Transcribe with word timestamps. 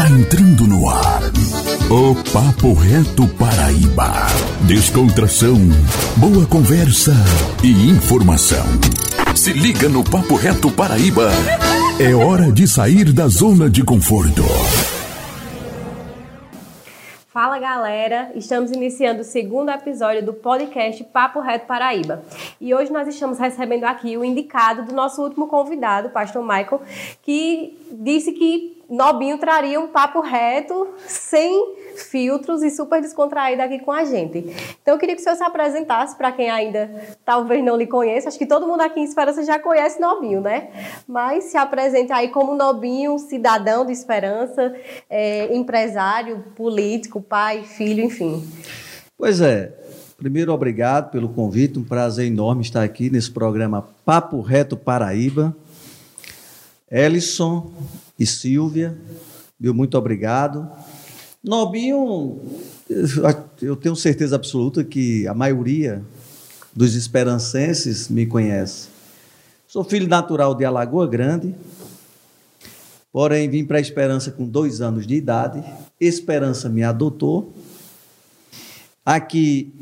Está 0.00 0.12
entrando 0.12 0.66
no 0.66 0.88
ar. 0.88 1.20
O 1.90 2.14
Papo 2.32 2.72
Reto 2.72 3.28
Paraíba. 3.36 4.10
Descontração, 4.66 5.56
boa 6.16 6.46
conversa 6.46 7.12
e 7.62 7.90
informação. 7.90 8.64
Se 9.36 9.52
liga 9.52 9.90
no 9.90 10.02
Papo 10.02 10.36
Reto 10.36 10.70
Paraíba. 10.70 11.28
É 12.00 12.14
hora 12.14 12.50
de 12.50 12.66
sair 12.66 13.12
da 13.12 13.28
zona 13.28 13.68
de 13.68 13.84
conforto. 13.84 14.42
Fala 17.28 17.58
galera, 17.58 18.32
estamos 18.34 18.70
iniciando 18.70 19.20
o 19.20 19.24
segundo 19.24 19.70
episódio 19.70 20.24
do 20.24 20.32
podcast 20.32 21.04
Papo 21.04 21.40
Reto 21.40 21.66
Paraíba. 21.66 22.22
E 22.58 22.72
hoje 22.74 22.90
nós 22.90 23.06
estamos 23.06 23.38
recebendo 23.38 23.84
aqui 23.84 24.16
o 24.16 24.24
indicado 24.24 24.82
do 24.86 24.94
nosso 24.94 25.22
último 25.22 25.46
convidado, 25.46 26.08
o 26.08 26.10
pastor 26.10 26.42
Michael, 26.42 26.80
que 27.22 27.78
disse 27.92 28.32
que 28.32 28.79
Nobinho 28.90 29.38
traria 29.38 29.78
um 29.78 29.86
papo 29.86 30.20
reto, 30.20 30.88
sem 31.06 31.76
filtros 31.96 32.62
e 32.62 32.70
super 32.70 33.00
descontraído 33.00 33.62
aqui 33.62 33.78
com 33.78 33.92
a 33.92 34.04
gente. 34.04 34.38
Então 34.82 34.94
eu 34.94 34.98
queria 34.98 35.14
que 35.14 35.20
o 35.20 35.24
senhor 35.24 35.36
se 35.36 35.44
apresentasse 35.44 36.16
para 36.16 36.32
quem 36.32 36.50
ainda 36.50 36.90
talvez 37.24 37.62
não 37.64 37.76
lhe 37.76 37.86
conheça. 37.86 38.28
Acho 38.28 38.38
que 38.38 38.46
todo 38.46 38.66
mundo 38.66 38.80
aqui 38.80 38.98
em 38.98 39.04
Esperança 39.04 39.44
já 39.44 39.58
conhece 39.58 40.00
Nobinho, 40.00 40.40
né? 40.40 40.70
Mas 41.06 41.44
se 41.44 41.56
apresente 41.56 42.12
aí 42.12 42.28
como 42.28 42.56
Nobinho, 42.56 43.16
cidadão 43.18 43.86
de 43.86 43.92
Esperança, 43.92 44.74
é, 45.08 45.54
empresário, 45.54 46.44
político, 46.56 47.20
pai, 47.20 47.62
filho, 47.62 48.04
enfim. 48.04 48.44
Pois 49.16 49.40
é. 49.40 49.72
Primeiro, 50.16 50.52
obrigado 50.52 51.10
pelo 51.10 51.30
convite. 51.30 51.78
Um 51.78 51.84
prazer 51.84 52.26
enorme 52.26 52.62
estar 52.62 52.82
aqui 52.82 53.08
nesse 53.08 53.30
programa 53.30 53.88
Papo 54.04 54.40
Reto 54.40 54.76
Paraíba. 54.76 55.56
Ellison, 56.90 57.70
e 58.20 58.26
Silvia, 58.26 58.94
meu 59.58 59.72
muito 59.72 59.96
obrigado. 59.96 60.70
Nobinho, 61.42 62.38
eu 63.62 63.74
tenho 63.74 63.96
certeza 63.96 64.36
absoluta 64.36 64.84
que 64.84 65.26
a 65.26 65.32
maioria 65.32 66.04
dos 66.76 66.94
esperancenses 66.94 68.10
me 68.10 68.26
conhece. 68.26 68.88
Sou 69.66 69.82
filho 69.82 70.06
natural 70.06 70.54
de 70.54 70.66
Alagoa 70.66 71.06
Grande, 71.06 71.54
porém 73.10 73.48
vim 73.48 73.64
para 73.64 73.78
a 73.78 73.80
Esperança 73.80 74.30
com 74.30 74.46
dois 74.46 74.82
anos 74.82 75.06
de 75.06 75.14
idade. 75.14 75.64
Esperança 75.98 76.68
me 76.68 76.82
adotou. 76.82 77.54
Aqui, 79.02 79.72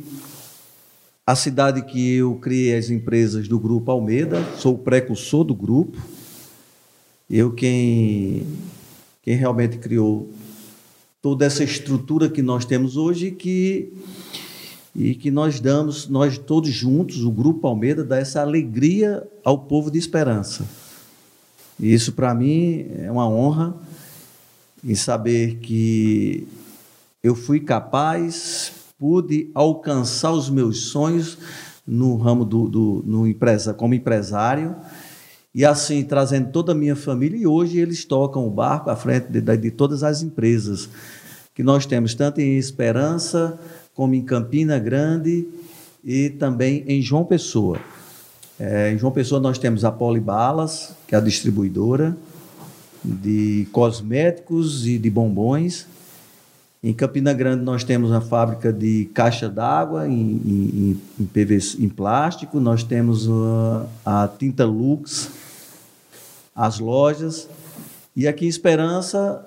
a 1.27 1.35
cidade 1.35 1.83
que 1.83 2.15
eu 2.15 2.37
criei 2.37 2.79
as 2.79 2.89
empresas 2.89 3.49
do 3.49 3.59
Grupo 3.59 3.91
Almeida, 3.91 4.41
sou 4.59 4.75
o 4.75 4.79
precursor 4.79 5.43
do 5.43 5.57
grupo 5.57 5.99
eu 7.31 7.53
quem, 7.53 8.47
quem 9.23 9.37
realmente 9.37 9.77
criou 9.77 10.31
toda 11.21 11.45
essa 11.45 11.63
estrutura 11.63 12.31
que 12.31 12.41
nós 12.41 12.65
temos 12.65 12.97
hoje 12.97 13.31
que, 13.31 13.93
e 14.97 15.15
que 15.15 15.31
nós 15.31 15.61
damos, 15.61 16.09
nós 16.09 16.39
todos 16.39 16.71
juntos, 16.71 17.23
o 17.23 17.31
Grupo 17.31 17.61
Palmeira, 17.61 18.03
dá 18.03 18.17
essa 18.17 18.41
alegria 18.41 19.29
ao 19.45 19.59
povo 19.59 19.91
de 19.91 19.99
esperança. 19.99 20.67
E 21.79 21.93
isso 21.93 22.13
para 22.13 22.35
mim 22.35 22.87
é 22.97 23.13
uma 23.13 23.29
honra 23.29 23.77
em 24.83 24.95
saber 24.95 25.57
que 25.57 26.49
eu 27.23 27.35
fui 27.35 27.61
capaz, 27.61 28.73
pude 28.99 29.51
alcançar 29.55 30.33
os 30.33 30.49
meus 30.49 30.87
sonhos 30.89 31.37
no 31.87 32.17
ramo 32.17 32.45
do, 32.45 32.69
do 32.69 33.03
no 33.07 33.27
empresa, 33.27 33.75
como 33.75 33.93
empresário 33.93 34.75
e 35.59 35.65
assim 35.65 36.05
trazendo 36.05 36.53
toda 36.53 36.71
a 36.71 36.75
minha 36.75 36.95
família. 36.95 37.37
E 37.37 37.45
hoje 37.45 37.81
eles 37.81 38.05
tocam 38.05 38.47
o 38.47 38.51
barco 38.51 38.91
à 38.91 38.95
frente 38.95 39.27
de, 39.27 39.41
de, 39.41 39.71
todas 39.73 40.05
as 40.05 40.23
empresas 40.23 40.89
que 41.53 41.65
nós 41.65 41.85
temos, 41.85 42.15
tanto 42.15 42.41
em 42.41 42.57
Esperança, 42.57 43.59
como 43.93 44.15
em 44.15 44.23
Campina 44.23 44.79
Grande 44.79 45.49
e 46.05 46.31
também 46.31 46.85
em 46.87 47.03
João 47.03 47.25
Pessoa. 47.25 47.77
É, 48.57 48.93
em 48.93 48.99
João 48.99 49.11
Pessoa 49.11 49.41
nós 49.41 49.59
temos 49.59 49.85
a 49.85 49.91
Polibalas, 49.91 50.95
que 51.09 51.17
é 51.17 51.19
a 51.19 51.21
distribuidora 51.21 52.17
de 53.03 53.67
cosméticos 53.73 54.87
e 54.87 54.97
de 54.97 55.11
bombons. 55.11 55.89
Em 56.81 56.93
Campina 56.93 57.33
Grande 57.33 57.65
nós 57.65 57.83
temos 57.83 58.13
a 58.13 58.21
fábrica 58.21 58.73
de 58.73 59.11
caixa 59.13 59.49
d'água 59.49 60.07
em, 60.07 60.13
em, 60.13 61.01
em, 61.19 61.31
em 61.81 61.89
plástico, 61.89 62.61
nós 62.61 62.85
temos 62.85 63.29
a, 63.29 64.23
a 64.23 64.29
tinta 64.29 64.65
Lux, 64.65 65.38
as 66.59 66.81
lojas. 66.81 67.49
E 68.17 68.27
aqui 68.27 68.45
em 68.45 68.49
Esperança, 68.49 69.47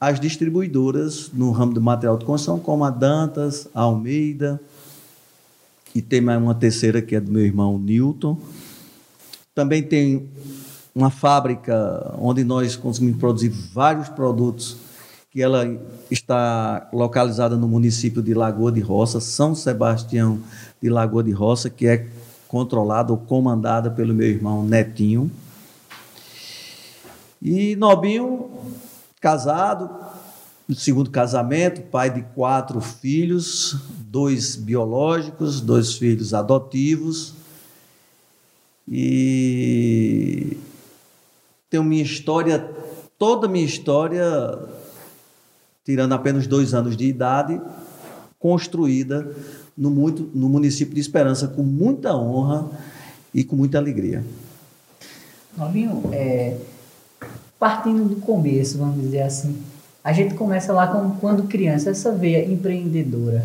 as 0.00 0.20
distribuidoras 0.20 1.32
no 1.34 1.50
ramo 1.50 1.74
do 1.74 1.80
material 1.80 2.16
de 2.16 2.24
construção, 2.24 2.60
como 2.60 2.84
a 2.84 2.90
Dantas, 2.90 3.66
a 3.74 3.80
Almeida, 3.80 4.60
e 5.92 6.00
tem 6.00 6.20
mais 6.20 6.40
uma 6.40 6.54
terceira 6.54 7.02
que 7.02 7.16
é 7.16 7.20
do 7.20 7.30
meu 7.30 7.44
irmão 7.44 7.76
Newton. 7.76 8.38
Também 9.52 9.82
tem 9.82 10.28
uma 10.94 11.10
fábrica 11.10 12.14
onde 12.18 12.44
nós 12.44 12.76
conseguimos 12.76 13.18
produzir 13.18 13.48
vários 13.48 14.08
produtos, 14.08 14.76
que 15.32 15.42
ela 15.42 15.66
está 16.08 16.88
localizada 16.92 17.56
no 17.56 17.66
município 17.66 18.22
de 18.22 18.32
Lagoa 18.32 18.70
de 18.70 18.80
Roça, 18.80 19.18
São 19.18 19.52
Sebastião 19.56 20.38
de 20.80 20.88
Lagoa 20.88 21.24
de 21.24 21.32
Roça, 21.32 21.68
que 21.68 21.88
é 21.88 22.06
controlada 22.46 23.12
ou 23.12 23.18
comandada 23.18 23.90
pelo 23.90 24.14
meu 24.14 24.28
irmão 24.28 24.64
Netinho. 24.64 25.28
E 27.44 27.76
Nobinho, 27.76 28.48
casado, 29.20 29.90
segundo 30.74 31.10
casamento, 31.10 31.82
pai 31.82 32.08
de 32.08 32.22
quatro 32.34 32.80
filhos, 32.80 33.76
dois 33.98 34.56
biológicos, 34.56 35.60
dois 35.60 35.92
filhos 35.92 36.32
adotivos. 36.32 37.34
E 38.88 40.56
tenho 41.68 41.84
minha 41.84 42.02
história, 42.02 42.58
toda 43.18 43.46
minha 43.46 43.66
história, 43.66 44.58
tirando 45.84 46.14
apenas 46.14 46.46
dois 46.46 46.72
anos 46.72 46.96
de 46.96 47.04
idade, 47.04 47.60
construída 48.38 49.30
no, 49.76 49.90
muito, 49.90 50.30
no 50.34 50.48
município 50.48 50.94
de 50.94 51.00
Esperança, 51.02 51.46
com 51.46 51.62
muita 51.62 52.16
honra 52.16 52.70
e 53.34 53.44
com 53.44 53.54
muita 53.54 53.76
alegria. 53.76 54.24
Nobinho, 55.58 56.08
é, 56.10 56.56
partindo 57.58 58.08
do 58.08 58.16
começo, 58.16 58.78
vamos 58.78 59.00
dizer 59.00 59.22
assim. 59.22 59.56
A 60.02 60.12
gente 60.12 60.34
começa 60.34 60.72
lá 60.72 60.86
com, 60.86 61.16
quando 61.18 61.44
criança, 61.44 61.90
essa 61.90 62.12
veia 62.12 62.44
empreendedora, 62.44 63.44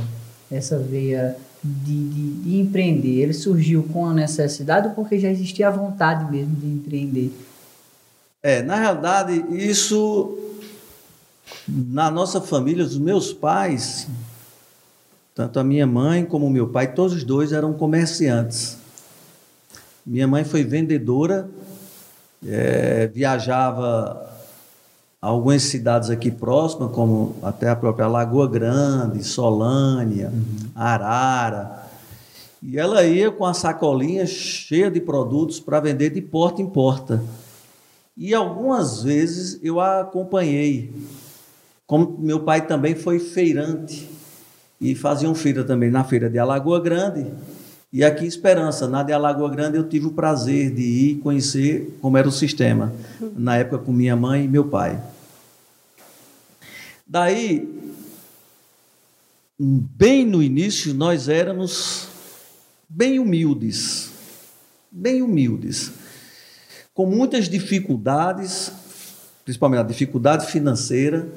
essa 0.51 0.77
veia 0.77 1.37
de, 1.63 2.09
de, 2.09 2.31
de, 2.33 2.59
empreender, 2.59 3.21
ele 3.21 3.33
surgiu 3.33 3.83
com 3.83 4.05
a 4.05 4.13
necessidade 4.13 4.93
porque 4.95 5.19
já 5.19 5.29
existia 5.29 5.67
a 5.67 5.71
vontade 5.71 6.29
mesmo 6.31 6.55
de 6.55 6.67
empreender? 6.67 7.33
É, 8.41 8.61
na 8.61 8.75
realidade, 8.75 9.45
isso 9.49 10.37
na 11.67 12.09
nossa 12.09 12.39
família, 12.39 12.83
os 12.83 12.97
meus 12.97 13.33
pais, 13.33 14.07
tanto 15.35 15.59
a 15.59 15.63
minha 15.63 15.85
mãe 15.85 16.25
como 16.25 16.49
meu 16.49 16.67
pai, 16.67 16.93
todos 16.93 17.13
os 17.13 17.23
dois 17.23 17.51
eram 17.51 17.73
comerciantes. 17.73 18.77
Minha 20.05 20.27
mãe 20.27 20.43
foi 20.43 20.63
vendedora 20.63 21.49
é, 22.47 23.07
viajava 23.07 24.29
a 25.21 25.27
algumas 25.27 25.63
cidades 25.63 26.09
aqui 26.09 26.31
próximas, 26.31 26.91
como 26.91 27.35
até 27.43 27.69
a 27.69 27.75
própria 27.75 28.07
Lagoa 28.07 28.47
Grande, 28.47 29.23
Solânia, 29.23 30.29
uhum. 30.29 30.69
Arara. 30.73 31.83
E 32.61 32.77
ela 32.77 33.03
ia 33.03 33.31
com 33.31 33.45
a 33.45 33.53
sacolinha 33.53 34.25
cheia 34.25 34.89
de 34.89 34.99
produtos 34.99 35.59
para 35.59 35.79
vender 35.79 36.09
de 36.09 36.21
porta 36.21 36.61
em 36.61 36.67
porta. 36.67 37.21
E 38.17 38.33
algumas 38.33 39.03
vezes 39.03 39.59
eu 39.63 39.79
a 39.79 40.01
acompanhei. 40.01 40.93
Como 41.87 42.17
meu 42.19 42.41
pai 42.41 42.67
também 42.67 42.95
foi 42.95 43.19
feirante 43.19 44.09
e 44.79 44.93
faziam 44.93 45.33
feira 45.33 45.63
também 45.63 45.89
na 45.89 46.03
feira 46.03 46.29
de 46.29 46.37
Alagoa 46.37 46.79
Grande 46.79 47.25
e 47.91 48.03
aqui 48.03 48.23
em 48.23 48.27
Esperança, 48.27 48.87
na 48.87 49.01
de 49.01 49.11
Alagoa 49.11 49.49
Grande, 49.49 49.75
eu 49.75 49.89
tive 49.89 50.05
o 50.05 50.11
prazer 50.11 50.69
de 50.71 50.83
ir 50.83 51.15
conhecer 51.19 51.97
como 51.99 52.17
era 52.17 52.27
o 52.27 52.31
sistema, 52.31 52.93
na 53.35 53.57
época 53.57 53.79
com 53.79 53.91
minha 53.91 54.15
mãe 54.15 54.45
e 54.45 54.47
meu 54.47 54.65
pai. 54.65 55.01
Daí, 57.07 57.67
bem 59.59 60.23
no 60.23 60.43
início, 60.43 60.93
nós 60.93 61.27
éramos 61.27 62.07
bem 62.87 63.17
humildes, 63.17 64.11
bem 64.91 65.23
humildes, 65.23 65.91
com 66.93 67.07
muitas 67.07 67.49
dificuldades, 67.49 68.71
principalmente 69.43 69.79
a 69.79 69.83
dificuldade 69.83 70.45
financeira. 70.45 71.27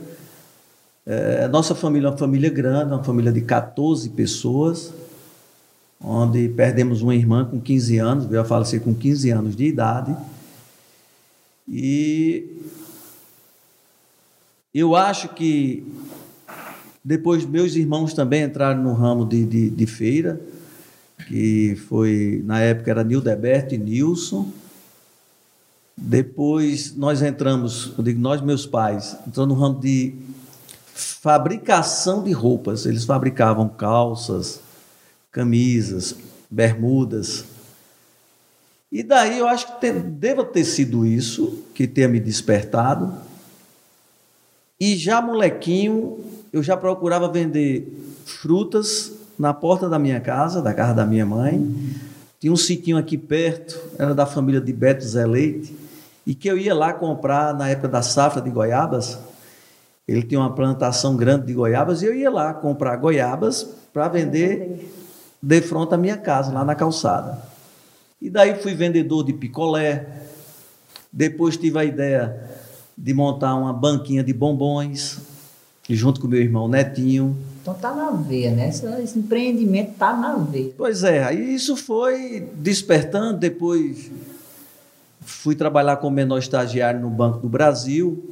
É, 1.07 1.49
nossa 1.49 1.75
família 1.75 2.09
é 2.09 2.11
uma 2.11 2.19
família 2.19 2.51
grande, 2.51 2.93
uma 2.93 3.03
família 3.03 3.33
de 3.33 3.41
14 3.41 4.11
pessoas 4.11 4.93
onde 6.03 6.49
perdemos 6.49 7.03
uma 7.03 7.15
irmã 7.15 7.45
com 7.45 7.61
15 7.61 7.99
anos, 7.99 8.27
veio 8.27 8.41
a 8.41 8.45
falecer 8.45 8.81
com 8.81 8.95
15 8.95 9.31
anos 9.31 9.57
de 9.57 9.65
idade. 9.65 10.17
E 11.69 12.61
eu 14.75 14.97
acho 14.97 15.29
que 15.29 15.87
depois 17.05 17.45
meus 17.45 17.75
irmãos 17.75 18.15
também 18.15 18.43
entraram 18.43 18.83
no 18.83 18.93
ramo 18.95 19.27
de, 19.27 19.45
de, 19.45 19.71
de 19.71 19.87
feira, 19.87 20.41
que 21.29 21.77
foi, 21.89 22.43
na 22.45 22.61
época 22.61 22.91
era 22.91 23.05
Nildeberto 23.05 23.75
e 23.75 23.79
Nilson. 23.79 24.49
Depois 25.97 26.97
nós 26.97 27.23
entramos, 27.23 27.93
eu 27.97 28.03
digo 28.03 28.21
nós, 28.21 28.41
meus 28.41 28.67
pais, 28.67 29.17
entrou 29.27 29.47
no 29.47 29.55
ramo 29.55 29.79
de 29.79 30.15
fabricação 30.95 32.23
de 32.23 32.33
roupas. 32.33 32.87
Eles 32.87 33.05
fabricavam 33.05 33.69
calças, 33.69 34.61
camisas, 35.33 36.15
bermudas. 36.51 37.47
E 38.93 39.03
daí 39.03 39.39
eu 39.39 39.49
acho 39.49 39.67
que 39.67 39.81
te, 39.81 39.93
deva 39.93 40.45
ter 40.45 40.65
sido 40.65 41.07
isso 41.07 41.65
que 41.75 41.89
tenha 41.89 42.07
me 42.07 42.21
despertado. 42.21 43.15
E 44.79 44.95
já 44.97 45.23
molequinho, 45.23 46.21
eu 46.53 46.63
já 46.63 46.77
procurava 46.77 47.27
vender 47.29 47.91
frutas 48.27 49.13
na 49.39 49.55
porta 49.55 49.89
da 49.89 49.99
minha 49.99 50.21
casa, 50.21 50.61
da 50.61 50.75
casa 50.75 50.93
da 50.93 51.07
minha 51.07 51.25
mãe. 51.25 51.75
Tinha 52.39 52.53
um 52.53 52.57
sitinho 52.57 52.99
aqui 52.99 53.17
perto, 53.17 53.81
era 53.99 54.15
da 54.15 54.27
família 54.27 54.61
de 54.61 54.73
Beto 54.73 55.05
Zé 55.05 55.25
Leite, 55.25 55.75
e 56.27 56.35
que 56.35 56.49
eu 56.49 56.59
ia 56.59 56.75
lá 56.75 56.93
comprar 56.93 57.55
na 57.55 57.71
época 57.71 57.89
da 57.89 58.03
safra 58.03 58.43
de 58.43 58.51
goiabas. 58.51 59.19
Ele 60.07 60.23
tinha 60.23 60.41
uma 60.41 60.53
plantação 60.53 61.17
grande 61.17 61.47
de 61.47 61.55
goiabas 61.55 62.03
e 62.03 62.07
eu 62.07 62.15
ia 62.15 62.31
lá 62.31 62.53
comprar 62.53 62.97
goiabas 62.97 63.67
para 63.93 64.09
vender 64.09 65.02
de 65.43 65.61
frente 65.61 65.93
à 65.93 65.97
minha 65.97 66.17
casa, 66.17 66.53
lá 66.53 66.65
na 66.65 66.75
calçada. 66.75 67.43
E 68.21 68.31
daí 68.31 68.55
fui 68.63 68.75
vendedor 68.75 69.25
de 69.25 69.33
picolé. 69.33 70.07
Depois 71.13 71.57
tive 71.57 71.79
a 71.79 71.85
ideia 71.85 72.49
de 72.97 73.13
montar 73.13 73.57
uma 73.57 73.73
banquinha 73.73 74.23
de 74.23 74.33
bombons, 74.33 75.19
junto 75.91 76.21
com 76.21 76.29
meu 76.29 76.41
irmão 76.41 76.69
Netinho. 76.69 77.37
Então 77.61 77.75
tá 77.75 77.93
na 77.93 78.11
veia, 78.11 78.53
né? 78.53 78.69
Esse 78.69 79.19
empreendimento 79.19 79.95
tá 79.99 80.17
na 80.17 80.37
veia. 80.37 80.73
Pois 80.77 81.03
é, 81.03 81.25
aí 81.25 81.55
isso 81.55 81.77
foi 81.77 82.49
despertando. 82.55 83.39
Depois 83.39 84.11
fui 85.21 85.57
trabalhar 85.57 85.97
como 85.97 86.15
menor 86.15 86.39
estagiário 86.39 87.01
no 87.01 87.11
Banco 87.11 87.39
do 87.39 87.49
Brasil. 87.49 88.31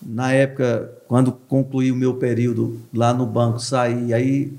Na 0.00 0.32
época, 0.32 0.90
quando 1.06 1.32
concluí 1.32 1.92
o 1.92 1.96
meu 1.96 2.14
período 2.14 2.80
lá 2.92 3.12
no 3.12 3.26
banco, 3.26 3.58
saí, 3.58 4.12
aí 4.12 4.52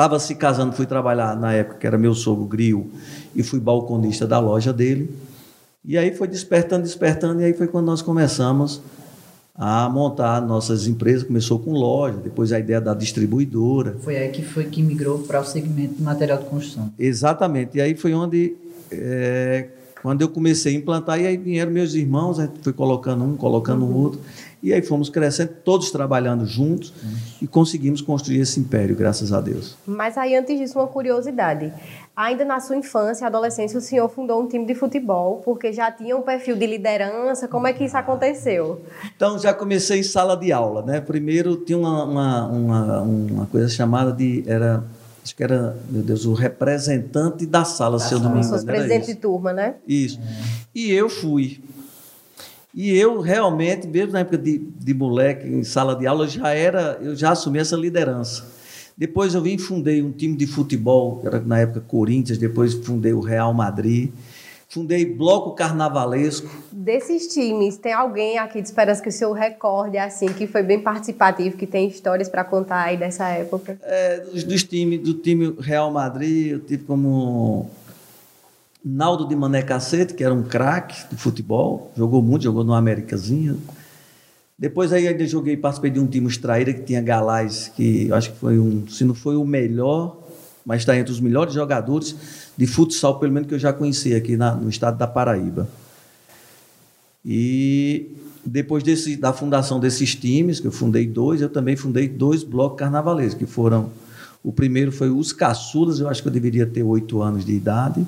estava 0.00 0.18
se 0.18 0.34
casando, 0.34 0.72
fui 0.72 0.86
trabalhar 0.86 1.36
na 1.36 1.52
época 1.52 1.76
que 1.78 1.86
era 1.86 1.98
meu 1.98 2.14
sogro 2.14 2.46
Grio 2.46 2.90
e 3.36 3.42
fui 3.42 3.60
balconista 3.60 4.26
da 4.26 4.38
loja 4.38 4.72
dele. 4.72 5.14
E 5.84 5.98
aí 5.98 6.14
foi 6.14 6.26
despertando, 6.26 6.84
despertando, 6.84 7.42
e 7.42 7.44
aí 7.44 7.52
foi 7.52 7.66
quando 7.66 7.86
nós 7.86 8.00
começamos 8.00 8.80
a 9.54 9.90
montar 9.90 10.40
nossas 10.40 10.86
empresas. 10.86 11.22
Começou 11.22 11.58
com 11.58 11.72
loja, 11.72 12.16
depois 12.16 12.50
a 12.50 12.58
ideia 12.58 12.80
da 12.80 12.94
distribuidora. 12.94 13.96
Foi 14.00 14.16
aí 14.16 14.30
que 14.30 14.42
foi 14.42 14.64
que 14.64 14.82
migrou 14.82 15.18
para 15.18 15.38
o 15.38 15.44
segmento 15.44 15.96
de 15.96 16.02
material 16.02 16.38
de 16.38 16.46
construção. 16.46 16.90
Exatamente. 16.98 17.76
E 17.76 17.80
aí 17.82 17.94
foi 17.94 18.14
onde, 18.14 18.54
é, 18.90 19.68
quando 20.00 20.22
eu 20.22 20.30
comecei 20.30 20.74
a 20.74 20.78
implantar, 20.78 21.20
e 21.20 21.26
aí 21.26 21.36
vieram 21.36 21.72
meus 21.72 21.92
irmãos, 21.92 22.38
a 22.38 22.46
gente 22.46 22.60
foi 22.62 22.72
colocando 22.72 23.22
um, 23.22 23.36
colocando 23.36 23.84
uhum. 23.84 23.96
outro. 23.96 24.20
E 24.62 24.74
aí 24.74 24.82
fomos 24.82 25.08
crescendo, 25.08 25.52
todos 25.64 25.90
trabalhando 25.90 26.44
juntos 26.44 26.92
e 27.40 27.46
conseguimos 27.46 28.00
construir 28.02 28.40
esse 28.40 28.60
império, 28.60 28.94
graças 28.94 29.32
a 29.32 29.40
Deus. 29.40 29.76
Mas 29.86 30.18
aí, 30.18 30.36
antes 30.36 30.58
disso, 30.58 30.78
uma 30.78 30.86
curiosidade. 30.86 31.72
Ainda 32.14 32.44
na 32.44 32.60
sua 32.60 32.76
infância 32.76 33.24
e 33.24 33.26
adolescência, 33.26 33.78
o 33.78 33.80
senhor 33.80 34.08
fundou 34.10 34.42
um 34.42 34.46
time 34.46 34.66
de 34.66 34.74
futebol, 34.74 35.40
porque 35.42 35.72
já 35.72 35.90
tinha 35.90 36.14
um 36.14 36.20
perfil 36.20 36.56
de 36.56 36.66
liderança. 36.66 37.48
Como 37.48 37.66
é 37.66 37.72
que 37.72 37.84
isso 37.84 37.96
aconteceu? 37.96 38.82
Então, 39.16 39.38
já 39.38 39.54
comecei 39.54 40.00
em 40.00 40.02
sala 40.02 40.36
de 40.36 40.52
aula, 40.52 40.82
né? 40.82 41.00
Primeiro 41.00 41.56
tinha 41.56 41.78
uma, 41.78 42.04
uma, 42.04 42.46
uma, 42.48 43.00
uma 43.02 43.46
coisa 43.46 43.68
chamada 43.68 44.12
de. 44.12 44.44
Era 44.46 44.84
acho 45.22 45.36
que 45.36 45.42
era, 45.42 45.76
meu 45.88 46.02
Deus, 46.02 46.24
o 46.24 46.32
representante 46.32 47.46
da 47.46 47.64
sala, 47.64 47.98
da 47.98 48.04
se 48.04 48.14
eu 48.14 48.20
não 48.20 48.34
me 48.34 48.40
engano. 48.40 48.64
presidente 48.64 49.06
de 49.06 49.14
turma, 49.14 49.52
né? 49.52 49.76
Isso. 49.86 50.18
E 50.74 50.90
eu 50.90 51.08
fui. 51.08 51.62
E 52.74 52.96
eu 52.96 53.20
realmente, 53.20 53.86
mesmo 53.86 54.12
na 54.12 54.20
época 54.20 54.38
de, 54.38 54.58
de 54.58 54.94
moleque, 54.94 55.46
em 55.46 55.64
sala 55.64 55.96
de 55.96 56.06
aula, 56.06 56.28
já 56.28 56.50
era, 56.50 56.98
eu 57.02 57.16
já 57.16 57.32
assumi 57.32 57.58
essa 57.58 57.76
liderança. 57.76 58.46
Depois 58.96 59.34
eu 59.34 59.40
vim 59.40 59.54
e 59.54 59.58
fundei 59.58 60.02
um 60.02 60.12
time 60.12 60.36
de 60.36 60.46
futebol, 60.46 61.18
que 61.20 61.26
era 61.26 61.40
na 61.40 61.58
época 61.58 61.80
Corinthians, 61.80 62.38
depois 62.38 62.74
fundei 62.74 63.12
o 63.12 63.20
Real 63.20 63.52
Madrid. 63.52 64.10
Fundei 64.68 65.04
bloco 65.04 65.56
carnavalesco. 65.56 66.48
Desses 66.70 67.26
times, 67.26 67.76
tem 67.76 67.92
alguém 67.92 68.38
aqui 68.38 68.62
de 68.62 68.68
esperança 68.68 69.02
que 69.02 69.08
o 69.08 69.12
senhor 69.12 69.32
recorde, 69.32 69.98
assim, 69.98 70.28
que 70.28 70.46
foi 70.46 70.62
bem 70.62 70.78
participativo, 70.78 71.56
que 71.56 71.66
tem 71.66 71.88
histórias 71.88 72.28
para 72.28 72.44
contar 72.44 72.82
aí 72.82 72.96
dessa 72.96 73.28
época? 73.30 73.76
É, 73.82 74.20
dos, 74.20 74.44
dos 74.44 74.62
times, 74.62 75.00
do 75.00 75.14
time 75.14 75.56
Real 75.58 75.90
Madrid, 75.90 76.52
eu 76.52 76.60
tive 76.60 76.84
como 76.84 77.68
Naldo 78.84 79.28
de 79.28 79.36
Mané 79.36 79.62
Cacete, 79.62 80.14
que 80.14 80.24
era 80.24 80.32
um 80.32 80.42
craque 80.42 81.08
de 81.10 81.16
futebol, 81.16 81.92
jogou 81.96 82.22
muito, 82.22 82.44
jogou 82.44 82.64
no 82.64 82.72
Américazinha. 82.72 83.56
Depois 84.58 84.92
aí 84.92 85.06
ainda 85.06 85.26
joguei, 85.26 85.56
participei 85.56 85.90
de 85.90 86.00
um 86.00 86.06
time 86.06 86.26
extraíra 86.26 86.72
que 86.72 86.82
tinha 86.82 87.00
Galás, 87.00 87.70
que 87.74 88.12
acho 88.12 88.32
que 88.32 88.38
foi 88.38 88.58
um, 88.58 88.86
se 88.88 89.04
não 89.04 89.14
foi 89.14 89.36
o 89.36 89.44
melhor, 89.44 90.18
mas 90.64 90.82
está 90.82 90.96
entre 90.96 91.12
os 91.12 91.20
melhores 91.20 91.54
jogadores 91.54 92.14
de 92.56 92.66
futsal, 92.66 93.18
pelo 93.18 93.32
menos 93.32 93.48
que 93.48 93.54
eu 93.54 93.58
já 93.58 93.72
conheci 93.72 94.14
aqui 94.14 94.36
na, 94.36 94.54
no 94.54 94.68
estado 94.68 94.98
da 94.98 95.06
Paraíba. 95.06 95.68
E 97.24 98.10
depois 98.44 98.82
desse, 98.82 99.16
da 99.16 99.32
fundação 99.32 99.78
desses 99.78 100.14
times, 100.14 100.60
que 100.60 100.66
eu 100.66 100.72
fundei 100.72 101.06
dois, 101.06 101.40
eu 101.40 101.48
também 101.48 101.76
fundei 101.76 102.08
dois 102.08 102.42
blocos 102.42 102.78
carnavalescos, 102.78 103.38
que 103.38 103.46
foram. 103.46 103.90
O 104.42 104.52
primeiro 104.52 104.90
foi 104.90 105.10
os 105.10 105.32
Caçulas, 105.32 106.00
eu 106.00 106.08
acho 106.08 106.22
que 106.22 106.28
eu 106.28 106.32
deveria 106.32 106.66
ter 106.66 106.82
oito 106.82 107.20
anos 107.20 107.44
de 107.44 107.52
idade. 107.52 108.06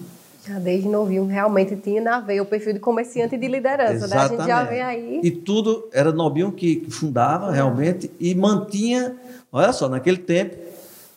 Desde 0.61 0.89
novinho 0.89 1.25
realmente 1.27 1.77
tinha 1.77 2.03
na 2.03 2.19
veia 2.19 2.43
o 2.43 2.47
perfil 2.47 2.73
de 2.73 2.81
comerciante 2.81 3.37
e 3.37 3.39
de 3.39 3.47
liderança, 3.47 4.09
né? 4.09 4.17
A 4.17 4.29
gente 4.29 4.45
já 4.45 4.65
vê 4.65 4.81
aí. 4.81 5.21
E 5.23 5.31
tudo 5.31 5.89
era 5.93 6.11
Nobinho 6.11 6.51
que 6.51 6.85
fundava 6.91 7.53
é. 7.53 7.55
realmente 7.55 8.11
e 8.19 8.35
mantinha, 8.35 9.15
olha 9.53 9.73
só, 9.73 9.89
naquele 9.89 10.19
tempo, 10.19 10.57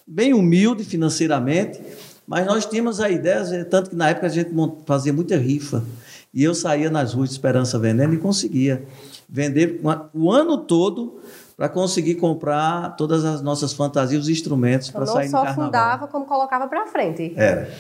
bem 0.06 0.32
humilde 0.32 0.84
financeiramente, 0.84 1.82
mas 2.28 2.46
nós 2.46 2.68
tínhamos 2.68 3.00
a 3.00 3.10
ideia, 3.10 3.66
tanto 3.66 3.90
que 3.90 3.96
na 3.96 4.10
época 4.10 4.28
a 4.28 4.30
gente 4.30 4.52
fazia 4.86 5.12
muita 5.12 5.36
rifa. 5.38 5.84
E 6.32 6.44
eu 6.44 6.54
saía 6.54 6.90
nas 6.92 7.14
ruas 7.14 7.30
de 7.30 7.36
Esperança 7.36 7.80
vendendo 7.80 8.14
e 8.14 8.18
conseguia 8.18 8.84
vender 9.28 9.82
o 10.14 10.32
ano 10.32 10.58
todo 10.60 11.20
para 11.58 11.68
conseguir 11.70 12.16
comprar 12.16 12.96
todas 12.96 13.26
as 13.26 13.42
nossas 13.42 13.74
fantasias, 13.74 14.24
os 14.24 14.30
instrumentos 14.30 14.90
então, 14.90 15.02
para 15.02 15.12
sair 15.12 15.28
no 15.28 15.32
carnaval. 15.32 15.56
Não 15.56 15.64
só 15.64 15.66
fundava, 15.66 16.08
como 16.08 16.26
colocava 16.26 16.68
para 16.68 16.86
frente. 16.86 17.34
Era. 17.36 17.72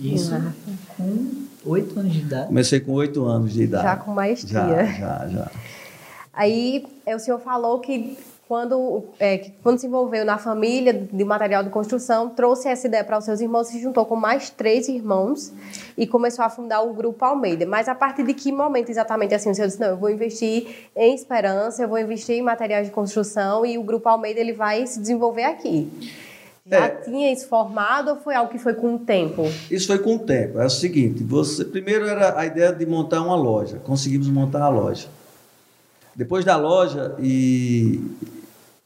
Isso 0.00 0.32
com 0.96 1.36
oito 1.64 1.98
anos 1.98 2.12
de 2.12 2.20
idade? 2.20 2.46
Comecei 2.46 2.80
com 2.80 2.92
oito 2.92 3.24
anos 3.24 3.52
de 3.52 3.62
idade. 3.62 3.84
Já 3.84 3.96
com 3.96 4.12
maestria. 4.12 4.58
Já, 4.58 4.84
já, 4.84 5.28
já. 5.28 5.50
Aí 6.32 6.86
é, 7.04 7.16
o 7.16 7.18
senhor 7.18 7.40
falou 7.40 7.80
que 7.80 8.16
quando, 8.48 9.04
é, 9.20 9.50
quando 9.62 9.78
se 9.78 9.86
envolveu 9.86 10.24
na 10.24 10.38
família 10.38 10.94
de 10.94 11.22
material 11.22 11.62
de 11.62 11.68
construção, 11.68 12.30
trouxe 12.30 12.66
essa 12.66 12.86
ideia 12.86 13.04
para 13.04 13.18
os 13.18 13.24
seus 13.26 13.40
irmãos, 13.40 13.66
se 13.66 13.78
juntou 13.78 14.06
com 14.06 14.16
mais 14.16 14.48
três 14.48 14.88
irmãos 14.88 15.52
e 15.98 16.06
começou 16.06 16.42
a 16.42 16.48
fundar 16.48 16.80
o 16.80 16.94
Grupo 16.94 17.22
Almeida. 17.26 17.66
Mas 17.66 17.88
a 17.88 17.94
partir 17.94 18.22
de 18.22 18.32
que 18.32 18.50
momento 18.50 18.88
exatamente 18.88 19.34
assim 19.34 19.50
o 19.50 19.54
senhor 19.54 19.66
disse, 19.66 19.78
não, 19.78 19.88
eu 19.88 19.96
vou 19.98 20.08
investir 20.08 20.88
em 20.96 21.14
esperança, 21.14 21.82
eu 21.82 21.88
vou 21.88 21.98
investir 21.98 22.36
em 22.36 22.42
materiais 22.42 22.86
de 22.86 22.92
construção 22.92 23.66
e 23.66 23.76
o 23.76 23.82
Grupo 23.82 24.08
Almeida 24.08 24.40
ele 24.40 24.54
vai 24.54 24.86
se 24.86 24.98
desenvolver 24.98 25.44
aqui? 25.44 25.90
Já 26.70 26.84
é, 26.84 26.88
tinha 26.96 27.32
isso 27.32 27.48
formado 27.48 28.10
ou 28.10 28.16
foi 28.16 28.34
algo 28.34 28.50
que 28.50 28.58
foi 28.58 28.74
com 28.74 28.94
o 28.94 28.98
tempo? 28.98 29.44
Isso 29.70 29.86
foi 29.86 29.98
com 29.98 30.16
o 30.16 30.18
tempo. 30.18 30.60
É 30.60 30.66
o 30.66 30.70
seguinte, 30.70 31.22
você 31.22 31.64
primeiro 31.64 32.06
era 32.06 32.38
a 32.38 32.44
ideia 32.44 32.72
de 32.72 32.84
montar 32.84 33.22
uma 33.22 33.34
loja. 33.34 33.78
Conseguimos 33.78 34.28
montar 34.28 34.62
a 34.62 34.68
loja. 34.68 35.08
Depois 36.14 36.44
da 36.44 36.56
loja 36.56 37.14
e 37.20 38.00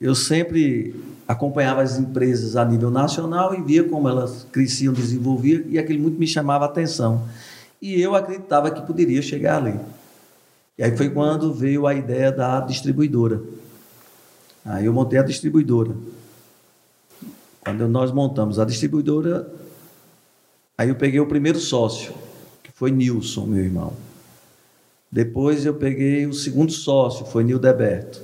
eu 0.01 0.15
sempre 0.15 0.95
acompanhava 1.27 1.83
as 1.83 1.99
empresas 1.99 2.57
a 2.57 2.65
nível 2.65 2.91
nacional 2.91 3.55
e 3.55 3.62
via 3.62 3.83
como 3.83 4.09
elas 4.09 4.47
cresciam, 4.53 4.93
desenvolviam 4.93 5.62
e 5.67 5.79
aquilo 5.79 6.01
muito 6.01 6.19
me 6.19 6.27
chamava 6.27 6.67
a 6.67 6.69
atenção. 6.69 7.27
E 7.81 8.01
eu 8.01 8.15
acreditava 8.15 8.71
que 8.71 8.87
poderia 8.87 9.23
chegar 9.23 9.57
ali. 9.57 9.75
E 10.79 10.85
aí 10.85 10.97
foi 10.97 11.11
quando 11.11 11.53
veio 11.53 11.87
a 11.87 11.95
ideia 11.95 12.31
da 12.31 12.61
distribuidora. 12.61 13.41
Aí 14.65 14.87
eu 14.87 14.93
montei 14.93 15.19
a 15.19 15.23
distribuidora. 15.23 15.91
Quando 17.64 17.87
nós 17.87 18.11
montamos 18.11 18.59
a 18.59 18.64
distribuidora, 18.64 19.49
aí 20.76 20.88
eu 20.88 20.97
peguei 20.97 21.21
o 21.21 21.26
primeiro 21.26 21.61
sócio, 21.61 22.12
que 22.62 22.73
foi 22.73 22.90
Nilson, 22.90 23.47
meu 23.47 23.62
irmão. 23.62 23.92
Depois 25.11 25.64
eu 25.64 25.75
peguei 25.75 26.26
o 26.26 26.33
segundo 26.33 26.73
sócio, 26.73 27.25
foi 27.25 27.45
Nildeberto. 27.45 28.21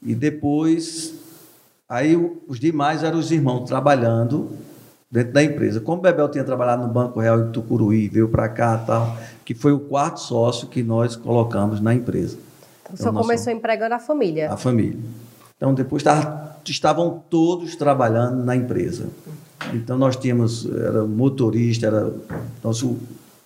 E 0.00 0.14
depois, 0.14 1.14
aí 1.88 2.16
os 2.48 2.58
demais 2.58 3.02
eram 3.02 3.18
os 3.18 3.30
irmãos 3.30 3.66
trabalhando 3.66 4.50
dentro 5.10 5.32
da 5.32 5.42
empresa. 5.42 5.78
Como 5.78 5.98
o 5.98 6.02
Bebel 6.02 6.30
tinha 6.30 6.44
trabalhado 6.44 6.86
no 6.86 6.92
Banco 6.92 7.20
Real 7.20 7.44
de 7.44 7.52
Tucuruí, 7.52 8.08
veio 8.08 8.28
para 8.28 8.48
cá 8.48 8.78
tal, 8.78 9.18
que 9.44 9.54
foi 9.54 9.72
o 9.72 9.80
quarto 9.80 10.20
sócio 10.20 10.68
que 10.68 10.82
nós 10.82 11.16
colocamos 11.16 11.80
na 11.80 11.92
empresa. 11.94 12.38
O 12.90 12.96
senhor 12.96 13.10
então, 13.10 13.22
começou 13.22 13.52
empregando 13.52 13.94
a 13.94 13.98
família? 13.98 14.50
A 14.50 14.56
família. 14.56 14.98
Então, 15.62 15.72
depois 15.72 16.02
tava, 16.02 16.56
estavam 16.66 17.22
todos 17.30 17.76
trabalhando 17.76 18.42
na 18.44 18.56
empresa. 18.56 19.06
Então, 19.72 19.96
nós 19.96 20.16
tínhamos, 20.16 20.68
era 20.68 21.04
motorista, 21.04 21.86
era 21.86 22.12
nosso, 22.64 22.98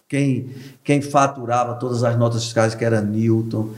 quem, 0.09 0.49
quem 0.83 1.03
faturava 1.03 1.75
todas 1.75 2.03
as 2.03 2.17
notas 2.17 2.45
fiscais, 2.45 2.75
que 2.75 2.83
era 2.83 3.03
Newton, 3.03 3.69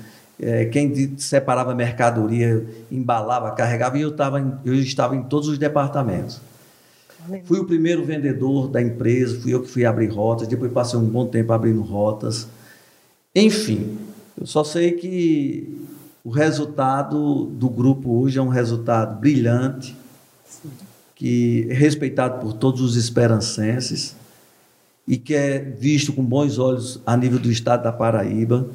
é, 0.40 0.66
quem 0.66 1.18
separava 1.18 1.74
mercadoria, 1.74 2.64
embalava, 2.92 3.50
carregava, 3.50 3.98
e 3.98 4.02
eu, 4.02 4.12
tava 4.12 4.60
eu 4.64 4.74
estava 4.76 5.16
em 5.16 5.24
todos 5.24 5.48
os 5.48 5.58
departamentos. 5.58 6.40
Fui 7.42 7.58
o 7.58 7.64
primeiro 7.64 8.04
vendedor 8.04 8.68
da 8.68 8.80
empresa, 8.80 9.40
fui 9.40 9.52
eu 9.52 9.62
que 9.62 9.68
fui 9.68 9.84
abrir 9.84 10.12
rotas, 10.12 10.46
depois 10.46 10.70
passei 10.70 10.96
um 10.96 11.04
bom 11.04 11.26
tempo 11.26 11.52
abrindo 11.52 11.82
rotas. 11.82 12.46
Enfim, 13.34 13.98
eu 14.40 14.46
só 14.46 14.62
sei 14.62 14.92
que 14.92 15.87
o 16.24 16.30
resultado 16.30 17.46
do 17.46 17.68
grupo 17.68 18.20
hoje 18.20 18.38
é 18.38 18.42
um 18.42 18.48
resultado 18.48 19.18
brilhante, 19.18 19.96
que 21.14 21.66
é 21.70 21.74
respeitado 21.74 22.40
por 22.40 22.52
todos 22.52 22.80
os 22.80 22.96
esperancenses 22.96 24.14
e 25.06 25.16
que 25.16 25.34
é 25.34 25.58
visto 25.58 26.12
com 26.12 26.22
bons 26.22 26.58
olhos 26.58 27.00
a 27.06 27.16
nível 27.16 27.38
do 27.38 27.50
estado 27.50 27.82
da 27.82 27.92
Paraíba. 27.92 28.68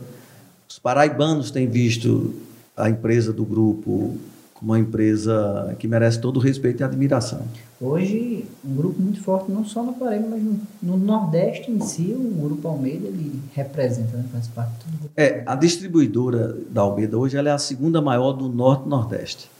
Os 0.67 0.79
paraibanos 0.79 1.51
têm 1.51 1.67
visto 1.67 2.33
a 2.75 2.89
empresa 2.89 3.31
do 3.31 3.45
grupo 3.45 4.17
uma 4.63 4.79
empresa 4.79 5.75
que 5.77 5.88
merece 5.88 6.20
todo 6.20 6.38
o 6.38 6.39
respeito 6.39 6.82
e 6.82 6.84
admiração. 6.84 7.41
Hoje, 7.82 8.46
um 8.63 8.74
grupo 8.74 9.01
muito 9.01 9.22
forte, 9.22 9.51
não 9.51 9.65
só 9.65 9.84
na 9.84 9.91
Paraíba, 9.91 10.25
mas 10.29 10.41
no, 10.41 10.60
no 10.82 10.98
Nordeste 10.98 11.70
em 11.70 11.82
si, 11.82 12.15
o 12.17 12.41
Grupo 12.41 12.67
Almeida 12.70 13.08
ele 13.08 13.41
representa, 13.53 14.15
né, 14.15 14.24
faz 14.32 14.48
parte 14.48 14.86
do 14.86 14.98
grupo. 14.98 15.12
É, 15.17 15.43
a 15.46 15.55
distribuidora 15.55 16.55
da 16.70 16.82
Almeida 16.82 17.17
hoje 17.17 17.36
ela 17.36 17.50
é 17.50 17.51
a 17.51 17.58
segunda 17.58 18.01
maior 18.01 18.32
do 18.32 18.48
Norte-Nordeste. 18.48 19.51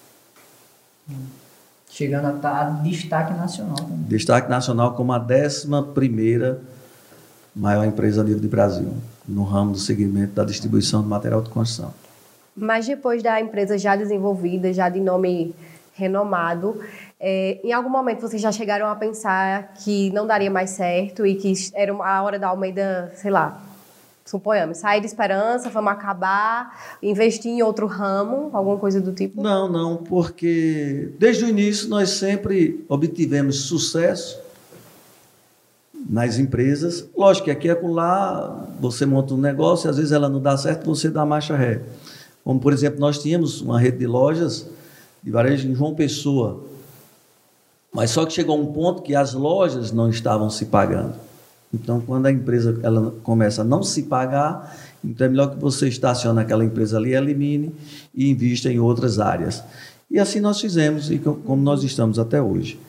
Chegando 1.90 2.28
a 2.28 2.36
estar 2.36 2.66
tá 2.66 2.70
destaque 2.82 3.34
nacional 3.34 3.76
também. 3.76 4.06
Destaque 4.08 4.50
nacional 4.50 4.94
como 4.94 5.12
a 5.12 5.20
décima 5.20 5.84
primeira 5.84 6.62
maior 7.54 7.86
empresa 7.86 8.22
a 8.22 8.24
nível 8.24 8.40
de 8.40 8.48
Brasil, 8.48 8.94
no 9.28 9.44
ramo 9.44 9.74
do 9.74 9.78
segmento 9.78 10.34
da 10.34 10.46
distribuição 10.46 11.04
de 11.04 11.10
material 11.10 11.42
de 11.42 11.50
construção. 11.50 11.94
Mas 12.56 12.86
depois 12.86 13.24
da 13.24 13.40
empresa 13.42 13.78
já 13.78 13.96
desenvolvida, 13.96 14.72
já 14.72 14.90
de 14.90 15.00
nome 15.00 15.56
renomado, 15.94 16.80
é, 17.20 17.60
em 17.64 17.72
algum 17.72 17.90
momento 17.90 18.22
vocês 18.22 18.42
já 18.42 18.52
chegaram 18.52 18.88
a 18.88 18.96
pensar 18.96 19.74
que 19.76 20.12
não 20.12 20.28
daria 20.28 20.52
mais 20.52 20.72
certo 20.72 21.26
e 21.26 21.36
que 21.36 21.54
era 21.74 21.94
a 21.94 22.22
hora 22.22 22.38
da 22.38 22.48
Almeida, 22.48 23.12
sei 23.16 23.32
lá, 23.32 23.62
suponhamos, 24.26 24.78
sair 24.78 25.00
de 25.00 25.08
esperança, 25.08 25.70
vamos 25.70 25.92
acabar, 25.92 26.98
investir 27.02 27.52
em 27.52 27.62
outro 27.62 27.88
ramo, 27.88 28.50
alguma 28.54 28.78
coisa 28.78 29.00
do 29.02 29.12
tipo? 29.12 29.42
Não, 29.42 29.72
não, 29.72 29.98
porque 29.98 31.12
desde 31.20 31.46
o 31.46 31.50
início 31.50 31.90
nós 31.90 32.10
sempre 32.10 32.84
obtivemos 32.88 33.62
sucesso 33.62 34.42
nas 36.10 36.38
empresas. 36.38 37.08
Lógico 37.16 37.46
que 37.46 37.52
aqui 37.52 37.70
é 37.70 37.80
lá 37.82 38.68
você 38.80 39.06
monta 39.06 39.34
um 39.34 39.38
negócio 39.38 39.88
e 39.88 39.90
às 39.90 39.98
vezes 39.98 40.12
ela 40.12 40.30
não 40.30 40.42
dá 40.42 40.58
certo, 40.58 40.86
você 40.86 41.10
dá 41.10 41.26
marcha 41.26 41.56
ré. 41.56 41.82
Como, 42.44 42.60
por 42.60 42.74
exemplo, 42.74 43.00
nós 43.00 43.22
tínhamos 43.22 43.62
uma 43.62 43.80
rede 43.80 44.00
de 44.00 44.08
lojas 44.08 44.68
de 45.24 45.32
varejo 45.32 45.68
em 45.68 45.76
João 45.76 45.96
Pessoa, 45.96 46.64
mas 47.94 48.12
só 48.12 48.26
que 48.26 48.34
chegou 48.34 48.60
um 48.60 48.74
ponto 48.74 49.02
que 49.02 49.16
as 49.16 49.34
lojas 49.34 49.92
não 49.92 50.10
estavam 50.10 50.50
se 50.50 50.66
pagando. 50.66 51.14
Então, 51.74 52.02
quando 52.02 52.26
a 52.26 52.32
empresa 52.32 52.80
ela 52.84 53.14
começa 53.24 53.62
a 53.62 53.64
não 53.64 53.82
se 53.82 54.04
pagar, 54.04 54.78
então 55.04 55.26
é 55.26 55.30
melhor 55.30 55.52
que 55.52 55.60
você 55.60 55.88
estacione 55.88 56.40
aquela 56.40 56.64
empresa 56.64 56.98
ali, 56.98 57.14
elimine 57.14 57.74
e 58.14 58.30
invista 58.30 58.70
em 58.72 58.80
outras 58.80 59.20
áreas. 59.20 59.64
E 60.10 60.20
assim 60.20 60.40
nós 60.40 60.60
fizemos, 60.60 61.10
e 61.10 61.18
como 61.18 61.62
nós 61.62 61.84
estamos 61.84 62.20
até 62.20 62.42
hoje. 62.42 62.80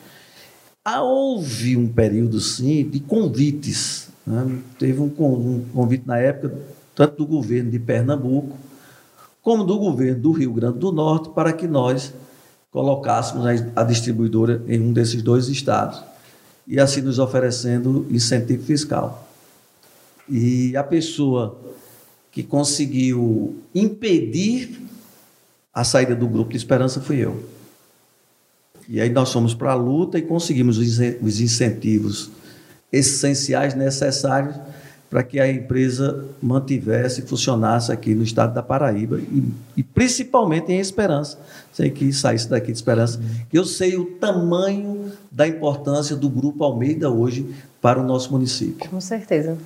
Ah, 0.83 1.01
houve 1.01 1.75
um 1.75 1.87
período, 1.87 2.39
sim, 2.39 2.87
de 2.87 2.99
convites. 2.99 4.09
Né? 4.25 4.59
Teve 4.77 4.99
um, 4.99 5.05
um 5.05 5.65
convite 5.73 6.05
na 6.05 6.19
época, 6.19 6.55
tanto 6.93 7.17
do 7.17 7.25
governo 7.25 7.71
de 7.71 7.79
Pernambuco, 7.79 8.55
como 9.45 9.63
do 9.63 9.77
governo 9.77 10.19
do 10.19 10.31
Rio 10.31 10.51
Grande 10.51 10.79
do 10.79 10.91
Norte, 10.91 11.29
para 11.29 11.53
que 11.53 11.67
nós 11.67 12.11
colocássemos 12.71 13.45
a 13.75 13.83
distribuidora 13.83 14.63
em 14.67 14.81
um 14.81 14.91
desses 14.91 15.21
dois 15.21 15.47
estados 15.49 16.03
e 16.67 16.79
assim 16.79 16.99
nos 16.99 17.19
oferecendo 17.19 18.07
incentivo 18.09 18.63
fiscal. 18.63 19.29
E 20.27 20.75
a 20.75 20.83
pessoa 20.83 21.59
que 22.31 22.41
conseguiu 22.41 23.61
impedir 23.75 24.81
a 25.71 25.83
saída 25.83 26.15
do 26.15 26.27
grupo 26.27 26.49
de 26.49 26.57
esperança 26.57 26.99
fui 26.99 27.17
eu. 27.17 27.47
E 28.89 28.99
aí 28.99 29.11
nós 29.11 29.31
fomos 29.31 29.53
para 29.53 29.73
a 29.73 29.75
luta 29.75 30.17
e 30.17 30.23
conseguimos 30.23 30.79
os 30.79 31.39
incentivos 31.39 32.31
essenciais 32.91 33.75
necessários 33.75 34.55
para 35.15 35.23
que 35.23 35.39
a 35.39 35.49
empresa 35.49 36.25
mantivesse 36.41 37.21
e 37.21 37.23
funcionasse 37.25 37.89
aqui 37.89 38.13
no 38.13 38.21
estado 38.21 38.53
da 38.53 38.61
Paraíba 38.61 39.17
e, 39.17 39.49
e, 39.77 39.81
principalmente 39.81 40.73
em 40.73 40.77
Esperança. 40.77 41.39
Sei 41.71 41.89
que 41.89 42.11
saísse 42.11 42.49
daqui 42.49 42.65
de 42.65 42.77
Esperança, 42.77 43.21
que 43.49 43.57
eu 43.57 43.63
sei 43.63 43.95
o 43.95 44.17
tamanho 44.17 45.13
da 45.31 45.47
importância 45.47 46.17
do 46.17 46.27
Grupo 46.29 46.65
Almeida 46.65 47.09
hoje 47.09 47.55
para 47.81 47.97
o 47.97 48.03
nosso 48.03 48.29
município. 48.33 48.89
Com 48.89 48.99
certeza. 48.99 49.57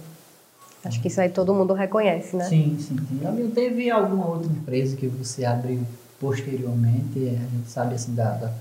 Acho 0.85 1.01
que 1.01 1.07
isso 1.07 1.19
aí 1.19 1.29
todo 1.29 1.51
mundo 1.51 1.73
reconhece, 1.73 2.35
né? 2.35 2.43
Sim, 2.47 2.77
sim. 2.79 2.95
sim. 2.95 3.51
Teve 3.55 3.89
alguma 3.89 4.27
outra 4.27 4.51
empresa 4.51 4.95
que 4.95 5.07
você 5.07 5.45
abriu 5.45 5.79
posteriormente? 6.19 7.17
A 7.17 7.57
gente 7.57 7.69
sabe 7.69 7.95
assim, 7.95 8.13
da, 8.13 8.33
da, 8.33 8.53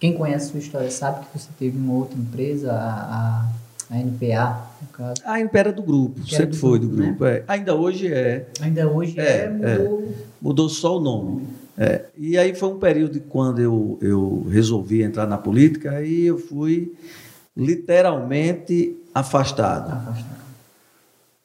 quem 0.00 0.14
conhece 0.14 0.46
a 0.46 0.48
sua 0.52 0.60
história 0.60 0.90
sabe 0.90 1.26
que 1.26 1.38
você 1.38 1.50
teve 1.58 1.76
uma 1.76 1.92
outra 1.92 2.18
empresa, 2.18 2.72
a, 2.72 3.44
a 3.44 3.61
a 3.92 3.98
NPA, 3.98 4.70
no 4.80 4.88
caso. 4.88 5.22
A 5.22 5.38
NPA 5.38 5.58
era 5.58 5.72
do 5.72 5.82
grupo, 5.82 6.22
que 6.22 6.34
sempre 6.34 6.52
do 6.52 6.56
foi 6.56 6.78
grupo, 6.78 6.96
do 6.96 7.02
grupo. 7.02 7.24
Né? 7.24 7.36
É. 7.36 7.44
Ainda 7.46 7.74
hoje 7.74 8.10
é. 8.10 8.46
Ainda 8.62 8.88
hoje 8.88 9.20
é, 9.20 9.44
é 9.44 9.48
mudou. 9.50 10.02
É. 10.02 10.12
Mudou 10.40 10.68
só 10.70 10.96
o 10.96 11.00
nome. 11.00 11.46
É. 11.76 12.06
E 12.16 12.38
aí 12.38 12.54
foi 12.54 12.70
um 12.70 12.78
período 12.78 13.20
quando 13.20 13.60
eu, 13.60 13.98
eu 14.00 14.46
resolvi 14.50 15.02
entrar 15.02 15.26
na 15.26 15.36
política, 15.36 15.90
aí 15.90 16.24
eu 16.24 16.38
fui 16.38 16.94
literalmente 17.54 18.96
afastado. 19.14 19.92
Afastado. 19.92 20.42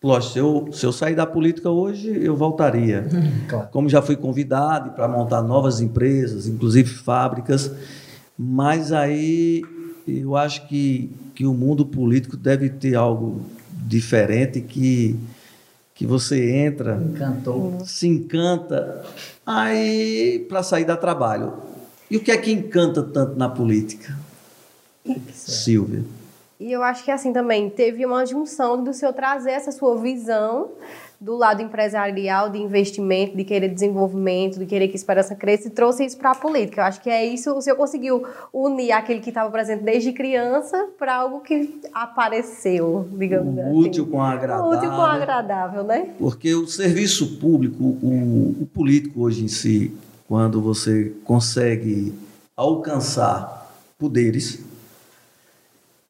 Lógico, 0.02 0.32
se 0.32 0.40
eu, 0.40 0.70
se 0.72 0.86
eu 0.86 0.94
sair 0.94 1.16
da 1.16 1.26
política 1.26 1.70
hoje, 1.70 2.18
eu 2.24 2.36
voltaria. 2.36 3.08
claro. 3.50 3.68
Como 3.72 3.90
já 3.90 4.02
fui 4.02 4.16
convidado 4.16 4.92
para 4.92 5.08
montar 5.08 5.42
novas 5.42 5.82
empresas, 5.82 6.48
inclusive 6.48 6.90
fábricas, 6.90 7.70
mas 8.38 8.94
aí 8.94 9.64
eu 10.08 10.36
acho 10.36 10.68
que 10.68 11.12
que 11.36 11.46
o 11.46 11.54
mundo 11.54 11.86
político 11.86 12.36
deve 12.36 12.70
ter 12.70 12.96
algo 12.96 13.42
diferente 13.72 14.62
que 14.62 15.16
que 15.94 16.06
você 16.06 16.52
entra, 16.52 16.96
Encantou. 16.96 17.84
se 17.84 18.08
encanta, 18.08 19.04
aí 19.44 20.46
para 20.48 20.62
sair 20.62 20.86
da 20.86 20.96
trabalho. 20.96 21.54
E 22.10 22.18
o 22.18 22.20
que 22.24 22.32
é 22.32 22.38
que 22.38 22.52
encanta 22.52 23.02
tanto 23.02 23.36
na 23.36 23.50
política? 23.50 24.16
Silvia. 25.34 26.04
E 26.60 26.72
eu 26.72 26.84
acho 26.84 27.04
que 27.04 27.10
assim 27.12 27.34
também 27.34 27.70
teve 27.70 28.06
uma 28.06 28.26
junção 28.26 28.84
do 28.84 28.94
seu 28.94 29.12
trazer 29.12 29.52
essa 29.52 29.72
sua 29.72 29.98
visão 30.00 30.70
do 31.20 31.36
lado 31.36 31.64
empresarial, 31.64 32.50
de 32.50 32.60
investimento, 32.60 33.36
de 33.36 33.44
querer 33.44 33.74
desenvolvimento, 33.74 34.60
de 34.60 34.68
querer 34.68 34.88
que 34.88 34.94
a 34.94 34.96
esperança 34.96 35.36
cresça 35.36 35.68
e 35.68 35.72
trouxe 35.72 36.06
isso 36.06 36.16
para 36.16 36.32
a 36.32 36.36
política. 36.36 36.82
Eu 36.82 36.86
acho 36.86 37.02
que 37.02 37.10
é 37.10 37.26
isso, 37.26 37.52
o 37.54 37.62
senhor 37.62 37.76
conseguiu 37.76 38.24
unir 38.54 38.92
aquele 38.92 39.20
que 39.20 39.30
estava 39.30 39.50
presente 39.50 39.84
desde 39.84 40.12
criança 40.12 40.90
para 40.98 41.16
algo 41.16 41.40
que 41.40 41.82
apareceu, 41.92 43.08
digamos 43.14 43.58
o 43.58 43.62
assim. 43.62 43.80
Útil 43.80 44.08
com 44.08 44.22
agradável. 44.22 44.78
Útil 44.78 44.90
com 44.90 45.02
agradável, 45.02 45.84
né? 45.84 46.14
Porque 46.20 46.54
o 46.54 46.68
serviço 46.68 47.38
público, 47.40 47.84
o, 47.84 48.56
o 48.62 48.70
político 48.72 49.24
hoje 49.24 49.44
em 49.44 49.48
si, 49.48 49.92
quando 50.28 50.62
você 50.62 51.14
consegue 51.24 52.14
alcançar 52.56 53.72
poderes, 53.98 54.64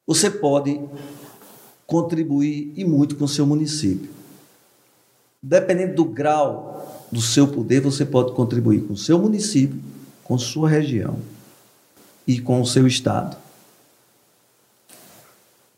você 0.06 0.30
pode 0.30 0.78
contribuir 1.86 2.74
e 2.76 2.84
muito 2.84 3.16
com 3.16 3.24
o 3.24 3.28
seu 3.28 3.46
município. 3.46 4.17
Dependendo 5.42 5.94
do 5.94 6.04
grau 6.04 7.06
do 7.12 7.20
seu 7.20 7.46
poder, 7.46 7.80
você 7.80 8.04
pode 8.04 8.32
contribuir 8.32 8.82
com 8.82 8.94
o 8.94 8.96
seu 8.96 9.18
município, 9.18 9.80
com 10.24 10.36
sua 10.36 10.68
região 10.68 11.18
e 12.26 12.40
com 12.40 12.60
o 12.60 12.66
seu 12.66 12.86
estado. 12.86 13.36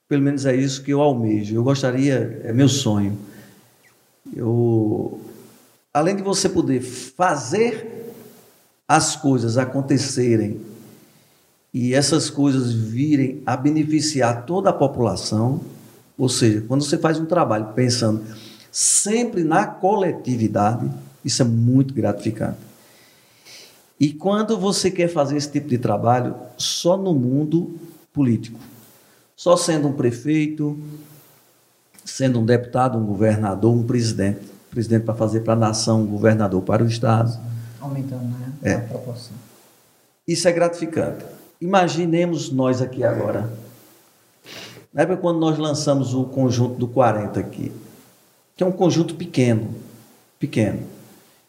Pelo 0.08 0.22
menos 0.22 0.44
é 0.44 0.56
isso 0.56 0.82
que 0.82 0.92
eu 0.92 1.00
almejo. 1.00 1.54
Eu 1.54 1.62
gostaria, 1.62 2.40
é 2.42 2.52
meu 2.52 2.68
sonho. 2.68 3.16
Eu, 4.34 5.20
além 5.94 6.16
de 6.16 6.22
você 6.22 6.48
poder 6.48 6.80
fazer 6.80 8.12
as 8.88 9.14
coisas 9.14 9.56
acontecerem 9.56 10.60
e 11.72 11.94
essas 11.94 12.28
coisas 12.28 12.72
virem 12.72 13.40
a 13.46 13.56
beneficiar 13.56 14.44
toda 14.46 14.70
a 14.70 14.72
população, 14.72 15.60
ou 16.18 16.28
seja, 16.28 16.64
quando 16.66 16.82
você 16.82 16.98
faz 16.98 17.20
um 17.20 17.26
trabalho 17.26 17.66
pensando 17.74 18.24
sempre 18.70 19.44
na 19.44 19.66
coletividade, 19.66 20.90
Isso 21.24 21.42
é 21.42 21.44
muito 21.44 21.92
gratificante. 21.92 22.58
E 23.98 24.14
quando 24.14 24.58
você 24.58 24.90
quer 24.90 25.08
fazer 25.08 25.36
esse 25.36 25.50
tipo 25.50 25.68
de 25.68 25.76
trabalho, 25.76 26.34
só 26.56 26.96
no 26.96 27.12
mundo 27.12 27.78
político, 28.14 28.58
só 29.36 29.54
sendo 29.54 29.88
um 29.88 29.92
prefeito, 29.92 30.78
sendo 32.02 32.40
um 32.40 32.44
deputado, 32.46 32.96
um 32.96 33.04
governador, 33.04 33.74
um 33.74 33.82
presidente, 33.82 34.40
presidente 34.70 35.04
para 35.04 35.14
fazer 35.14 35.40
para 35.40 35.52
a 35.52 35.56
nação, 35.56 36.02
um 36.02 36.06
governador 36.06 36.62
para 36.62 36.82
o 36.82 36.86
estado. 36.86 37.38
Aumentando 37.78 38.24
né? 38.24 38.52
É. 38.62 38.74
a 38.76 38.80
proporção. 38.80 39.34
Isso 40.26 40.48
é 40.48 40.52
gratificante. 40.52 41.24
Imaginemos 41.60 42.50
nós 42.50 42.80
aqui 42.80 43.04
agora. 43.04 43.52
Na 44.94 45.02
época 45.02 45.18
quando 45.18 45.38
nós 45.38 45.58
lançamos 45.58 46.14
o 46.14 46.24
conjunto 46.24 46.76
do 46.76 46.88
40 46.88 47.38
aqui, 47.38 47.70
que 48.60 48.64
é 48.64 48.66
um 48.66 48.72
conjunto 48.72 49.14
pequeno, 49.14 49.74
pequeno. 50.38 50.80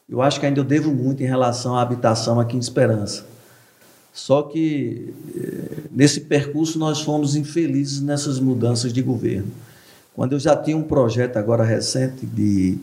Eu 0.07 0.21
acho 0.21 0.39
que 0.39 0.45
ainda 0.45 0.61
eu 0.61 0.63
devo 0.63 0.93
muito 0.93 1.21
em 1.21 1.25
relação 1.25 1.75
à 1.75 1.81
habitação 1.81 2.39
aqui 2.39 2.55
em 2.55 2.59
Esperança. 2.59 3.25
Só 4.13 4.43
que 4.43 5.13
eh, 5.35 5.89
nesse 5.91 6.21
percurso 6.21 6.79
nós 6.79 7.01
fomos 7.01 7.35
infelizes 7.35 7.99
nessas 7.99 8.39
mudanças 8.39 8.93
de 8.93 9.01
governo. 9.01 9.51
Quando 10.15 10.31
eu 10.31 10.39
já 10.39 10.55
tinha 10.55 10.77
um 10.77 10.83
projeto 10.83 11.35
agora 11.35 11.65
recente 11.65 12.25
de 12.25 12.77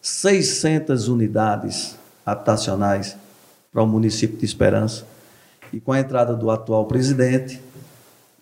600 0.00 1.08
unidades 1.08 1.96
habitacionais 2.24 3.16
para 3.72 3.82
o 3.82 3.86
município 3.88 4.38
de 4.38 4.44
Esperança, 4.44 5.04
e 5.72 5.80
com 5.80 5.90
a 5.90 5.98
entrada 5.98 6.36
do 6.36 6.52
atual 6.52 6.86
presidente, 6.86 7.60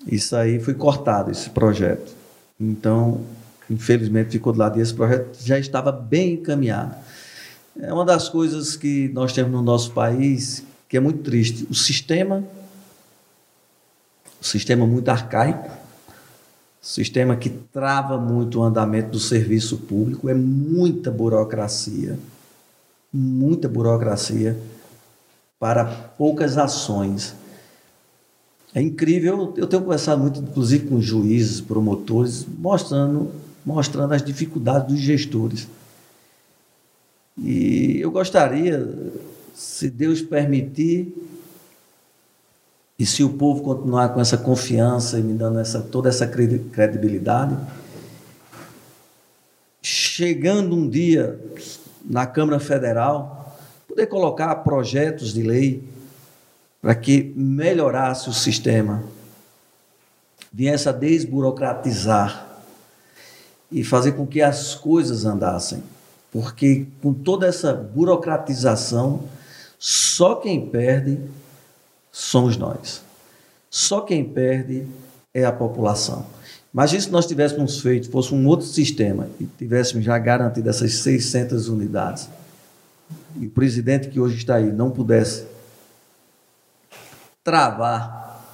isso 0.06 0.37
aí 0.37 0.61
foi 0.61 0.75
cortado, 0.75 1.30
esse 1.30 1.49
projeto. 1.49 2.14
Então, 2.61 3.23
infelizmente, 3.70 4.30
ficou 4.30 4.52
do 4.52 4.58
lado 4.58 4.78
e 4.78 4.82
esse 4.82 4.92
projeto 4.92 5.38
já 5.42 5.58
estava 5.58 5.92
bem 5.92 6.34
encaminhado. 6.34 6.94
É 7.80 7.92
uma 7.92 8.04
das 8.04 8.28
coisas 8.28 8.76
que 8.76 9.08
nós 9.10 9.32
temos 9.32 9.52
no 9.52 9.62
nosso 9.62 9.92
país 9.92 10.64
que 10.88 10.96
é 10.96 11.00
muito 11.00 11.22
triste. 11.22 11.66
O 11.70 11.74
sistema, 11.74 12.44
o 14.40 14.44
sistema 14.44 14.84
muito 14.86 15.08
arcaico, 15.08 15.70
sistema 16.80 17.36
que 17.36 17.48
trava 17.48 18.18
muito 18.18 18.58
o 18.58 18.62
andamento 18.62 19.10
do 19.10 19.20
serviço 19.20 19.78
público, 19.78 20.28
é 20.28 20.34
muita 20.34 21.10
burocracia, 21.10 22.18
muita 23.12 23.68
burocracia 23.68 24.58
para 25.58 25.84
poucas 25.84 26.58
ações. 26.58 27.34
É 28.74 28.80
incrível, 28.80 29.52
eu 29.56 29.66
tenho 29.66 29.82
conversado 29.82 30.22
muito, 30.22 30.40
inclusive, 30.40 30.88
com 30.88 31.00
juízes, 31.00 31.60
promotores, 31.60 32.46
mostrando, 32.58 33.30
mostrando 33.64 34.14
as 34.14 34.22
dificuldades 34.22 34.88
dos 34.88 35.00
gestores. 35.00 35.68
E 37.36 38.00
eu 38.00 38.10
gostaria, 38.10 38.86
se 39.54 39.88
Deus 39.88 40.20
permitir, 40.20 41.14
e 42.98 43.06
se 43.06 43.24
o 43.24 43.30
povo 43.30 43.62
continuar 43.62 44.10
com 44.10 44.20
essa 44.20 44.36
confiança 44.36 45.18
e 45.18 45.22
me 45.22 45.32
dando 45.32 45.58
essa, 45.58 45.80
toda 45.80 46.10
essa 46.10 46.26
credibilidade, 46.26 47.56
chegando 49.82 50.76
um 50.76 50.86
dia 50.86 51.40
na 52.04 52.26
Câmara 52.26 52.60
Federal, 52.60 53.58
poder 53.88 54.06
colocar 54.06 54.54
projetos 54.56 55.32
de 55.32 55.42
lei 55.42 55.82
para 56.82 56.94
que 56.94 57.32
melhorasse 57.34 58.28
o 58.28 58.32
sistema, 58.34 59.02
viesse 60.52 60.88
a 60.88 60.92
desburocratizar 60.92 62.50
e 63.70 63.84
fazer 63.84 64.12
com 64.12 64.26
que 64.26 64.42
as 64.42 64.74
coisas 64.74 65.24
andassem. 65.24 65.82
Porque 66.32 66.86
com 67.02 67.12
toda 67.12 67.46
essa 67.46 67.72
burocratização, 67.72 69.25
só 69.78 70.36
quem 70.36 70.66
perde 70.66 71.18
somos 72.12 72.56
nós. 72.56 73.02
Só 73.68 74.00
quem 74.00 74.25
perde 74.25 74.86
é 75.32 75.45
a 75.45 75.52
população. 75.52 76.26
Imagina 76.73 77.00
se 77.00 77.10
nós 77.10 77.26
tivéssemos 77.26 77.80
feito, 77.80 78.10
fosse 78.10 78.32
um 78.34 78.47
outro 78.47 78.66
sistema 78.66 79.28
e 79.40 79.45
tivéssemos 79.45 80.04
já 80.04 80.16
garantido 80.18 80.68
essas 80.68 80.95
600 80.95 81.68
unidades 81.68 82.28
e 83.36 83.47
o 83.47 83.50
presidente 83.50 84.08
que 84.08 84.21
hoje 84.21 84.36
está 84.36 84.56
aí 84.56 84.73
não 84.73 84.90
pudesse 84.90 85.47
travar 87.42 88.45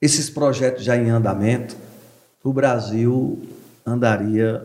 esses 0.00 0.30
projetos 0.30 0.84
já 0.84 0.96
em 0.96 1.10
andamento, 1.10 1.76
o 2.42 2.52
Brasil 2.52 3.40
andaria 3.86 4.62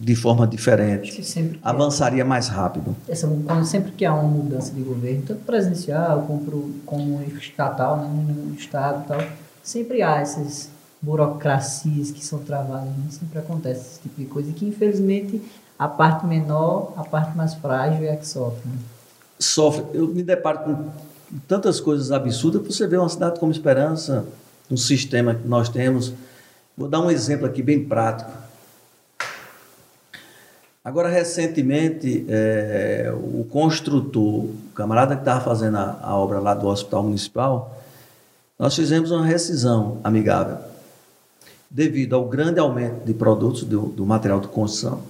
de 0.00 0.14
forma 0.14 0.46
diferente, 0.46 1.20
avançaria 1.60 2.24
mais 2.24 2.46
rápido. 2.46 2.94
Essa, 3.08 3.28
sempre 3.64 3.90
que 3.92 4.04
há 4.04 4.14
uma 4.14 4.28
mudança 4.28 4.72
de 4.72 4.80
governo, 4.80 5.22
tanto 5.26 5.40
presencial 5.44 6.22
como, 6.22 6.72
como 6.86 7.22
estatal, 7.36 7.96
né, 7.96 8.08
no 8.08 8.54
estado 8.54 9.04
e 9.04 9.08
tal, 9.08 9.22
sempre 9.62 10.00
há 10.02 10.20
essas 10.20 10.70
burocracias 11.02 12.12
que 12.12 12.24
são 12.24 12.40
travadas, 12.40 12.88
né? 12.88 13.06
sempre 13.10 13.38
acontece 13.38 13.80
esse 13.80 14.00
tipo 14.00 14.20
de 14.20 14.26
coisa, 14.26 14.50
e 14.50 14.52
que 14.52 14.66
infelizmente 14.66 15.42
a 15.78 15.88
parte 15.88 16.26
menor, 16.26 16.92
a 16.96 17.04
parte 17.04 17.36
mais 17.36 17.54
frágil 17.54 18.04
é 18.04 18.12
a 18.12 18.16
que 18.16 18.26
sofre. 18.26 18.68
Né? 18.68 18.78
Sofre. 19.38 19.84
Eu 19.94 20.08
me 20.08 20.22
deparo 20.22 20.58
com 20.60 21.38
tantas 21.46 21.80
coisas 21.80 22.10
absurdas, 22.10 22.62
você 22.62 22.86
vê 22.86 22.96
uma 22.96 23.08
cidade 23.08 23.38
como 23.38 23.52
Esperança, 23.52 24.24
um 24.70 24.76
sistema 24.76 25.34
que 25.34 25.46
nós 25.46 25.68
temos. 25.68 26.12
Vou 26.78 26.88
dar 26.88 27.00
um 27.00 27.10
exemplo 27.10 27.44
aqui 27.44 27.62
bem 27.62 27.84
prático 27.84 28.30
Agora, 30.88 31.10
recentemente, 31.10 32.24
é, 32.30 33.12
o 33.14 33.44
construtor, 33.44 34.44
o 34.44 34.56
camarada 34.74 35.14
que 35.14 35.20
estava 35.20 35.44
fazendo 35.44 35.76
a, 35.76 35.98
a, 36.00 36.16
obra 36.16 36.38
lá 36.38 36.54
do 36.54 36.66
Hospital 36.66 37.02
Municipal, 37.02 37.78
nós 38.58 38.74
fizemos 38.74 39.10
uma 39.10 39.22
rescisão 39.22 40.00
amigável, 40.02 40.56
devido 41.68 42.16
ao 42.16 42.26
grande 42.26 42.58
aumento 42.58 43.04
de 43.04 43.12
produtos 43.12 43.64
do, 43.64 43.82
do 43.88 44.06
material 44.06 44.40
de 44.40 44.48
construção. 44.48 45.02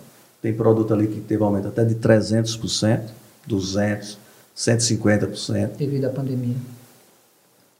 Tem 0.42 0.52
produto 0.52 0.92
ali 0.92 1.07
que 1.07 1.20
teve 1.20 1.44
aumento 1.44 1.68
até 1.68 1.85
de 1.85 1.94
300%, 1.94 3.02
200%, 3.48 4.16
150%. 4.57 5.76
Devido 5.76 6.07
à 6.07 6.11
pandemia. 6.11 6.57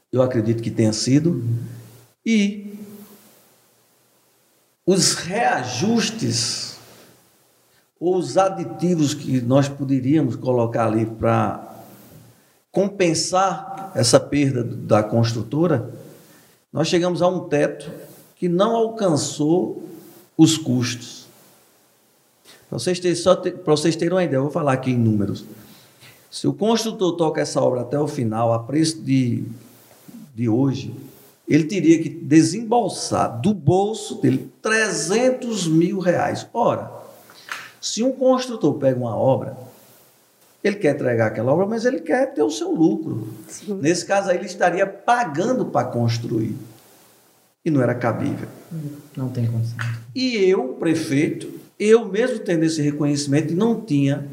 Eu 0.09 0.21
acredito 0.21 0.63
que 0.63 0.71
tenha 0.71 0.93
sido. 0.93 1.43
E 2.25 2.68
os 4.91 5.13
reajustes 5.13 6.79
ou 7.99 8.17
os 8.17 8.39
aditivos 8.39 9.13
que 9.13 9.39
nós 9.39 9.69
poderíamos 9.69 10.35
colocar 10.35 10.87
ali 10.87 11.05
para 11.05 11.63
compensar 12.71 13.91
essa 13.93 14.19
perda 14.19 14.63
da 14.63 15.03
construtora, 15.03 15.93
nós 16.73 16.87
chegamos 16.87 17.21
a 17.21 17.27
um 17.27 17.41
teto 17.47 17.91
que 18.35 18.49
não 18.49 18.75
alcançou 18.75 19.87
os 20.35 20.57
custos. 20.57 21.27
Para 22.67 22.79
vocês, 22.79 22.99
terem, 22.99 23.15
só 23.15 23.39
vocês 23.63 23.95
uma 24.11 24.23
ideia, 24.23 24.37
eu 24.37 24.43
vou 24.43 24.51
falar 24.51 24.73
aqui 24.73 24.89
em 24.89 24.97
números. 24.97 25.45
Se 26.31 26.47
o 26.47 26.53
construtor 26.53 27.15
toca 27.15 27.39
essa 27.39 27.61
obra 27.61 27.81
até 27.81 27.99
o 27.99 28.07
final, 28.07 28.51
a 28.51 28.57
preço 28.57 28.99
de, 28.99 29.43
de 30.33 30.49
hoje, 30.49 30.95
ele 31.49 31.63
teria 31.63 32.01
que 32.01 32.07
desembolsar 32.07 33.41
do 33.41 33.55
bolso 33.55 34.21
dele 34.21 34.51
300 34.61 35.67
mil 35.67 35.97
reais. 35.97 36.47
Ora, 36.53 36.91
se 37.81 38.03
um 38.03 38.11
construtor 38.11 38.75
pega 38.75 38.99
uma 38.99 39.15
obra, 39.15 39.57
ele 40.63 40.75
quer 40.75 40.93
entregar 40.93 41.27
aquela 41.27 41.51
obra, 41.51 41.65
mas 41.65 41.85
ele 41.85 42.01
quer 42.01 42.33
ter 42.33 42.43
o 42.43 42.51
seu 42.51 42.71
lucro. 42.71 43.29
Sim. 43.47 43.73
Nesse 43.81 44.05
caso 44.05 44.29
aí, 44.29 44.37
ele 44.37 44.45
estaria 44.45 44.85
pagando 44.85 45.65
para 45.65 45.87
construir. 45.87 46.55
E 47.65 47.71
não 47.71 47.81
era 47.81 47.95
cabível. 47.95 48.47
Não 49.17 49.29
tem 49.29 49.47
condição. 49.47 49.77
E 50.13 50.35
eu, 50.35 50.75
prefeito, 50.79 51.51
eu 51.79 52.05
mesmo 52.05 52.39
tendo 52.39 52.63
esse 52.63 52.81
reconhecimento, 52.81 53.55
não 53.55 53.81
tinha 53.81 54.27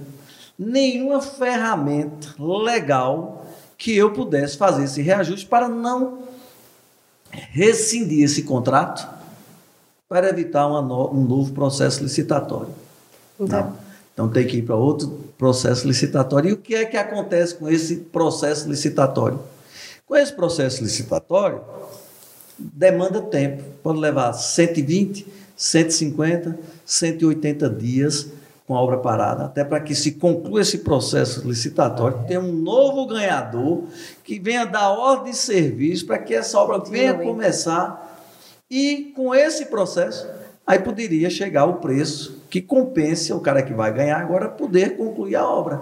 nenhuma 0.58 1.22
ferramenta 1.22 2.34
legal 2.38 3.46
que 3.78 3.96
eu 3.96 4.12
pudesse 4.12 4.56
fazer 4.56 4.84
esse 4.84 5.00
reajuste 5.00 5.46
para 5.46 5.68
não 5.68 6.35
rescindir 7.30 8.24
esse 8.24 8.42
contrato 8.42 9.08
para 10.08 10.28
evitar 10.28 10.68
no, 10.68 11.10
um 11.12 11.24
novo 11.24 11.52
processo 11.52 12.02
licitatório. 12.02 12.70
Não. 13.38 13.74
Então 14.12 14.28
tem 14.28 14.46
que 14.46 14.58
ir 14.58 14.62
para 14.62 14.76
outro 14.76 15.08
processo 15.36 15.86
licitatório. 15.86 16.50
E 16.50 16.52
o 16.52 16.56
que 16.56 16.74
é 16.74 16.84
que 16.84 16.96
acontece 16.96 17.54
com 17.54 17.68
esse 17.68 17.96
processo 17.96 18.68
licitatório? 18.68 19.38
Com 20.06 20.16
esse 20.16 20.32
processo 20.32 20.82
licitatório, 20.82 21.60
demanda 22.58 23.20
tempo. 23.20 23.62
Pode 23.82 23.98
levar 23.98 24.32
120, 24.32 25.26
150, 25.56 26.58
180 26.84 27.68
dias 27.70 28.28
com 28.66 28.74
a 28.74 28.80
obra 28.80 28.98
parada, 28.98 29.44
até 29.44 29.64
para 29.64 29.80
que 29.80 29.94
se 29.94 30.12
conclua 30.12 30.60
esse 30.60 30.78
processo 30.78 31.46
licitatório, 31.46 32.24
tenha 32.26 32.40
um 32.40 32.52
novo 32.52 33.06
ganhador 33.06 33.84
que 34.24 34.40
venha 34.40 34.64
dar 34.64 34.90
ordem 34.90 35.30
de 35.30 35.38
serviço 35.38 36.04
para 36.04 36.18
que 36.18 36.34
essa 36.34 36.58
obra 36.58 36.78
venha 36.78 37.14
começar. 37.14 38.20
E 38.68 39.12
com 39.14 39.32
esse 39.32 39.66
processo, 39.66 40.28
aí 40.66 40.80
poderia 40.80 41.30
chegar 41.30 41.64
o 41.66 41.74
preço 41.74 42.42
que 42.50 42.60
compense 42.60 43.32
o 43.32 43.40
cara 43.40 43.62
que 43.62 43.72
vai 43.72 43.92
ganhar 43.92 44.18
agora 44.18 44.48
poder 44.48 44.96
concluir 44.96 45.36
a 45.36 45.48
obra. 45.48 45.80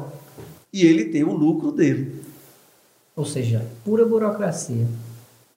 E 0.70 0.85
ele 0.85 1.07
ter 1.07 1.25
o 1.25 1.33
lucro 1.33 1.73
dele. 1.73 2.23
Ou 3.16 3.25
seja, 3.25 3.64
pura 3.83 4.05
burocracia. 4.05 4.87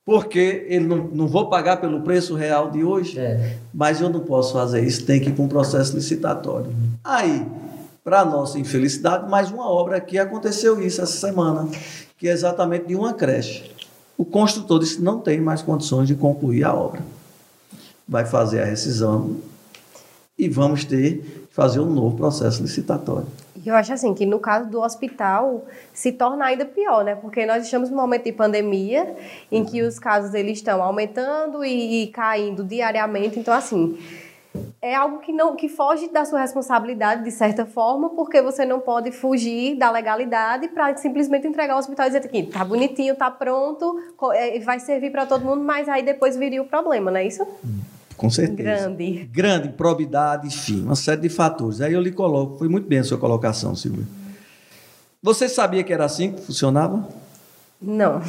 Porque 0.08 0.66
ele 0.70 0.86
não, 0.88 1.00
não 1.12 1.28
vou 1.28 1.50
pagar 1.50 1.82
pelo 1.82 2.00
preço 2.00 2.34
real 2.34 2.72
de 2.72 2.82
hoje, 2.82 3.20
É. 3.20 3.58
mas 3.74 4.00
eu 4.00 4.08
não 4.10 4.22
posso 4.22 4.54
fazer 4.54 4.82
isso, 4.82 5.06
tem 5.06 5.20
que 5.20 5.28
ir 5.28 5.34
para 5.34 5.44
um 5.44 5.50
processo 5.50 5.94
licitatório. 5.94 6.74
Aí, 7.04 7.46
para 8.06 8.24
nossa 8.24 8.58
infelicidade, 8.58 9.30
mais 9.30 9.52
uma 9.52 9.70
obra 9.70 9.98
aqui 9.98 10.18
aconteceu 10.18 10.82
isso 10.82 11.02
essa 11.02 11.12
semana, 11.28 11.68
que 12.18 12.26
é 12.30 12.32
exatamente 12.32 12.86
de 12.88 12.96
uma 12.96 13.14
creche. 13.14 13.70
O 14.18 14.24
construtor 14.24 14.80
disse 14.80 14.96
que 14.96 15.04
não 15.04 15.20
tem 15.20 15.42
mais 15.42 15.62
condições 15.62 16.08
de 16.08 16.16
concluir 16.16 16.64
a 16.64 16.74
obra. 16.74 17.02
Vai 18.08 18.26
fazer 18.26 18.62
a 18.62 18.66
rescisão 18.66 19.36
e 20.40 20.48
vamos 20.48 20.86
ter 20.86 21.18
que 21.18 21.48
fazer 21.52 21.82
um 21.82 21.92
novo 21.94 22.16
processo 22.16 22.62
licitatório. 22.62 23.28
Eu 23.68 23.76
acho 23.76 23.94
assim 23.94 24.14
que 24.14 24.26
no 24.26 24.40
caso 24.40 24.70
do 24.70 24.82
hospital 24.82 25.66
se 25.94 26.12
torna 26.12 26.46
ainda 26.46 26.66
pior, 26.66 27.04
né? 27.04 27.16
Porque 27.16 27.46
nós 27.46 27.66
estamos 27.66 27.90
num 27.90 27.98
momento 27.98 28.24
de 28.24 28.32
pandemia 28.32 29.16
em 29.52 29.66
que 29.66 29.82
os 29.82 30.00
casos 30.00 30.34
eles 30.34 30.60
estão 30.60 30.82
aumentando 30.82 31.66
e, 31.66 32.04
e 32.04 32.08
caindo 32.08 32.64
diariamente. 32.64 33.38
Então 33.40 33.54
assim, 33.54 33.98
é 34.82 34.96
algo 34.96 35.20
que 35.20 35.32
não 35.32 35.56
que 35.56 35.68
foge 35.68 36.08
da 36.10 36.24
sua 36.24 36.40
responsabilidade 36.40 37.24
de 37.24 37.32
certa 37.32 37.66
forma, 37.66 38.10
porque 38.12 38.42
você 38.42 38.66
não 38.66 38.80
pode 38.80 39.12
fugir 39.12 39.76
da 39.76 39.92
legalidade 39.92 40.70
para 40.70 40.96
simplesmente 40.96 41.46
entregar 41.46 41.74
ao 41.74 41.80
hospital 41.80 42.08
e 42.08 42.10
dizer 42.10 42.28
que 42.28 42.44
tá 42.44 42.64
bonitinho, 42.64 43.16
tá 43.16 43.30
pronto, 43.30 44.00
é, 44.34 44.60
vai 44.60 44.80
servir 44.80 45.12
para 45.12 45.26
todo 45.26 45.44
mundo, 45.44 45.62
mas 45.62 45.90
aí 45.90 46.04
depois 46.04 46.38
viria 46.38 46.62
o 46.62 46.66
problema, 46.66 47.12
não 47.12 47.20
é 47.20 47.26
isso? 47.26 47.46
Com 48.18 48.30
certeza. 48.30 48.90
Grande. 48.90 49.30
Grande, 49.32 49.70
probidade, 49.70 50.48
enfim, 50.48 50.82
uma 50.82 50.96
série 50.96 51.22
de 51.22 51.30
fatores. 51.30 51.80
Aí 51.80 51.94
eu 51.94 52.02
lhe 52.02 52.12
coloco, 52.12 52.58
foi 52.58 52.68
muito 52.68 52.88
bem 52.88 53.00
a 53.00 53.04
sua 53.04 53.18
colocação, 53.18 53.76
Silvia. 53.76 54.06
Você 55.22 55.48
sabia 55.48 55.84
que 55.84 55.94
era 55.94 56.06
assim 56.06 56.32
que 56.32 56.42
funcionava? 56.42 57.08
Não. 57.82 58.22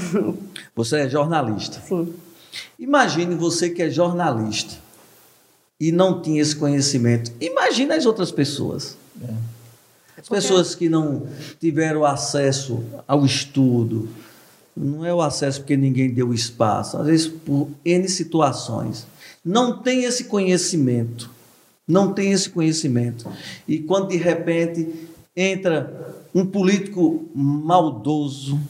Você 0.76 1.00
é 1.00 1.08
jornalista. 1.08 1.80
Sim. 1.80 2.14
Imagine 2.78 3.34
você 3.34 3.70
que 3.70 3.82
é 3.82 3.90
jornalista 3.90 4.74
e 5.80 5.90
não 5.90 6.20
tinha 6.20 6.42
esse 6.42 6.54
conhecimento. 6.54 7.32
Imagine 7.40 7.92
as 7.92 8.04
outras 8.04 8.30
pessoas. 8.30 8.96
As 10.16 10.28
pessoas 10.28 10.74
que 10.74 10.88
não 10.88 11.26
tiveram 11.60 12.04
acesso 12.04 12.84
ao 13.06 13.24
estudo. 13.24 14.08
Não 14.76 15.04
é 15.04 15.14
o 15.14 15.20
acesso 15.20 15.60
porque 15.60 15.76
ninguém 15.76 16.12
deu 16.12 16.32
espaço, 16.34 16.96
às 16.98 17.06
vezes 17.06 17.26
por 17.26 17.68
N 17.84 18.08
situações. 18.08 19.06
Não 19.44 19.78
tem 19.78 20.04
esse 20.04 20.24
conhecimento. 20.24 21.30
Não 21.86 22.12
tem 22.12 22.32
esse 22.32 22.50
conhecimento. 22.50 23.30
E 23.66 23.78
quando 23.78 24.08
de 24.08 24.16
repente 24.16 24.88
entra 25.34 26.14
um 26.34 26.44
político 26.44 27.28
maldoso, 27.34 28.60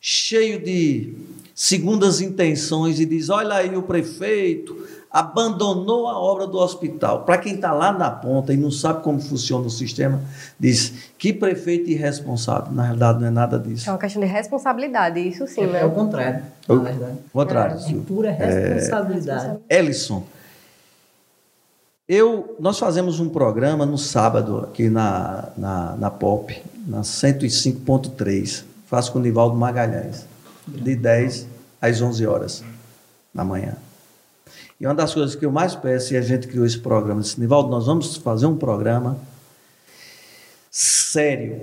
cheio 0.00 0.58
de 0.62 1.12
segundas 1.54 2.20
intenções 2.20 2.98
e 2.98 3.04
diz: 3.04 3.28
Olha 3.28 3.56
aí, 3.56 3.76
o 3.76 3.82
prefeito 3.82 4.86
abandonou 5.10 6.06
a 6.08 6.18
obra 6.18 6.46
do 6.46 6.58
hospital. 6.58 7.22
Para 7.24 7.38
quem 7.38 7.54
está 7.54 7.72
lá 7.72 7.92
na 7.92 8.10
ponta 8.10 8.52
e 8.52 8.56
não 8.56 8.70
sabe 8.70 9.02
como 9.02 9.20
funciona 9.20 9.66
o 9.66 9.70
sistema, 9.70 10.20
diz: 10.60 10.92
Que 11.18 11.32
prefeito 11.32 11.88
irresponsável. 11.90 12.72
Na 12.72 12.82
realidade, 12.84 13.20
não 13.20 13.26
é 13.26 13.30
nada 13.30 13.58
disso. 13.58 13.88
É 13.88 13.92
uma 13.92 13.98
questão 13.98 14.20
de 14.20 14.28
responsabilidade, 14.28 15.18
isso 15.20 15.46
sim, 15.46 15.62
é, 15.62 15.66
né? 15.66 15.80
é 15.80 15.84
o 15.86 15.90
contrário, 15.90 16.42
O- 16.68 16.74
na 16.76 16.82
verdade. 16.90 17.18
contrário, 17.32 17.74
É 17.76 17.78
Silvio. 17.78 18.02
pura 18.02 18.30
responsabilidade. 18.30 19.58
Ellison, 19.68 20.24
eu, 22.08 22.56
nós 22.58 22.78
fazemos 22.78 23.20
um 23.20 23.28
programa 23.28 23.84
no 23.84 23.98
sábado 23.98 24.58
aqui 24.60 24.88
na, 24.88 25.48
na, 25.56 25.96
na 25.96 26.10
POP, 26.10 26.62
na 26.86 27.00
105.3. 27.02 28.64
Faço 28.86 29.12
com 29.12 29.18
o 29.18 29.22
Nivaldo 29.22 29.54
Magalhães, 29.56 30.24
de 30.66 30.96
10 30.96 31.46
às 31.80 32.00
11 32.00 32.26
horas 32.26 32.64
da 33.34 33.44
manhã. 33.44 33.74
E 34.80 34.86
uma 34.86 34.94
das 34.94 35.12
coisas 35.12 35.34
que 35.34 35.44
eu 35.44 35.50
mais 35.50 35.74
peço, 35.74 36.14
e 36.14 36.16
a 36.16 36.20
gente 36.20 36.46
criou 36.46 36.64
esse 36.64 36.78
programa, 36.78 37.20
disse, 37.20 37.40
Nivaldo, 37.40 37.68
nós 37.68 37.86
vamos 37.86 38.16
fazer 38.16 38.46
um 38.46 38.56
programa 38.56 39.18
sério, 40.70 41.60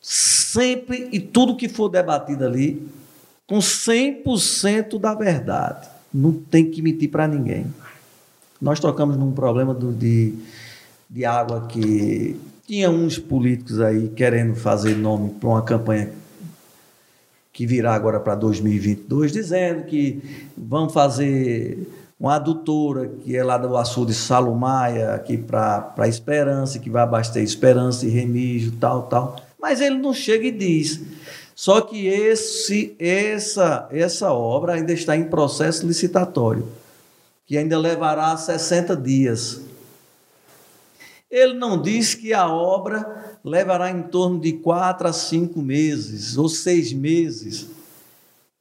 sempre 0.00 1.08
e 1.12 1.20
tudo 1.20 1.56
que 1.56 1.68
for 1.68 1.88
debatido 1.88 2.44
ali, 2.44 2.86
com 3.46 3.58
100% 3.58 4.98
da 4.98 5.14
verdade. 5.14 5.88
Não 6.12 6.32
tem 6.32 6.70
que 6.70 6.82
mentir 6.82 7.10
para 7.10 7.26
ninguém. 7.26 7.66
Nós 8.60 8.78
tocamos 8.78 9.16
num 9.16 9.32
problema 9.32 9.74
do- 9.74 9.92
de, 9.92 10.34
de 11.08 11.24
água 11.24 11.66
que 11.66 12.38
tinha 12.66 12.90
uns 12.90 13.18
políticos 13.18 13.80
aí 13.80 14.08
querendo 14.10 14.54
fazer 14.54 14.94
nome 14.96 15.30
para 15.30 15.48
uma 15.48 15.62
campanha 15.62 16.10
que 17.52 17.66
virá 17.66 17.94
agora 17.94 18.18
para 18.18 18.34
2022, 18.34 19.32
dizendo 19.32 19.84
que 19.84 20.22
vão 20.56 20.88
fazer 20.88 21.86
uma 22.24 22.36
adutora 22.36 23.06
que 23.22 23.36
é 23.36 23.44
lá 23.44 23.58
do 23.58 23.76
açude 23.76 24.14
Salumaia, 24.14 25.12
aqui 25.12 25.36
para 25.36 26.08
Esperança, 26.08 26.78
que 26.78 26.88
vai 26.88 27.02
abastecer 27.02 27.42
Esperança 27.42 28.06
e 28.06 28.08
Remígio, 28.08 28.72
tal, 28.80 29.02
tal. 29.02 29.36
Mas 29.60 29.82
ele 29.82 29.98
não 29.98 30.14
chega 30.14 30.46
e 30.46 30.50
diz. 30.50 31.02
Só 31.54 31.82
que 31.82 32.06
esse, 32.06 32.96
essa, 32.98 33.86
essa 33.90 34.32
obra 34.32 34.72
ainda 34.72 34.90
está 34.94 35.14
em 35.14 35.24
processo 35.24 35.86
licitatório, 35.86 36.66
que 37.44 37.58
ainda 37.58 37.78
levará 37.78 38.34
60 38.34 38.96
dias. 38.96 39.60
Ele 41.30 41.52
não 41.52 41.80
diz 41.80 42.14
que 42.14 42.32
a 42.32 42.48
obra 42.48 43.36
levará 43.44 43.90
em 43.90 44.02
torno 44.02 44.40
de 44.40 44.54
quatro 44.54 45.06
a 45.06 45.12
cinco 45.12 45.60
meses 45.60 46.38
ou 46.38 46.48
seis 46.48 46.90
meses. 46.90 47.66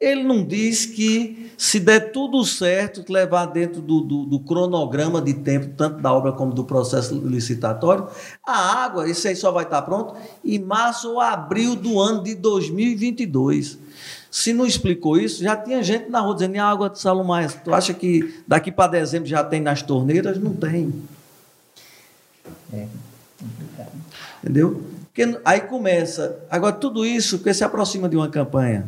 Ele 0.04 0.22
não 0.22 0.44
diz 0.44 0.86
que, 0.86 1.50
se 1.58 1.80
der 1.80 2.12
tudo 2.12 2.44
certo, 2.44 3.10
levar 3.10 3.46
dentro 3.46 3.82
do, 3.82 4.02
do, 4.02 4.26
do 4.26 4.38
cronograma 4.38 5.22
de 5.22 5.34
tempo, 5.34 5.74
tanto 5.78 6.02
da 6.02 6.12
obra 6.12 6.34
como 6.34 6.54
do 6.54 6.66
processo 6.66 7.16
licitatório, 7.16 8.10
a 8.46 8.84
água, 8.84 9.10
isso 9.10 9.26
aí 9.30 9.36
só 9.36 9.50
vai 9.50 9.64
estar 9.64 9.82
pronto 9.84 10.14
em 10.44 10.60
março 10.60 11.10
ou 11.10 11.22
abril 11.22 11.74
do 11.74 12.02
ano 12.02 12.22
de 12.22 12.36
2022. 12.36 13.78
Se 14.30 14.52
não 14.52 14.66
explicou 14.66 15.18
isso, 15.18 15.42
já 15.42 15.56
tinha 15.56 15.82
gente 15.82 16.10
na 16.10 16.20
rua 16.20 16.34
dizendo: 16.34 16.56
"E 16.56 16.60
a 16.60 16.66
água 16.66 16.90
de 16.90 17.00
Salomé, 17.00 17.48
tu 17.48 17.74
acha 17.74 17.94
que 17.94 18.44
daqui 18.46 18.74
para 18.74 18.92
dezembro 18.92 19.30
já 19.30 19.42
tem 19.42 19.62
nas 19.62 19.82
torneiras? 19.82 20.38
Não 20.38 20.54
tem. 20.54 20.94
É 22.74 22.88
complicado. 23.40 23.92
Entendeu? 24.44 24.84
Porque 25.04 25.40
aí 25.46 25.62
começa. 25.62 26.44
Agora, 26.50 26.74
tudo 26.74 27.06
isso 27.06 27.38
porque 27.38 27.54
se 27.54 27.64
aproxima 27.64 28.10
de 28.10 28.18
uma 28.18 28.28
campanha. 28.28 28.86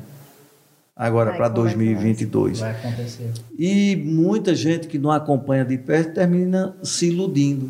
Agora, 0.96 1.34
para 1.34 1.50
como 1.50 1.68
é 1.68 1.72
que 1.72 1.76
vai? 1.76 1.86
2022. 1.86 2.60
Vai 2.60 2.72
acontecer. 2.72 3.32
E 3.60 3.96
muita 3.98 4.56
gente 4.56 4.88
que 4.88 4.98
não 4.98 5.12
acompanha 5.12 5.66
de 5.66 5.78
perto 5.78 6.14
termina 6.14 6.74
se 6.82 7.08
iludindo. 7.08 7.70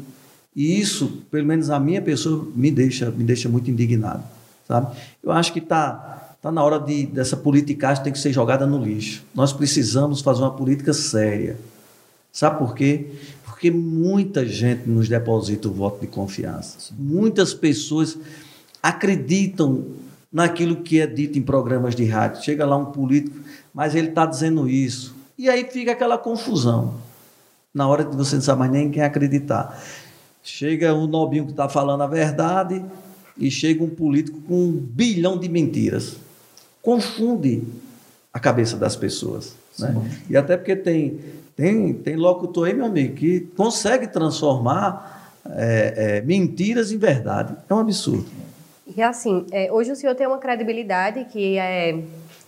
E 0.55 0.79
isso, 0.79 1.23
pelo 1.31 1.47
menos 1.47 1.69
a 1.69 1.79
minha 1.79 2.01
pessoa, 2.01 2.47
me 2.55 2.69
deixa, 2.69 3.09
me 3.09 3.23
deixa 3.23 3.49
muito 3.49 3.69
indignado. 3.71 4.23
Sabe? 4.67 4.95
Eu 5.23 5.31
acho 5.31 5.51
que 5.51 5.59
está 5.59 6.35
tá 6.41 6.51
na 6.51 6.63
hora 6.63 6.79
de, 6.79 7.07
dessa 7.07 7.35
politicagem 7.35 8.03
tem 8.03 8.13
que 8.13 8.19
ser 8.19 8.31
jogada 8.31 8.67
no 8.67 8.83
lixo. 8.83 9.23
Nós 9.33 9.51
precisamos 9.51 10.21
fazer 10.21 10.41
uma 10.41 10.51
política 10.51 10.93
séria. 10.93 11.57
Sabe 12.31 12.59
por 12.59 12.75
quê? 12.75 13.07
Porque 13.43 13.71
muita 13.71 14.45
gente 14.45 14.87
nos 14.87 15.09
deposita 15.09 15.67
o 15.67 15.71
voto 15.71 16.01
de 16.01 16.07
confiança. 16.07 16.93
Muitas 16.97 17.53
pessoas 17.53 18.17
acreditam 18.83 19.83
naquilo 20.31 20.77
que 20.77 20.99
é 20.99 21.07
dito 21.07 21.37
em 21.37 21.41
programas 21.41 21.95
de 21.95 22.05
rádio. 22.05 22.43
Chega 22.43 22.65
lá 22.65 22.75
um 22.77 22.85
político, 22.85 23.37
mas 23.73 23.95
ele 23.95 24.09
está 24.09 24.25
dizendo 24.25 24.69
isso. 24.69 25.15
E 25.37 25.49
aí 25.49 25.65
fica 25.65 25.91
aquela 25.91 26.17
confusão. 26.17 26.95
Na 27.73 27.87
hora 27.87 28.03
de 28.05 28.15
você 28.15 28.35
não 28.35 28.41
sabe 28.41 28.59
mais 28.59 28.71
nem 28.71 28.89
quem 28.89 29.03
acreditar. 29.03 29.81
Chega 30.43 30.93
o 30.93 31.07
nobinho 31.07 31.45
que 31.45 31.51
está 31.51 31.67
falando 31.67 32.01
a 32.01 32.07
verdade 32.07 32.83
e 33.37 33.51
chega 33.51 33.83
um 33.83 33.89
político 33.89 34.39
com 34.41 34.53
um 34.53 34.71
bilhão 34.71 35.37
de 35.37 35.49
mentiras. 35.49 36.17
Confunde 36.81 37.63
a 38.31 38.39
cabeça 38.39 38.77
das 38.77 38.95
pessoas. 38.95 39.55
Né? 39.79 39.93
E 40.29 40.37
até 40.37 40.55
porque 40.55 40.75
tem, 40.75 41.19
tem, 41.55 41.93
tem 41.93 42.15
locutor 42.15 42.67
aí, 42.67 42.73
meu 42.73 42.85
amigo, 42.85 43.15
que 43.15 43.41
consegue 43.57 44.07
transformar 44.07 45.33
é, 45.49 45.93
é, 46.17 46.21
mentiras 46.21 46.91
em 46.91 46.97
verdade. 46.97 47.55
É 47.69 47.73
um 47.73 47.79
absurdo. 47.79 48.27
E 48.87 49.01
assim, 49.01 49.45
é, 49.51 49.71
hoje 49.71 49.91
o 49.91 49.95
senhor 49.95 50.13
tem 50.15 50.27
uma 50.27 50.37
credibilidade 50.37 51.25
que 51.25 51.57
é 51.57 52.03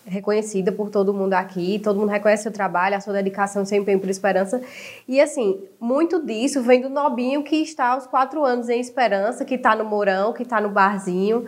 reconhecida 0.05 0.71
por 0.71 0.89
todo 0.89 1.13
mundo 1.13 1.33
aqui, 1.33 1.79
todo 1.79 1.99
mundo 1.99 2.09
reconhece 2.09 2.43
seu 2.43 2.51
trabalho, 2.51 2.95
a 2.95 3.01
sua 3.01 3.13
dedicação, 3.13 3.65
seu 3.65 3.77
empenho 3.77 3.99
por 3.99 4.09
Esperança. 4.09 4.61
E 5.07 5.19
assim, 5.19 5.59
muito 5.79 6.23
disso 6.23 6.61
vem 6.61 6.81
do 6.81 6.89
Nobinho 6.89 7.43
que 7.43 7.57
está 7.57 7.89
aos 7.89 8.07
quatro 8.07 8.43
anos 8.45 8.69
em 8.69 8.79
Esperança, 8.79 9.43
que 9.43 9.55
está 9.55 9.75
no 9.75 9.83
Mourão, 9.83 10.31
que 10.31 10.43
está 10.43 10.61
no 10.61 10.69
barzinho. 10.69 11.45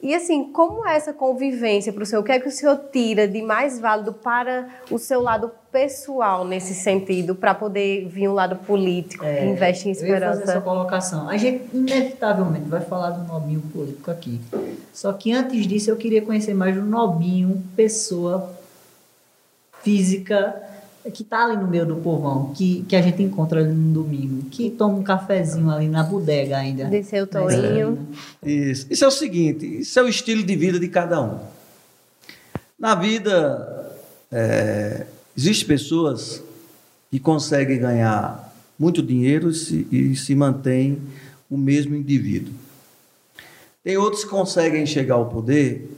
E 0.00 0.14
assim, 0.14 0.52
como 0.52 0.86
é 0.86 0.94
essa 0.94 1.12
convivência 1.12 1.92
para 1.92 2.04
o 2.04 2.06
senhor? 2.06 2.20
O 2.22 2.24
que 2.24 2.30
é 2.30 2.38
que 2.38 2.46
o 2.46 2.52
senhor 2.52 2.78
tira 2.92 3.26
de 3.26 3.42
mais 3.42 3.80
válido 3.80 4.12
para 4.12 4.68
o 4.92 4.96
seu 4.98 5.20
lado 5.20 5.50
pessoal 5.72 6.44
nesse 6.44 6.72
sentido, 6.72 7.34
para 7.34 7.52
poder 7.52 8.06
vir 8.06 8.28
um 8.28 8.32
lado 8.32 8.56
político 8.64 9.24
que 9.24 9.44
investe 9.44 9.88
em 9.88 9.92
É, 9.92 9.94
Eu 9.94 10.06
ia 10.06 10.12
fazer 10.20 10.24
essa 10.24 10.38
esperança? 10.38 10.60
colocação. 10.60 11.28
A 11.28 11.36
gente, 11.36 11.64
inevitavelmente, 11.74 12.68
vai 12.68 12.80
falar 12.80 13.10
do 13.10 13.26
Nobinho 13.26 13.60
político 13.72 14.08
aqui. 14.08 14.40
Só 14.92 15.12
que 15.12 15.32
antes 15.32 15.66
disso, 15.66 15.90
eu 15.90 15.96
queria 15.96 16.22
conhecer 16.22 16.54
mais 16.54 16.76
o 16.76 16.82
Nobinho, 16.82 17.60
pessoa 17.74 18.52
física, 19.82 20.62
que 21.10 21.24
tá 21.24 21.44
ali 21.44 21.56
no 21.56 21.66
meio 21.66 21.86
do 21.86 21.96
povão, 21.96 22.52
que, 22.54 22.84
que 22.88 22.96
a 22.96 23.02
gente 23.02 23.22
encontra 23.22 23.60
ali 23.60 23.72
no 23.72 23.92
domingo, 24.02 24.42
que 24.50 24.70
toma 24.70 24.94
um 24.94 25.02
cafezinho 25.02 25.70
ali 25.70 25.88
na 25.88 26.02
bodega 26.02 26.56
ainda. 26.58 26.84
De 26.84 27.02
seu 27.02 27.28
Na 27.32 27.44
esquina. 27.44 27.62
tourinho. 27.62 28.08
Isso. 28.44 28.86
Isso 28.90 29.04
é 29.04 29.08
o 29.08 29.10
seguinte: 29.10 29.80
isso 29.80 29.98
é 29.98 30.02
o 30.02 30.08
estilo 30.08 30.42
de 30.42 30.56
vida 30.56 30.78
de 30.78 30.88
cada 30.88 31.20
um. 31.20 31.38
Na 32.78 32.94
vida, 32.94 33.92
é, 34.30 35.06
existem 35.36 35.66
pessoas 35.66 36.42
que 37.10 37.18
conseguem 37.18 37.78
ganhar 37.78 38.54
muito 38.78 39.02
dinheiro 39.02 39.50
e 39.50 39.54
se, 39.54 39.86
e 39.90 40.14
se 40.16 40.34
mantêm 40.34 40.98
o 41.50 41.56
mesmo 41.56 41.96
indivíduo. 41.96 42.52
Tem 43.82 43.96
outros 43.96 44.24
que 44.24 44.30
conseguem 44.30 44.84
chegar 44.84 45.14
ao 45.14 45.26
poder 45.26 45.88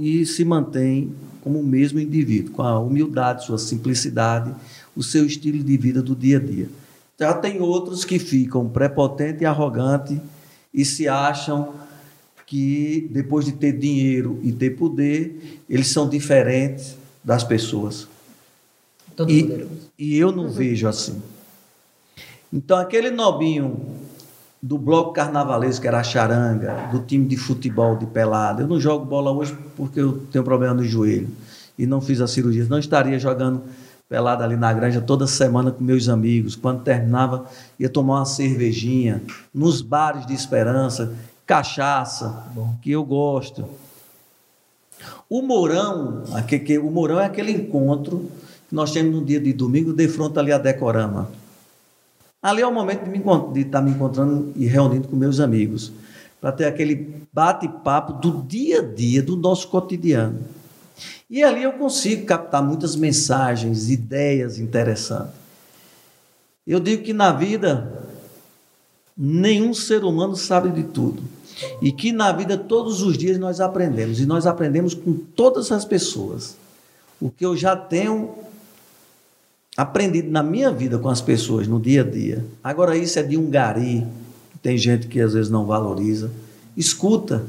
e, 0.00 0.20
e 0.20 0.26
se 0.26 0.44
mantêm 0.44 1.12
como 1.46 1.60
o 1.60 1.64
mesmo 1.64 2.00
indivíduo, 2.00 2.52
com 2.54 2.62
a 2.62 2.76
humildade, 2.80 3.46
sua 3.46 3.56
simplicidade, 3.56 4.52
o 4.96 5.02
seu 5.04 5.24
estilo 5.24 5.62
de 5.62 5.76
vida 5.76 6.02
do 6.02 6.12
dia 6.12 6.38
a 6.38 6.40
dia. 6.40 6.68
Já 7.16 7.32
tem 7.34 7.60
outros 7.60 8.04
que 8.04 8.18
ficam 8.18 8.68
prepotentes 8.68 9.42
e 9.42 9.44
arrogantes 9.46 10.18
e 10.74 10.84
se 10.84 11.06
acham 11.06 11.72
que 12.44 13.08
depois 13.12 13.44
de 13.44 13.52
ter 13.52 13.78
dinheiro 13.78 14.40
e 14.42 14.50
ter 14.50 14.70
poder, 14.70 15.60
eles 15.70 15.86
são 15.86 16.08
diferentes 16.08 16.96
das 17.22 17.44
pessoas. 17.44 18.08
Todo 19.14 19.30
E, 19.30 19.44
poderoso. 19.44 19.70
e 19.96 20.16
eu 20.18 20.32
não 20.32 20.50
vejo 20.50 20.88
assim. 20.88 21.22
Então, 22.52 22.76
aquele 22.76 23.12
nobinho 23.12 23.86
do 24.62 24.78
bloco 24.78 25.12
carnavalesco, 25.12 25.82
que 25.82 25.88
era 25.88 26.00
a 26.00 26.02
charanga, 26.02 26.88
do 26.90 27.00
time 27.00 27.26
de 27.26 27.36
futebol 27.36 27.96
de 27.96 28.06
pelada, 28.06 28.62
eu 28.62 28.66
não 28.68 28.80
jogo 28.80 29.04
bola 29.04 29.30
hoje 29.30 29.56
porque 29.76 30.00
eu 30.00 30.22
tenho 30.32 30.42
problema 30.44 30.74
no 30.74 30.84
joelho 30.84 31.28
e 31.78 31.86
não 31.86 32.00
fiz 32.00 32.20
a 32.20 32.26
cirurgia. 32.26 32.66
Não 32.68 32.78
estaria 32.78 33.18
jogando 33.18 33.62
pelada 34.08 34.44
ali 34.44 34.56
na 34.56 34.72
granja 34.72 35.00
toda 35.00 35.26
semana 35.26 35.70
com 35.70 35.82
meus 35.84 36.08
amigos. 36.08 36.56
Quando 36.56 36.82
terminava, 36.82 37.44
ia 37.78 37.88
tomar 37.88 38.20
uma 38.20 38.24
cervejinha 38.24 39.22
nos 39.52 39.82
bares 39.82 40.24
de 40.26 40.32
esperança, 40.34 41.12
cachaça, 41.46 42.44
que 42.82 42.90
eu 42.92 43.04
gosto. 43.04 43.64
O 45.28 45.42
Mourão, 45.42 46.22
aquele, 46.34 46.64
que- 46.64 46.78
o 46.78 46.90
Mourão 46.90 47.20
é 47.20 47.26
aquele 47.26 47.52
encontro 47.52 48.30
que 48.68 48.74
nós 48.74 48.90
temos 48.92 49.14
no 49.14 49.24
dia 49.24 49.40
de 49.40 49.52
domingo, 49.52 49.92
de 49.92 50.08
frente 50.08 50.38
ali 50.38 50.50
a 50.52 50.58
Decorama. 50.58 51.28
Ali 52.42 52.62
é 52.62 52.66
o 52.66 52.72
momento 52.72 53.04
de, 53.04 53.10
me 53.10 53.18
encont- 53.18 53.52
de 53.52 53.60
estar 53.60 53.82
me 53.82 53.90
encontrando 53.90 54.52
e 54.56 54.66
reunindo 54.66 55.08
com 55.08 55.16
meus 55.16 55.40
amigos, 55.40 55.92
para 56.40 56.52
ter 56.52 56.66
aquele 56.66 57.22
bate-papo 57.32 58.12
do 58.14 58.42
dia 58.42 58.80
a 58.80 58.82
dia, 58.82 59.22
do 59.22 59.36
nosso 59.36 59.68
cotidiano. 59.68 60.40
E 61.28 61.42
ali 61.42 61.62
eu 61.62 61.72
consigo 61.72 62.24
captar 62.24 62.62
muitas 62.62 62.94
mensagens, 62.94 63.90
ideias 63.90 64.58
interessantes. 64.58 65.34
Eu 66.66 66.78
digo 66.78 67.02
que 67.02 67.12
na 67.12 67.32
vida, 67.32 68.04
nenhum 69.16 69.74
ser 69.74 70.04
humano 70.04 70.36
sabe 70.36 70.70
de 70.70 70.84
tudo. 70.84 71.22
E 71.80 71.90
que 71.90 72.12
na 72.12 72.32
vida, 72.32 72.56
todos 72.56 73.02
os 73.02 73.16
dias, 73.16 73.38
nós 73.38 73.60
aprendemos. 73.60 74.20
E 74.20 74.26
nós 74.26 74.46
aprendemos 74.46 74.94
com 74.94 75.14
todas 75.14 75.72
as 75.72 75.84
pessoas. 75.84 76.56
O 77.20 77.30
que 77.30 77.46
eu 77.46 77.56
já 77.56 77.74
tenho 77.74 78.34
aprendido 79.76 80.30
na 80.30 80.42
minha 80.42 80.70
vida 80.70 80.98
com 80.98 81.08
as 81.08 81.20
pessoas, 81.20 81.66
no 81.68 81.78
dia 81.78 82.02
a 82.02 82.04
dia. 82.04 82.44
Agora, 82.62 82.96
isso 82.96 83.18
é 83.18 83.22
de 83.22 83.36
um 83.36 83.50
gari, 83.50 84.06
tem 84.62 84.78
gente 84.78 85.06
que 85.06 85.20
às 85.20 85.34
vezes 85.34 85.50
não 85.50 85.66
valoriza. 85.66 86.30
Escuta. 86.76 87.44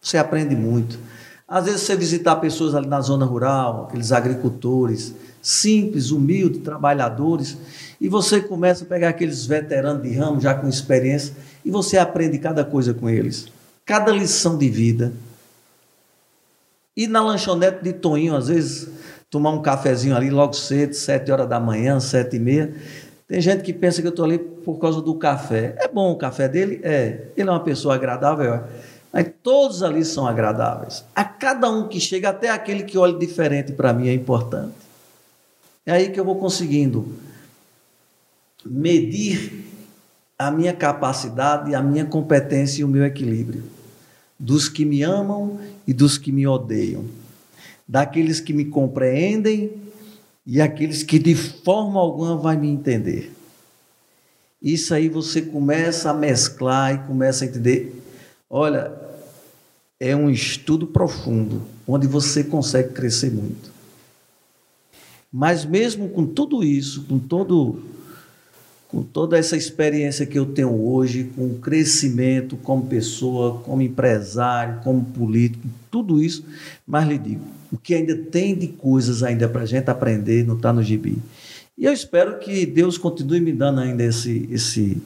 Você 0.00 0.18
aprende 0.18 0.54
muito. 0.54 0.98
Às 1.46 1.64
vezes 1.64 1.80
você 1.80 1.96
visitar 1.96 2.36
pessoas 2.36 2.74
ali 2.74 2.86
na 2.86 3.00
zona 3.00 3.24
rural, 3.24 3.86
aqueles 3.88 4.12
agricultores 4.12 5.14
simples, 5.42 6.10
humildes, 6.10 6.62
trabalhadores, 6.62 7.56
e 8.00 8.08
você 8.08 8.40
começa 8.40 8.84
a 8.84 8.86
pegar 8.86 9.08
aqueles 9.10 9.46
veteranos 9.46 10.02
de 10.02 10.12
ramo 10.14 10.40
já 10.40 10.54
com 10.54 10.68
experiência 10.68 11.34
e 11.64 11.70
você 11.70 11.96
aprende 11.96 12.38
cada 12.38 12.64
coisa 12.64 12.92
com 12.92 13.08
eles. 13.08 13.46
Cada 13.84 14.12
lição 14.12 14.58
de 14.58 14.68
vida. 14.68 15.12
E 16.96 17.06
na 17.06 17.22
lanchonete 17.22 17.82
de 17.82 17.92
Toinho, 17.92 18.34
às 18.34 18.48
vezes, 18.48 18.88
tomar 19.30 19.50
um 19.50 19.62
cafezinho 19.62 20.16
ali 20.16 20.30
logo 20.30 20.52
cedo, 20.54 20.94
sete 20.94 21.30
horas 21.30 21.48
da 21.48 21.60
manhã, 21.60 22.00
sete 22.00 22.36
e 22.36 22.38
meia. 22.38 22.74
Tem 23.26 23.40
gente 23.40 23.62
que 23.62 23.72
pensa 23.72 24.00
que 24.00 24.06
eu 24.06 24.10
estou 24.10 24.24
ali 24.24 24.38
por 24.38 24.78
causa 24.78 25.02
do 25.02 25.14
café. 25.14 25.74
É 25.78 25.88
bom 25.88 26.12
o 26.12 26.16
café 26.16 26.48
dele? 26.48 26.80
É. 26.82 27.26
Ele 27.36 27.48
é 27.48 27.52
uma 27.52 27.60
pessoa 27.60 27.94
agradável? 27.94 28.54
É. 28.54 28.64
Mas 29.12 29.26
todos 29.42 29.82
ali 29.82 30.04
são 30.04 30.26
agradáveis. 30.26 31.04
A 31.14 31.24
cada 31.24 31.70
um 31.70 31.88
que 31.88 32.00
chega, 32.00 32.30
até 32.30 32.48
aquele 32.48 32.82
que 32.84 32.96
olha 32.96 33.18
diferente 33.18 33.72
para 33.72 33.92
mim 33.92 34.08
é 34.08 34.14
importante. 34.14 34.74
É 35.84 35.92
aí 35.92 36.10
que 36.10 36.18
eu 36.18 36.24
vou 36.24 36.36
conseguindo 36.36 37.14
medir 38.64 39.64
a 40.38 40.50
minha 40.50 40.72
capacidade, 40.72 41.74
a 41.74 41.82
minha 41.82 42.04
competência 42.04 42.82
e 42.82 42.84
o 42.84 42.88
meu 42.88 43.04
equilíbrio. 43.04 43.64
Dos 44.38 44.68
que 44.68 44.84
me 44.84 45.02
amam 45.02 45.58
e 45.86 45.92
dos 45.92 46.16
que 46.16 46.30
me 46.30 46.46
odeiam. 46.46 47.04
Daqueles 47.88 48.40
que 48.40 48.52
me 48.52 48.66
compreendem 48.66 49.72
e 50.46 50.60
aqueles 50.60 51.02
que 51.02 51.18
de 51.18 51.34
forma 51.34 51.98
alguma 51.98 52.36
vai 52.36 52.56
me 52.56 52.68
entender. 52.68 53.32
Isso 54.60 54.92
aí 54.92 55.08
você 55.08 55.40
começa 55.40 56.10
a 56.10 56.14
mesclar 56.14 56.94
e 56.94 57.06
começa 57.06 57.44
a 57.44 57.48
entender. 57.48 58.02
Olha, 58.50 58.92
é 60.00 60.14
um 60.14 60.28
estudo 60.28 60.86
profundo, 60.86 61.62
onde 61.86 62.06
você 62.06 62.44
consegue 62.44 62.92
crescer 62.92 63.30
muito. 63.30 63.70
Mas 65.32 65.64
mesmo 65.64 66.08
com 66.08 66.26
tudo 66.26 66.64
isso, 66.64 67.04
com 67.04 67.18
todo 67.18 67.82
com 68.88 69.02
toda 69.02 69.36
essa 69.36 69.56
experiência 69.56 70.24
que 70.24 70.38
eu 70.38 70.46
tenho 70.46 70.72
hoje, 70.72 71.30
com 71.36 71.46
o 71.46 71.58
crescimento 71.58 72.56
como 72.56 72.86
pessoa, 72.86 73.60
como 73.60 73.82
empresário, 73.82 74.80
como 74.82 75.04
político, 75.04 75.68
tudo 75.90 76.22
isso, 76.22 76.42
mas 76.86 77.06
lhe 77.06 77.18
digo, 77.18 77.44
o 77.70 77.76
que 77.76 77.94
ainda 77.94 78.16
tem 78.16 78.56
de 78.56 78.68
coisas 78.68 79.22
ainda 79.22 79.46
para 79.46 79.62
a 79.62 79.66
gente 79.66 79.90
aprender 79.90 80.46
não 80.46 80.56
está 80.56 80.72
no 80.72 80.82
gibi. 80.82 81.18
E 81.76 81.84
eu 81.84 81.92
espero 81.92 82.38
que 82.38 82.64
Deus 82.64 82.96
continue 82.96 83.40
me 83.40 83.52
dando 83.52 83.80
ainda 83.80 84.02
esse, 84.02 84.48
esse, 84.50 84.96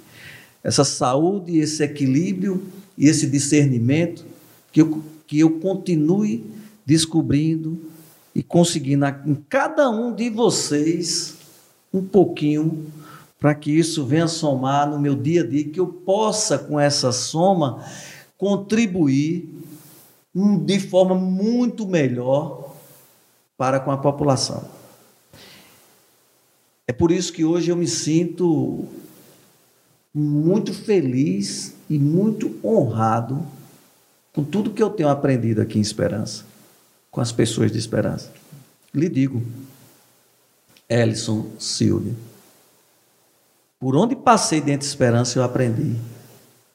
essa 0.63 0.85
saúde, 0.85 1.59
esse 1.59 1.83
equilíbrio 1.83 2.63
e 2.97 3.09
esse 3.09 3.27
discernimento, 3.27 4.25
que 4.71 4.81
eu, 4.81 5.03
que 5.27 5.41
eu 5.41 5.59
continue 5.59 6.45
descobrindo 6.87 7.79
e 8.33 8.43
conseguindo 8.45 9.05
em 9.27 9.35
cada 9.49 9.91
um 9.91 10.15
de 10.15 10.31
vocês 10.31 11.35
um 11.93 12.03
pouquinho 12.03 12.87
para 13.43 13.57
que 13.57 13.77
isso 13.77 14.07
venha 14.07 14.29
somar 14.29 14.89
no 14.89 15.01
meu 15.01 15.17
dia 15.17 15.43
a 15.43 15.47
dia, 15.47 15.69
que 15.69 15.81
eu 15.81 15.89
possa, 15.89 16.57
com 16.57 16.79
essa 16.79 17.11
soma, 17.11 17.85
contribuir 18.39 19.53
hum, 20.33 20.65
de 20.65 20.79
forma 20.79 21.17
muito 21.17 21.85
melhor 21.85 22.73
para 23.59 23.81
com 23.81 23.91
a 23.91 23.97
população. 23.97 24.63
É 26.87 26.93
por 26.93 27.11
isso 27.11 27.33
que 27.33 27.45
hoje 27.45 27.73
eu 27.73 27.77
me 27.77 27.89
sinto 27.89 28.87
muito 30.15 30.73
feliz 30.73 31.75
e 31.91 31.99
muito 31.99 32.61
honrado 32.65 33.45
com 34.33 34.45
tudo 34.45 34.71
que 34.71 34.83
eu 34.83 34.91
tenho 34.91 35.09
aprendido 35.09 35.61
aqui 35.61 35.79
em 35.79 35.83
Esperança, 35.83 36.45
com 37.11 37.21
as 37.21 37.33
pessoas 37.33 37.73
de 37.73 37.79
Esperança. 37.79 38.33
Lhe 38.95 39.09
digo, 39.09 39.43
Ellison 40.89 41.47
Silvia, 41.59 42.15
por 43.83 43.97
onde 43.97 44.15
passei 44.15 44.61
dentro 44.61 44.83
de 44.83 44.85
Esperança 44.85 45.41
eu 45.41 45.43
aprendi 45.43 45.97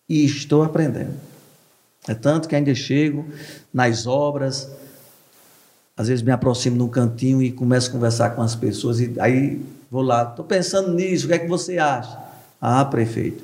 e 0.10 0.26
estou 0.26 0.62
aprendendo. 0.62 1.14
É 2.06 2.14
tanto 2.14 2.50
que 2.50 2.56
ainda 2.56 2.76
chego 2.76 3.26
nas 3.74 4.06
obras, 4.06 4.70
às 5.96 6.10
vezes 6.10 6.22
me 6.22 6.32
aproximo 6.32 6.76
num 6.76 6.90
cantinho 6.90 7.42
e 7.42 7.50
começo 7.50 7.88
a 7.88 7.94
conversar 7.94 8.32
com 8.32 8.42
as 8.42 8.58
pessoas 8.58 9.00
e 9.00 9.16
aí 9.20 9.66
vou 9.90 10.02
lá, 10.02 10.24
estou 10.24 10.44
pensando 10.44 10.94
nisso, 10.94 11.24
o 11.24 11.28
que 11.30 11.36
é 11.36 11.40
que 11.40 11.48
você 11.48 11.78
acha? 11.78 12.20
Ah, 12.60 12.84
prefeito, 12.84 13.42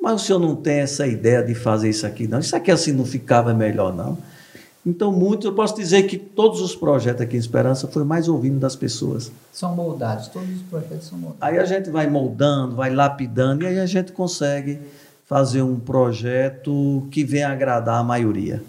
mas 0.00 0.22
o 0.22 0.24
senhor 0.24 0.38
não 0.38 0.54
tem 0.54 0.78
essa 0.78 1.04
ideia 1.04 1.42
de 1.42 1.56
fazer 1.56 1.90
isso 1.90 2.06
aqui, 2.06 2.28
não? 2.28 2.38
Isso 2.38 2.54
aqui 2.54 2.70
assim 2.70 2.92
não 2.92 3.04
ficava 3.04 3.52
melhor, 3.52 3.92
não? 3.92 4.16
Então, 4.84 5.12
muito, 5.12 5.46
eu 5.46 5.54
posso 5.54 5.76
dizer 5.76 6.02
que 6.04 6.18
todos 6.18 6.60
os 6.60 6.74
projetos 6.74 7.22
aqui 7.22 7.36
em 7.36 7.38
Esperança 7.38 7.86
foi 7.86 8.04
mais 8.04 8.28
ouvindo 8.28 8.58
das 8.58 8.74
pessoas. 8.74 9.30
São 9.52 9.76
moldados, 9.76 10.26
todos 10.26 10.48
os 10.50 10.62
projetos 10.62 11.06
são 11.06 11.18
moldados. 11.18 11.40
Aí 11.40 11.58
a 11.58 11.64
gente 11.64 11.88
vai 11.88 12.08
moldando, 12.08 12.74
vai 12.74 12.90
lapidando, 12.90 13.62
e 13.62 13.68
aí 13.68 13.78
a 13.78 13.86
gente 13.86 14.10
consegue 14.10 14.80
fazer 15.24 15.62
um 15.62 15.78
projeto 15.78 17.06
que 17.12 17.22
venha 17.22 17.48
agradar 17.48 18.00
a 18.00 18.02
maioria. 18.02 18.62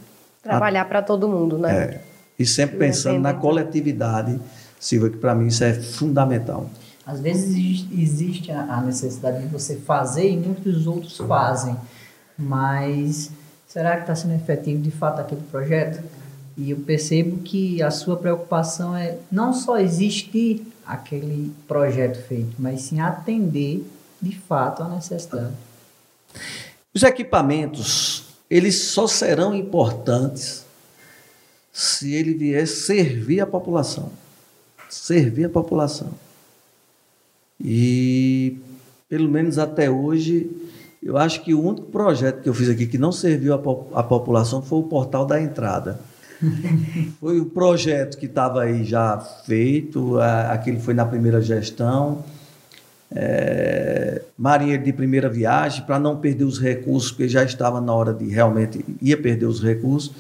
Trabalhar 0.44 0.86
para 0.86 1.02
todo 1.02 1.28
mundo, 1.28 1.58
né? 1.58 1.74
É. 1.74 2.02
E 2.38 2.46
sempre 2.46 2.78
pensando 2.78 3.20
na 3.20 3.34
coletividade, 3.34 4.40
Silva, 4.80 5.10
que 5.10 5.18
para 5.18 5.34
mim 5.34 5.48
isso 5.48 5.64
é 5.64 5.74
fundamental. 5.74 6.70
Às 7.06 7.20
vezes 7.20 7.56
existe 7.92 8.52
a 8.52 8.82
necessidade 8.82 9.42
de 9.42 9.48
você 9.48 9.78
fazer 9.78 10.30
e 10.30 10.38
muitos 10.38 10.88
outros 10.88 11.18
fazem, 11.18 11.76
mas 12.38 13.32
será 13.74 13.96
que 13.96 14.02
está 14.02 14.16
sendo 14.16 14.36
efetivo 14.36 14.84
de 14.84 14.92
fato 14.92 15.20
aquele 15.20 15.42
projeto? 15.50 16.04
E 16.56 16.70
eu 16.70 16.78
percebo 16.78 17.40
que 17.40 17.82
a 17.82 17.90
sua 17.90 18.16
preocupação 18.16 18.96
é 18.96 19.18
não 19.32 19.52
só 19.52 19.80
existir 19.80 20.68
aquele 20.86 21.52
projeto 21.68 22.22
feito, 22.28 22.54
mas 22.60 22.82
sim 22.82 23.00
atender 23.00 23.84
de 24.22 24.38
fato 24.38 24.84
a 24.84 24.90
necessidade. 24.90 25.56
Os 26.94 27.02
equipamentos, 27.02 28.26
eles 28.48 28.80
só 28.80 29.08
serão 29.08 29.56
importantes 29.56 30.64
se 31.72 32.14
ele 32.14 32.36
vier 32.36 32.68
servir 32.68 33.42
a 33.42 33.48
população. 33.48 34.12
Servir 34.88 35.46
a 35.46 35.50
população. 35.50 36.14
E, 37.60 38.56
pelo 39.10 39.28
menos 39.28 39.58
até 39.58 39.90
hoje, 39.90 40.48
eu 41.06 41.18
acho 41.18 41.42
que 41.44 41.54
o 41.54 41.62
único 41.62 41.88
projeto 41.88 42.42
que 42.42 42.50
eu 42.50 42.54
fiz 42.54 42.70
aqui 42.70 42.86
que 42.86 42.98
não 42.98 43.12
serviu 43.12 43.54
a, 43.54 44.00
a 44.00 44.04
população 44.04 44.62
foi 44.62 44.80
o 44.80 44.84
portal 44.84 45.26
da 45.26 45.42
entrada. 45.42 46.00
foi 47.20 47.40
o 47.40 47.46
projeto 47.46 48.18
que 48.18 48.26
estava 48.26 48.64
aí 48.64 48.84
já 48.84 49.20
feito, 49.20 50.18
aquele 50.20 50.80
foi 50.80 50.94
na 50.94 51.06
primeira 51.06 51.42
gestão. 51.42 52.24
É, 53.16 54.24
marinheiro 54.36 54.84
de 54.84 54.92
primeira 54.92 55.30
viagem, 55.30 55.86
para 55.86 56.00
não 56.00 56.18
perder 56.18 56.46
os 56.46 56.60
recursos, 56.60 57.12
porque 57.12 57.28
já 57.28 57.44
estava 57.44 57.80
na 57.80 57.94
hora 57.94 58.12
de 58.14 58.26
realmente 58.28 58.84
ia 59.02 59.16
perder 59.16 59.46
os 59.46 59.62
recursos. 59.62 60.12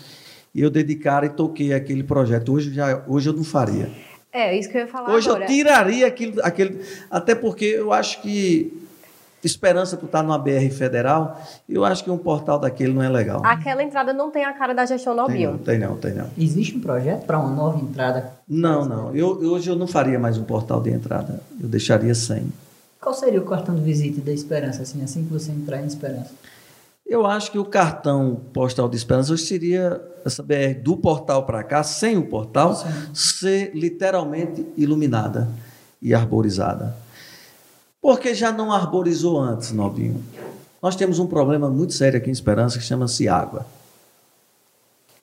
E 0.53 0.61
eu 0.61 0.69
dedicar 0.69 1.23
e 1.23 1.29
toquei 1.29 1.73
aquele 1.73 2.03
projeto. 2.03 2.53
Hoje, 2.53 2.71
já, 2.71 3.03
hoje 3.07 3.29
eu 3.29 3.33
não 3.33 3.43
faria. 3.43 3.89
É, 4.31 4.57
isso 4.57 4.69
que 4.69 4.77
eu 4.77 4.81
ia 4.81 4.87
falar 4.87 5.11
Hoje 5.11 5.27
agora. 5.27 5.43
eu 5.43 5.47
tiraria 5.47 6.07
aquilo, 6.07 6.39
aquele. 6.43 6.81
Até 7.09 7.33
porque 7.33 7.65
eu 7.65 7.91
acho 7.91 8.21
que 8.21 8.82
esperança 9.47 9.97
por 9.97 10.05
estar 10.05 10.23
numa 10.23 10.37
BR 10.37 10.69
federal, 10.71 11.41
eu 11.67 11.83
acho 11.83 12.03
que 12.03 12.11
um 12.11 12.17
portal 12.17 12.59
daquele 12.59 12.93
não 12.93 13.03
é 13.03 13.09
legal. 13.09 13.41
Aquela 13.45 13.83
entrada 13.83 14.13
não 14.13 14.31
tem 14.31 14.45
a 14.45 14.53
cara 14.53 14.73
da 14.73 14.85
gestão 14.85 15.15
Nobinho. 15.15 15.57
Tem 15.59 15.77
não, 15.77 15.95
tem 15.97 16.13
não, 16.13 16.13
tem 16.13 16.13
não. 16.13 16.29
Existe 16.37 16.77
um 16.77 16.79
projeto 16.79 17.25
para 17.25 17.39
uma 17.39 17.49
nova 17.49 17.79
entrada? 17.79 18.31
Não, 18.47 18.85
não. 18.85 19.15
Eu, 19.15 19.29
hoje 19.51 19.69
eu 19.69 19.75
não 19.75 19.87
faria 19.87 20.19
mais 20.19 20.37
um 20.37 20.43
portal 20.43 20.81
de 20.81 20.91
entrada. 20.91 21.39
Eu 21.61 21.67
deixaria 21.67 22.15
sem. 22.15 22.51
Qual 22.99 23.13
seria 23.13 23.41
o 23.41 23.45
cartão 23.45 23.75
de 23.75 23.81
visita 23.81 24.21
da 24.21 24.31
Esperança, 24.31 24.81
assim, 24.81 25.03
assim 25.03 25.25
que 25.25 25.33
você 25.33 25.51
entrar 25.51 25.81
em 25.81 25.85
Esperança? 25.85 26.31
Eu 27.05 27.25
acho 27.25 27.51
que 27.51 27.59
o 27.59 27.65
cartão 27.65 28.39
postal 28.53 28.87
de 28.87 28.95
Esperança 28.95 29.33
hoje 29.33 29.43
seria 29.43 30.01
essa 30.25 30.41
BR 30.41 30.79
do 30.81 30.95
portal 30.95 31.45
para 31.45 31.61
cá, 31.63 31.83
sem 31.83 32.17
o 32.17 32.25
portal, 32.25 32.75
Sim. 32.75 32.87
ser 33.13 33.75
literalmente 33.75 34.65
iluminada 34.77 35.49
e 36.01 36.13
arborizada. 36.13 36.95
Porque 38.03 38.35
já 38.35 38.51
não 38.51 38.69
arborizou 38.69 39.39
antes, 39.39 39.71
Nobinho. 39.71 40.21
Nós 40.81 40.93
temos 40.93 41.19
um 41.19 41.25
problema 41.25 41.69
muito 41.69 41.93
sério 41.93 42.17
aqui 42.17 42.29
em 42.29 42.33
Esperança 42.33 42.77
que 42.77 42.83
chama-se 42.83 43.29
água. 43.29 43.65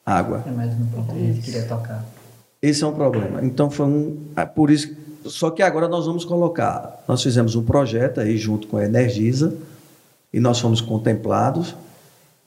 Água. 0.04 0.42
É 0.46 0.50
mais 0.50 0.72
um 0.72 0.86
ponto 0.86 1.12
que 1.12 1.42
queria 1.42 1.64
tocar. 1.64 2.02
Esse 2.62 2.82
é 2.82 2.86
um 2.86 2.94
problema. 2.94 3.44
Então 3.44 3.70
foi 3.70 3.84
um. 3.84 4.16
É 4.34 4.46
por 4.46 4.70
isso. 4.70 4.96
Só 5.26 5.50
que 5.50 5.62
agora 5.62 5.88
nós 5.88 6.06
vamos 6.06 6.24
colocar. 6.24 7.04
Nós 7.06 7.22
fizemos 7.22 7.54
um 7.54 7.62
projeto 7.62 8.18
aí 8.18 8.38
junto 8.38 8.66
com 8.66 8.78
a 8.78 8.84
Energisa 8.86 9.54
e 10.32 10.40
nós 10.40 10.58
fomos 10.58 10.80
contemplados 10.80 11.76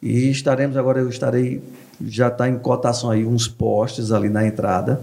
e 0.01 0.31
estaremos 0.31 0.75
agora 0.75 0.99
eu 0.99 1.09
estarei 1.09 1.61
já 2.01 2.29
está 2.29 2.49
em 2.49 2.57
cotação 2.57 3.11
aí 3.11 3.23
uns 3.23 3.47
postes 3.47 4.11
ali 4.11 4.29
na 4.29 4.47
entrada. 4.47 4.99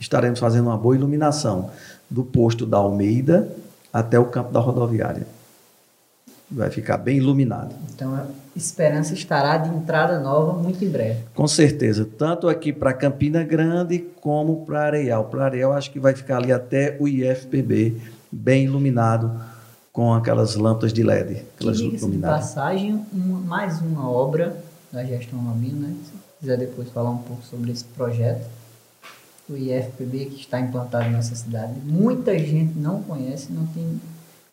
Estaremos 0.00 0.40
fazendo 0.40 0.66
uma 0.66 0.76
boa 0.76 0.96
iluminação 0.96 1.70
do 2.10 2.24
posto 2.24 2.66
da 2.66 2.78
Almeida 2.78 3.48
até 3.94 4.18
o 4.18 4.24
campo 4.24 4.50
da 4.50 4.58
rodoviária. 4.58 5.24
Vai 6.50 6.68
ficar 6.68 6.98
bem 6.98 7.18
iluminado. 7.18 7.72
Então, 7.94 8.12
a 8.12 8.26
esperança 8.56 9.14
estará 9.14 9.56
de 9.56 9.68
entrada 9.68 10.18
nova 10.18 10.52
muito 10.52 10.84
em 10.84 10.90
breve. 10.90 11.20
Com 11.32 11.46
certeza, 11.46 12.04
tanto 12.18 12.48
aqui 12.48 12.72
para 12.72 12.92
Campina 12.92 13.44
Grande 13.44 14.00
como 14.20 14.66
para 14.66 14.86
Areial. 14.86 15.26
Para 15.26 15.44
Areial, 15.44 15.72
acho 15.72 15.92
que 15.92 16.00
vai 16.00 16.12
ficar 16.12 16.38
ali 16.38 16.52
até 16.52 16.96
o 16.98 17.06
IFPB, 17.06 17.96
bem 18.32 18.64
iluminado 18.64 19.30
com 19.92 20.12
aquelas 20.12 20.56
lâmpadas 20.56 20.92
de 20.92 21.04
LED. 21.04 21.44
Aquelas 21.56 21.78
de 21.78 22.18
passagem, 22.18 23.00
uma, 23.12 23.38
mais 23.38 23.80
uma 23.80 24.10
obra 24.10 24.56
da 24.92 25.04
gestão 25.04 25.38
Lobinho, 25.40 25.76
né? 25.76 25.94
Se 26.04 26.12
quiser 26.40 26.58
depois 26.58 26.88
falar 26.90 27.10
um 27.10 27.18
pouco 27.18 27.44
sobre 27.44 27.70
esse 27.70 27.84
projeto, 27.84 28.44
o 29.48 29.56
IFPB 29.56 30.26
que 30.26 30.40
está 30.40 30.60
implantado 30.60 31.10
nessa 31.10 31.34
cidade. 31.34 31.74
Muita 31.84 32.38
gente 32.38 32.78
não 32.78 33.02
conhece, 33.02 33.52
não 33.52 33.66
tem 33.66 34.00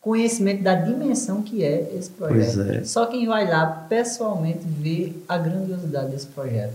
conhecimento 0.00 0.62
da 0.62 0.74
dimensão 0.74 1.42
que 1.42 1.64
é 1.64 1.92
esse 1.96 2.10
projeto. 2.10 2.60
É. 2.60 2.84
Só 2.84 3.06
quem 3.06 3.26
vai 3.26 3.48
lá 3.48 3.66
pessoalmente 3.88 4.60
vê 4.64 5.12
a 5.28 5.38
grandiosidade 5.38 6.10
desse 6.10 6.26
projeto. 6.26 6.74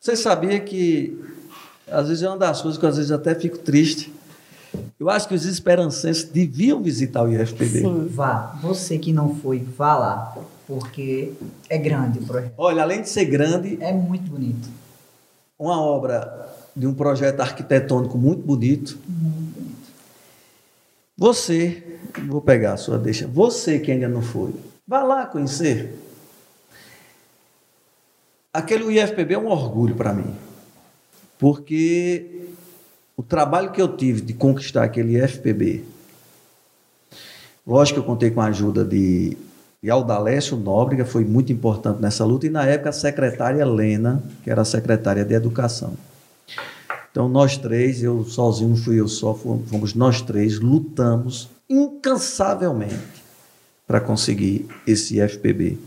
Você 0.00 0.16
sabia 0.16 0.58
que 0.60 1.18
às 1.90 2.08
vezes 2.08 2.22
é 2.22 2.28
uma 2.28 2.38
das 2.38 2.62
coisas 2.62 2.78
que 2.78 2.86
às 2.86 2.96
vezes 2.96 3.10
até 3.10 3.34
fico 3.34 3.58
triste. 3.58 4.12
Eu 4.98 5.10
acho 5.10 5.26
que 5.26 5.34
os 5.34 5.44
esperancenses 5.44 6.24
deviam 6.24 6.80
visitar 6.80 7.24
o 7.24 7.32
IFPB. 7.32 7.80
Sim, 7.80 8.06
vá. 8.08 8.56
Você 8.62 8.98
que 8.98 9.12
não 9.12 9.34
foi, 9.34 9.58
vá 9.58 9.96
lá 9.96 10.36
porque 10.66 11.32
é 11.68 11.76
grande 11.76 12.20
o 12.20 12.22
projeto. 12.22 12.52
Olha, 12.56 12.82
além 12.82 13.02
de 13.02 13.08
ser 13.08 13.24
grande, 13.24 13.76
é 13.80 13.92
muito 13.92 14.30
bonito. 14.30 14.68
Uma 15.58 15.82
obra 15.82 16.48
de 16.74 16.86
um 16.86 16.94
projeto 16.94 17.40
arquitetônico 17.40 18.16
muito 18.16 18.42
bonito. 18.42 18.98
Você, 21.16 21.98
vou 22.26 22.40
pegar 22.40 22.74
a 22.74 22.76
sua 22.76 22.98
deixa, 22.98 23.26
você 23.26 23.78
que 23.78 23.92
ainda 23.92 24.08
não 24.08 24.22
foi, 24.22 24.54
vá 24.86 25.02
lá 25.02 25.26
conhecer. 25.26 25.94
Aquele 28.52 28.98
IFPB 28.98 29.34
é 29.34 29.38
um 29.38 29.48
orgulho 29.48 29.94
para 29.94 30.12
mim, 30.12 30.34
porque 31.38 32.48
o 33.16 33.22
trabalho 33.22 33.70
que 33.70 33.80
eu 33.80 33.96
tive 33.96 34.22
de 34.22 34.32
conquistar 34.32 34.82
aquele 34.82 35.22
IFPB, 35.22 35.84
lógico 37.66 38.00
que 38.00 38.04
eu 38.04 38.06
contei 38.06 38.30
com 38.30 38.40
a 38.40 38.46
ajuda 38.46 38.84
de 38.84 39.36
e 39.82 39.90
Aldalécio 39.90 40.58
Nóbrega 40.58 41.06
foi 41.06 41.24
muito 41.24 41.52
importante 41.52 42.02
nessa 42.02 42.24
luta, 42.24 42.46
e 42.46 42.50
na 42.50 42.66
época 42.66 42.90
a 42.90 42.92
secretária 42.92 43.62
Helena, 43.62 44.22
que 44.44 44.50
era 44.50 44.60
a 44.60 44.64
secretária 44.64 45.24
de 45.24 45.32
Educação. 45.32 45.94
Então 47.10 47.28
nós 47.28 47.56
três, 47.56 48.02
eu 48.02 48.24
sozinho, 48.24 48.76
fui 48.76 49.00
eu 49.00 49.08
só, 49.08 49.34
fomos 49.34 49.94
nós 49.94 50.20
três, 50.22 50.60
lutamos 50.60 51.48
incansavelmente 51.68 52.94
para 53.86 54.00
conseguir 54.00 54.66
esse 54.86 55.20
FPB. 55.20 55.78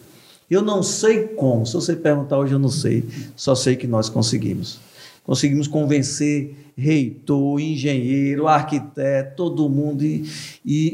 Eu 0.50 0.62
não 0.62 0.84
sei 0.84 1.28
como, 1.28 1.66
se 1.66 1.74
você 1.74 1.96
perguntar 1.96 2.38
hoje 2.38 2.54
eu 2.54 2.60
não 2.60 2.70
sei, 2.70 3.06
só 3.36 3.56
sei 3.56 3.76
que 3.76 3.88
nós 3.88 4.10
conseguimos. 4.10 4.80
Conseguimos 5.24 5.68
convencer 5.68 6.56
reitor, 6.76 7.60
engenheiro, 7.60 8.48
arquiteto, 8.48 9.36
todo 9.38 9.70
mundo, 9.70 10.04
e, 10.04 10.26
e, 10.66 10.88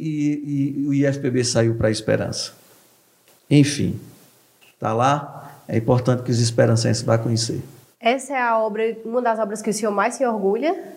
e, 0.46 0.76
e 0.78 0.88
o 0.88 0.94
IFPB 0.94 1.44
saiu 1.44 1.76
para 1.76 1.88
a 1.88 1.92
esperança. 1.92 2.52
Enfim, 3.50 4.00
está 4.74 4.94
lá. 4.94 5.64
É 5.68 5.78
importante 5.78 6.24
que 6.24 6.32
os 6.32 6.40
esperancenses 6.40 7.04
vá 7.04 7.18
conhecer. 7.18 7.62
Essa 8.00 8.34
é 8.34 8.42
a 8.42 8.58
obra, 8.58 8.98
uma 9.04 9.22
das 9.22 9.40
obras 9.40 9.62
que 9.62 9.70
o 9.70 9.74
senhor 9.74 9.92
mais 9.92 10.16
se 10.16 10.26
orgulha 10.26 10.94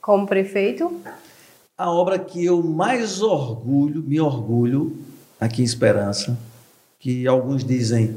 como 0.00 0.26
prefeito? 0.26 1.00
A 1.76 1.90
obra 1.90 2.18
que 2.18 2.44
eu 2.44 2.62
mais 2.62 3.20
orgulho, 3.20 4.02
me 4.02 4.20
orgulho 4.20 4.96
aqui 5.38 5.62
em 5.62 5.64
Esperança, 5.64 6.36
que 6.98 7.26
alguns 7.26 7.62
dizem 7.62 8.16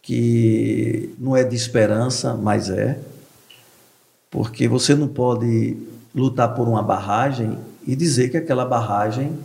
que 0.00 1.14
não 1.18 1.36
é 1.36 1.44
de 1.44 1.56
esperança, 1.56 2.34
mas 2.34 2.70
é, 2.70 2.98
porque 4.30 4.68
você 4.68 4.94
não 4.94 5.08
pode 5.08 5.76
lutar 6.14 6.54
por 6.54 6.68
uma 6.68 6.82
barragem 6.82 7.58
e 7.86 7.94
dizer 7.96 8.30
que 8.30 8.36
aquela 8.36 8.64
barragem 8.64 9.38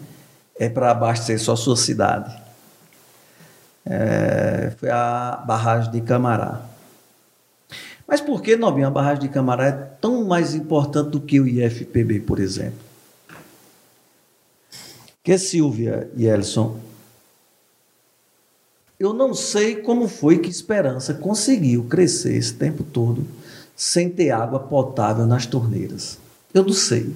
é 0.58 0.70
para 0.70 0.91
abastecer 0.91 1.39
só 1.39 1.53
a 1.53 1.58
sua 1.58 1.76
cidade 1.76 2.45
é, 3.86 4.72
foi 4.78 4.89
a 4.89 5.43
barragem 5.45 5.91
de 5.91 6.01
Camará. 6.01 6.62
Mas 8.08 8.22
por 8.22 8.41
que, 8.41 8.56
Nobinho, 8.56 8.88
a 8.88 8.91
barragem 8.91 9.24
de 9.24 9.30
Camará 9.30 9.68
é 9.68 9.72
tão 9.72 10.26
mais 10.26 10.53
importante 10.53 11.10
do 11.10 11.20
que 11.20 11.39
o 11.39 11.47
IFPB, 11.47 12.20
por 12.22 12.39
exemplo? 12.39 12.80
Que 15.24 15.38
Silvia 15.38 16.10
e 16.16 16.26
Elson, 16.26 16.80
eu 18.99 19.12
não 19.12 19.34
sei 19.34 19.78
como 19.78 20.08
foi 20.08 20.38
que 20.38 20.49
Esperança 20.49 21.16
conseguiu 21.16 21.86
crescer 21.86 22.36
esse 22.36 22.53
tempo 22.53 22.84
todo 22.84 23.26
sem 23.76 24.10
ter 24.10 24.30
água 24.30 24.60
potável 24.60 25.26
nas 25.26 25.47
torneiras. 25.47 26.20
Eu 26.53 26.64
não 26.64 26.74
sei. 26.74 27.12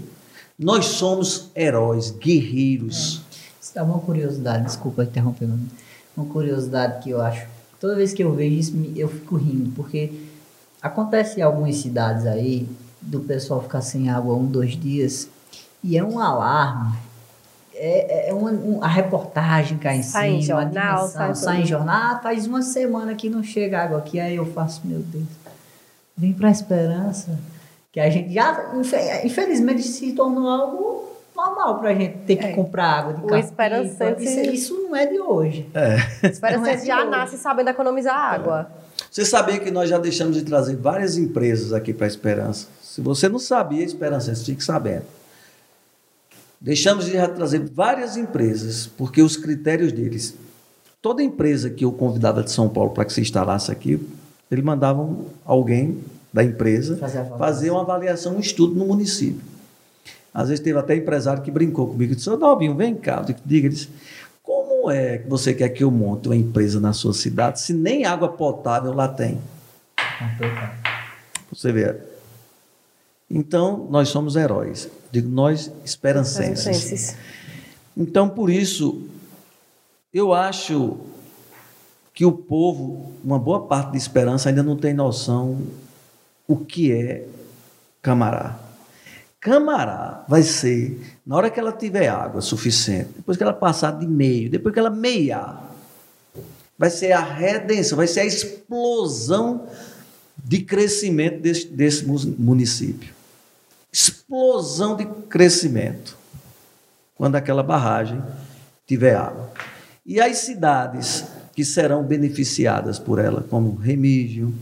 Nós 0.58 0.86
somos 0.86 1.50
heróis, 1.56 2.10
guerreiros. 2.10 3.22
É. 3.32 3.36
Isso 3.62 3.76
dá 3.76 3.84
uma 3.84 4.00
curiosidade, 4.00 4.66
desculpa 4.66 5.04
interromper, 5.04 5.48
uma 6.18 6.26
curiosidade 6.26 7.04
que 7.04 7.12
eu 7.12 7.22
acho 7.22 7.48
Toda 7.80 7.96
vez 7.96 8.12
que 8.12 8.22
eu 8.22 8.34
vejo 8.34 8.56
isso, 8.56 8.92
eu 8.96 9.08
fico 9.08 9.38
rindo, 9.38 9.72
porque 9.72 10.12
acontece 10.82 11.40
em 11.40 11.44
algumas 11.44 11.76
cidades 11.78 12.26
aí 12.26 12.68
do 13.02 13.20
pessoal 13.22 13.62
ficar 13.62 13.82
sem 13.82 14.10
água 14.10 14.36
um, 14.36 14.46
dois 14.46 14.72
dias 14.76 15.30
e 15.84 15.98
é 15.98 16.04
um 16.04 16.20
alarme. 16.20 16.98
É, 17.74 18.28
é, 18.28 18.30
é 18.30 18.34
uma, 18.34 18.52
um, 18.52 18.84
a 18.84 18.88
reportagem 18.88 19.78
cai 19.78 19.98
em 19.98 20.04
sai 20.04 20.28
cima, 20.28 20.38
em 20.38 20.42
jornal, 20.42 21.08
sai, 21.08 21.36
sai 21.36 21.62
em 21.62 21.66
jornal. 21.66 21.96
Ah, 21.96 22.20
faz 22.22 22.46
uma 22.46 22.62
semana 22.62 23.16
que 23.16 23.30
não 23.30 23.42
chega 23.42 23.82
água 23.82 24.00
aqui, 24.00 24.20
aí 24.20 24.36
eu 24.36 24.46
faço, 24.46 24.82
meu 24.84 25.00
Deus, 25.00 25.28
vem 26.18 26.34
para 26.34 26.50
a 26.50 26.52
esperança. 26.52 27.40
Que 27.92 28.00
a 28.00 28.10
gente 28.10 28.34
já, 28.34 28.72
infelizmente, 29.24 29.82
se 29.82 30.12
tornou 30.12 30.48
algo 30.48 31.10
normal 31.36 31.80
para 31.80 31.90
a 31.90 31.94
gente 31.94 32.18
ter 32.20 32.36
que 32.36 32.46
é. 32.46 32.52
comprar 32.52 33.00
água 33.00 33.14
de 33.14 33.24
O 33.24 33.36
esperançante... 33.36 34.24
Isso, 34.24 34.40
isso, 34.52 34.74
não 34.84 34.96
é 34.96 35.06
de 35.06 35.20
hoje. 35.20 35.68
É. 35.74 36.28
O 36.28 36.30
esperançante 36.30 36.84
é 36.84 36.86
já 36.86 37.00
hoje. 37.00 37.10
nasce 37.10 37.38
sabendo 37.38 37.70
economizar 37.70 38.16
água. 38.16 38.70
Você 39.12 39.26
sabia 39.26 39.60
que 39.60 39.72
nós 39.72 39.90
já 39.90 39.98
deixamos 39.98 40.36
de 40.36 40.44
trazer 40.44 40.76
várias 40.76 41.18
empresas 41.18 41.74
aqui 41.74 41.94
para 41.94 42.06
a 42.06 42.08
Esperança? 42.08 42.68
Se 42.82 43.02
você 43.02 43.28
não 43.28 43.40
sabia, 43.40 43.84
Esperança, 43.84 44.36
fique 44.36 44.64
sabendo. 44.64 45.06
Deixamos 46.62 47.06
de 47.06 47.12
trazer 47.30 47.60
várias 47.60 48.18
empresas, 48.18 48.86
porque 48.86 49.22
os 49.22 49.36
critérios 49.38 49.92
deles. 49.92 50.36
Toda 51.02 51.24
empresa 51.24 51.70
que 51.70 51.86
eu 51.86 51.92
convidava 51.92 52.44
de 52.44 52.52
São 52.52 52.68
Paulo 52.68 52.92
para 52.92 53.06
que 53.06 53.14
se 53.14 53.22
instalasse 53.22 53.72
aqui, 53.72 54.00
eles 54.52 54.64
mandavam 54.64 55.26
alguém 55.46 56.04
da 56.32 56.44
empresa 56.44 56.98
fazer, 56.98 57.26
fazer 57.38 57.72
uma 57.72 57.82
avaliação, 57.82 58.36
um 58.36 58.40
estudo 58.40 58.76
no 58.76 58.86
município. 58.86 59.42
Às 60.34 60.50
vezes 60.50 60.64
teve 60.64 60.78
até 60.78 60.96
empresário 60.96 61.42
que 61.42 61.50
brincou 61.50 61.88
comigo 61.88 62.14
e 62.14 62.16
disse: 62.16 62.30
Ô 62.30 62.38
Dalvinho, 62.38 62.76
vem 62.76 62.94
cá, 62.96 63.26
diga, 63.46 63.68
ele 63.68 63.76
disse, 63.76 63.90
como 64.80 64.92
é 64.92 65.18
que 65.18 65.28
você 65.28 65.54
quer 65.54 65.70
que 65.70 65.84
eu 65.84 65.92
monte 65.92 66.28
uma 66.28 66.36
empresa 66.36 66.80
na 66.80 66.94
sua 66.94 67.14
cidade 67.14 67.60
se 67.60 67.74
nem 67.74 68.06
água 68.06 68.30
potável 68.30 68.94
lá 68.94 69.08
tem? 69.08 69.40
Você 71.52 71.72
vê. 71.72 71.96
Então, 73.30 73.88
nós 73.90 74.08
somos 74.10 74.36
heróis. 74.36 74.90
Digo, 75.12 75.28
nós 75.28 75.72
esperancenses. 75.84 76.66
esperancenses. 76.66 77.18
Então, 77.96 78.30
por 78.30 78.50
isso, 78.50 79.08
eu 80.14 80.34
acho 80.34 80.98
que 82.14 82.26
o 82.26 82.32
povo, 82.32 83.12
uma 83.24 83.38
boa 83.38 83.68
parte 83.68 83.92
de 83.92 83.98
esperança, 83.98 84.50
ainda 84.50 84.64
não 84.64 84.78
tem 84.78 84.94
noção 84.94 85.62
o 86.48 86.56
que 86.56 86.92
é 86.92 87.26
camará. 88.02 88.58
Camará 89.40 90.26
vai 90.28 90.44
ser, 90.44 91.00
na 91.26 91.36
hora 91.36 91.50
que 91.50 91.60
ela 91.60 91.72
tiver 91.72 92.08
água 92.10 92.42
suficiente, 92.42 93.12
depois 93.16 93.38
que 93.38 93.44
ela 93.44 93.54
passar 93.54 93.92
de 93.92 94.06
meio, 94.06 94.50
depois 94.50 94.74
que 94.74 94.80
ela 94.80 94.90
meiar, 94.90 95.74
vai 96.78 96.90
ser 96.90 97.14
a 97.14 97.22
redenção, 97.22 97.98
vai 97.98 98.08
ser 98.08 98.22
a 98.22 98.26
explosão 98.26 99.68
de 100.44 100.62
crescimento 100.62 101.42
desse, 101.42 101.68
desse 101.68 102.06
município. 102.06 103.14
Explosão 103.92 104.96
de 104.96 105.06
crescimento. 105.06 106.18
Quando 107.16 107.36
aquela 107.36 107.64
barragem 107.64 108.22
tiver 108.88 109.16
água. 109.16 109.52
E 110.06 110.20
as 110.20 110.38
cidades 110.38 111.26
que 111.54 111.64
serão 111.64 112.04
beneficiadas 112.04 112.98
por 112.98 113.20
ela, 113.20 113.46
como 113.50 113.76
Remígio, 113.76 114.54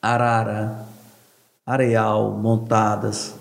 Arara, 0.00 0.86
Areal, 1.66 2.32
Montadas, 2.38 3.34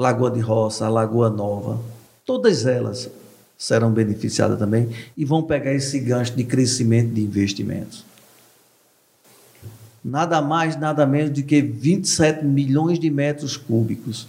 Lagoa 0.00 0.30
de 0.30 0.40
Roça, 0.40 0.88
Lagoa 0.88 1.28
Nova, 1.28 1.78
todas 2.24 2.64
elas 2.64 3.10
serão 3.58 3.92
beneficiadas 3.92 4.58
também 4.58 4.88
e 5.14 5.26
vão 5.26 5.42
pegar 5.42 5.74
esse 5.74 6.00
gancho 6.00 6.34
de 6.34 6.42
crescimento 6.42 7.12
de 7.12 7.20
investimentos. 7.20 8.02
Nada 10.02 10.40
mais, 10.40 10.74
nada 10.80 11.04
menos 11.04 11.32
do 11.32 11.42
que 11.42 11.60
27 11.60 12.42
milhões 12.46 12.98
de 12.98 13.10
metros 13.10 13.58
cúbicos. 13.58 14.26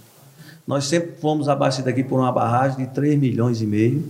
Nós 0.66 0.84
sempre 0.84 1.12
fomos 1.18 1.48
abastecidos 1.48 1.90
aqui 1.90 2.04
por 2.04 2.20
uma 2.20 2.30
barragem 2.30 2.84
de 2.84 2.92
3 2.92 3.18
milhões 3.18 3.62
e 3.62 3.66
meio, 3.66 4.04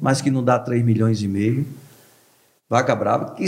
mas 0.00 0.20
que 0.20 0.32
não 0.32 0.42
dá 0.42 0.58
3 0.58 0.84
milhões 0.84 1.22
e 1.22 1.28
meio. 1.28 1.64
Vaca 2.68 2.96
Brava, 2.96 3.36
que 3.36 3.46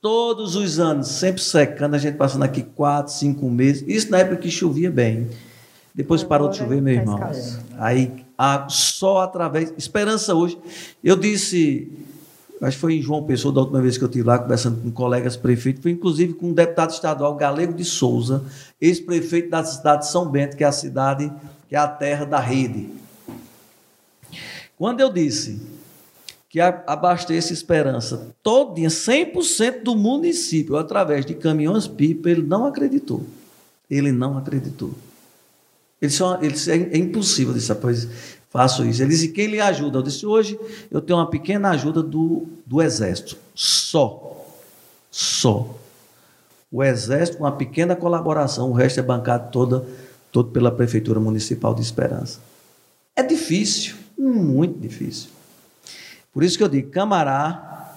todos 0.00 0.54
os 0.54 0.78
anos, 0.78 1.08
sempre 1.08 1.42
secando, 1.42 1.94
a 1.94 1.98
gente 1.98 2.16
passando 2.16 2.44
aqui 2.44 2.62
quatro, 2.62 3.12
cinco 3.12 3.50
meses. 3.50 3.82
Isso 3.88 4.08
na 4.08 4.18
época 4.18 4.36
que 4.36 4.50
chovia 4.52 4.88
bem. 4.88 5.26
Depois 5.98 6.22
Agora 6.22 6.28
parou 6.28 6.48
de 6.48 6.58
chover, 6.58 6.80
meu 6.80 6.94
irmão. 6.94 7.18
Aí, 7.76 8.24
a, 8.38 8.68
só 8.68 9.18
através. 9.18 9.74
Esperança 9.76 10.32
hoje. 10.32 10.56
Eu 11.02 11.16
disse, 11.16 11.90
acho 12.62 12.76
que 12.76 12.80
foi 12.80 12.94
em 12.94 13.02
João 13.02 13.24
Pessoa, 13.24 13.52
da 13.52 13.62
última 13.62 13.82
vez 13.82 13.98
que 13.98 14.04
eu 14.04 14.06
estive 14.06 14.24
lá, 14.24 14.38
conversando 14.38 14.80
com 14.80 14.92
colegas 14.92 15.36
prefeitos, 15.36 15.82
foi 15.82 15.90
inclusive 15.90 16.34
com 16.34 16.50
um 16.50 16.52
deputado 16.52 16.90
estadual, 16.90 17.34
Galego 17.34 17.72
de 17.72 17.84
Souza, 17.84 18.44
ex-prefeito 18.80 19.50
da 19.50 19.64
cidade 19.64 20.02
de 20.04 20.12
São 20.12 20.30
Bento, 20.30 20.56
que 20.56 20.62
é 20.62 20.68
a 20.68 20.72
cidade, 20.72 21.32
que 21.68 21.74
é 21.74 21.78
a 21.80 21.88
terra 21.88 22.24
da 22.24 22.38
rede. 22.38 22.90
Quando 24.76 25.00
eu 25.00 25.12
disse 25.12 25.60
que 26.48 26.60
abastece 26.60 27.52
Esperança 27.52 28.36
todinha, 28.40 28.88
100% 28.88 29.82
do 29.82 29.96
município, 29.96 30.76
através 30.76 31.26
de 31.26 31.34
caminhões-pipa, 31.34 32.30
ele 32.30 32.42
não 32.42 32.66
acreditou. 32.66 33.24
Ele 33.90 34.12
não 34.12 34.38
acreditou. 34.38 34.94
É, 36.00 36.96
é 36.96 36.98
impossível, 36.98 37.52
disse, 37.52 37.74
pois 37.74 38.08
faço 38.50 38.84
isso. 38.84 39.02
Ele 39.02 39.10
disse, 39.10 39.28
quem 39.28 39.46
lhe 39.46 39.60
ajuda? 39.60 39.98
Eu 39.98 40.02
disse, 40.02 40.24
hoje 40.24 40.58
eu 40.90 41.00
tenho 41.00 41.18
uma 41.18 41.28
pequena 41.28 41.70
ajuda 41.70 42.02
do, 42.02 42.46
do 42.64 42.80
Exército, 42.80 43.36
só. 43.54 44.46
Só. 45.10 45.74
O 46.70 46.84
Exército, 46.84 47.38
uma 47.38 47.52
pequena 47.52 47.96
colaboração, 47.96 48.70
o 48.70 48.74
resto 48.74 49.00
é 49.00 49.02
bancado 49.02 49.50
toda, 49.50 49.86
todo 50.30 50.50
pela 50.50 50.70
Prefeitura 50.70 51.18
Municipal 51.18 51.74
de 51.74 51.80
Esperança. 51.80 52.40
É 53.16 53.22
difícil, 53.22 53.96
muito 54.16 54.78
difícil. 54.78 55.30
Por 56.32 56.44
isso 56.44 56.56
que 56.56 56.62
eu 56.62 56.68
digo, 56.68 56.90
Camará, 56.90 57.96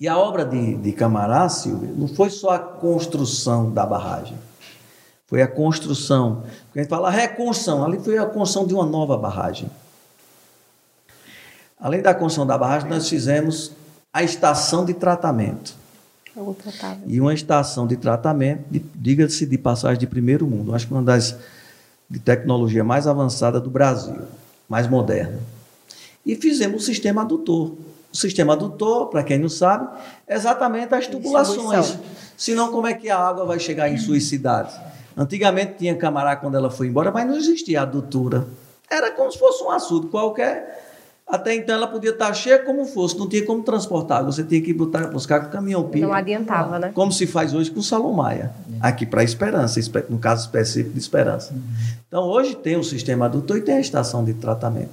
e 0.00 0.08
a 0.08 0.18
obra 0.18 0.44
de, 0.44 0.74
de 0.74 0.92
Camará, 0.92 1.48
Silvia, 1.48 1.90
não 1.94 2.08
foi 2.08 2.28
só 2.30 2.50
a 2.50 2.58
construção 2.58 3.70
da 3.70 3.86
barragem, 3.86 4.36
foi 5.26 5.42
a 5.42 5.48
construção. 5.48 6.44
Porque 6.66 6.80
a 6.80 6.82
gente 6.82 6.90
fala 6.90 7.10
reconstrução, 7.10 7.84
ali 7.84 7.98
foi 7.98 8.18
a 8.18 8.26
construção 8.26 8.66
de 8.66 8.74
uma 8.74 8.84
nova 8.84 9.16
barragem. 9.16 9.70
Além 11.78 12.02
da 12.02 12.14
construção 12.14 12.46
da 12.46 12.56
barragem, 12.56 12.88
nós 12.88 13.08
fizemos 13.08 13.72
a 14.12 14.22
estação 14.22 14.84
de 14.84 14.94
tratamento. 14.94 15.74
E 17.06 17.20
uma 17.20 17.34
estação 17.34 17.86
de 17.86 17.96
tratamento, 17.96 18.64
diga-se 18.94 19.46
de 19.46 19.58
passagem 19.58 19.98
de 19.98 20.06
primeiro 20.06 20.46
mundo, 20.46 20.74
acho 20.74 20.86
que 20.86 20.92
uma 20.92 21.02
das 21.02 21.36
de 22.10 22.18
tecnologia 22.18 22.84
mais 22.84 23.06
avançada 23.06 23.60
do 23.60 23.70
Brasil, 23.70 24.22
mais 24.68 24.86
moderna 24.86 25.40
e 26.24 26.34
fizemos 26.36 26.82
o 26.82 26.86
sistema 26.86 27.22
adutor. 27.22 27.74
O 28.12 28.16
sistema 28.16 28.52
adutor, 28.52 29.08
para 29.08 29.22
quem 29.24 29.38
não 29.38 29.48
sabe, 29.48 29.88
é 30.26 30.34
exatamente 30.34 30.94
as 30.94 31.06
tubulações. 31.06 31.98
Senão, 32.36 32.70
como 32.70 32.86
é 32.86 32.94
que 32.94 33.10
a 33.10 33.18
água 33.18 33.44
vai 33.44 33.58
chegar 33.58 33.88
em 33.88 33.98
suas 33.98 34.24
cidades? 34.24 34.74
Antigamente 35.16 35.74
tinha 35.78 35.94
camará 35.94 36.36
quando 36.36 36.56
ela 36.56 36.70
foi 36.70 36.88
embora, 36.88 37.10
mas 37.10 37.26
não 37.26 37.36
existia 37.36 37.82
adutora. 37.82 38.46
Era 38.90 39.10
como 39.12 39.30
se 39.30 39.38
fosse 39.38 39.62
um 39.62 39.70
açude 39.70 40.08
qualquer. 40.08 40.82
Até 41.26 41.54
então 41.54 41.74
ela 41.74 41.86
podia 41.86 42.10
estar 42.10 42.32
cheia 42.34 42.58
como 42.58 42.84
fosse, 42.84 43.16
não 43.16 43.26
tinha 43.28 43.44
como 43.46 43.62
transportar. 43.62 44.24
Você 44.24 44.44
tinha 44.44 44.60
que 44.60 44.74
botar, 44.74 45.06
buscar 45.06 45.40
com 45.40 45.46
o 45.46 45.50
caminhão 45.50 45.88
pipa. 45.88 46.06
Não 46.06 46.12
adiantava, 46.12 46.78
né? 46.78 46.92
Como 46.94 47.10
se 47.10 47.26
faz 47.26 47.54
hoje 47.54 47.70
com 47.70 47.80
o 47.80 47.82
Salomaia, 47.82 48.52
aqui 48.80 49.06
para 49.06 49.24
Esperança, 49.24 49.80
no 50.10 50.18
caso 50.18 50.42
específico 50.42 50.92
de 50.92 50.98
Esperança. 50.98 51.54
Então 52.06 52.24
hoje 52.24 52.54
tem 52.54 52.76
o 52.76 52.84
sistema 52.84 53.24
adutor 53.24 53.56
e 53.56 53.62
tem 53.62 53.76
a 53.76 53.80
estação 53.80 54.22
de 54.22 54.34
tratamento. 54.34 54.90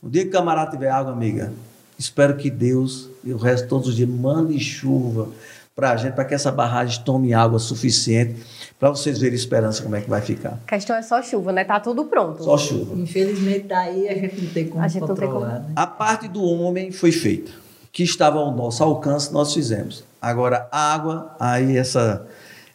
No 0.00 0.08
dia 0.08 0.22
que 0.22 0.28
o 0.28 0.32
camarada 0.32 0.70
tiver 0.70 0.90
água, 0.90 1.12
amiga, 1.12 1.52
espero 1.98 2.36
que 2.36 2.48
Deus 2.48 3.08
e 3.24 3.32
o 3.32 3.36
resto 3.36 3.68
todos 3.68 3.88
os 3.88 3.96
dias 3.96 4.08
mande 4.08 4.58
chuva 4.60 5.28
para 5.74 5.92
a 5.92 5.96
gente, 5.96 6.14
para 6.14 6.24
que 6.24 6.34
essa 6.34 6.52
barragem 6.52 7.02
tome 7.02 7.32
água 7.32 7.58
suficiente 7.58 8.42
para 8.78 8.90
vocês 8.90 9.18
verem 9.18 9.34
esperança 9.34 9.82
como 9.82 9.96
é 9.96 10.00
que 10.00 10.10
vai 10.10 10.20
ficar. 10.20 10.58
A 10.66 10.68
questão 10.68 10.96
é 10.96 11.02
só 11.02 11.22
chuva, 11.22 11.52
né? 11.52 11.64
Tá 11.64 11.80
tudo 11.80 12.04
pronto. 12.04 12.42
Só 12.42 12.58
chuva. 12.58 12.98
Infelizmente 12.98 13.66
daí 13.68 14.08
a 14.08 14.14
gente 14.14 14.40
não 14.40 14.50
tem 14.52 14.68
como 14.68 14.82
a 14.82 14.88
gente 14.88 15.00
controlar. 15.00 15.30
Não 15.30 15.40
tem 15.40 15.52
como... 15.56 15.68
Né? 15.68 15.72
A 15.76 15.86
parte 15.86 16.28
do 16.28 16.42
homem 16.42 16.90
foi 16.90 17.12
feita. 17.12 17.50
O 17.50 17.88
que 17.92 18.02
estava 18.02 18.38
ao 18.38 18.54
nosso 18.54 18.82
alcance 18.82 19.32
nós 19.32 19.54
fizemos. 19.54 20.04
Agora 20.20 20.68
a 20.70 20.92
água, 20.92 21.34
aí 21.38 21.76
essa 21.76 22.26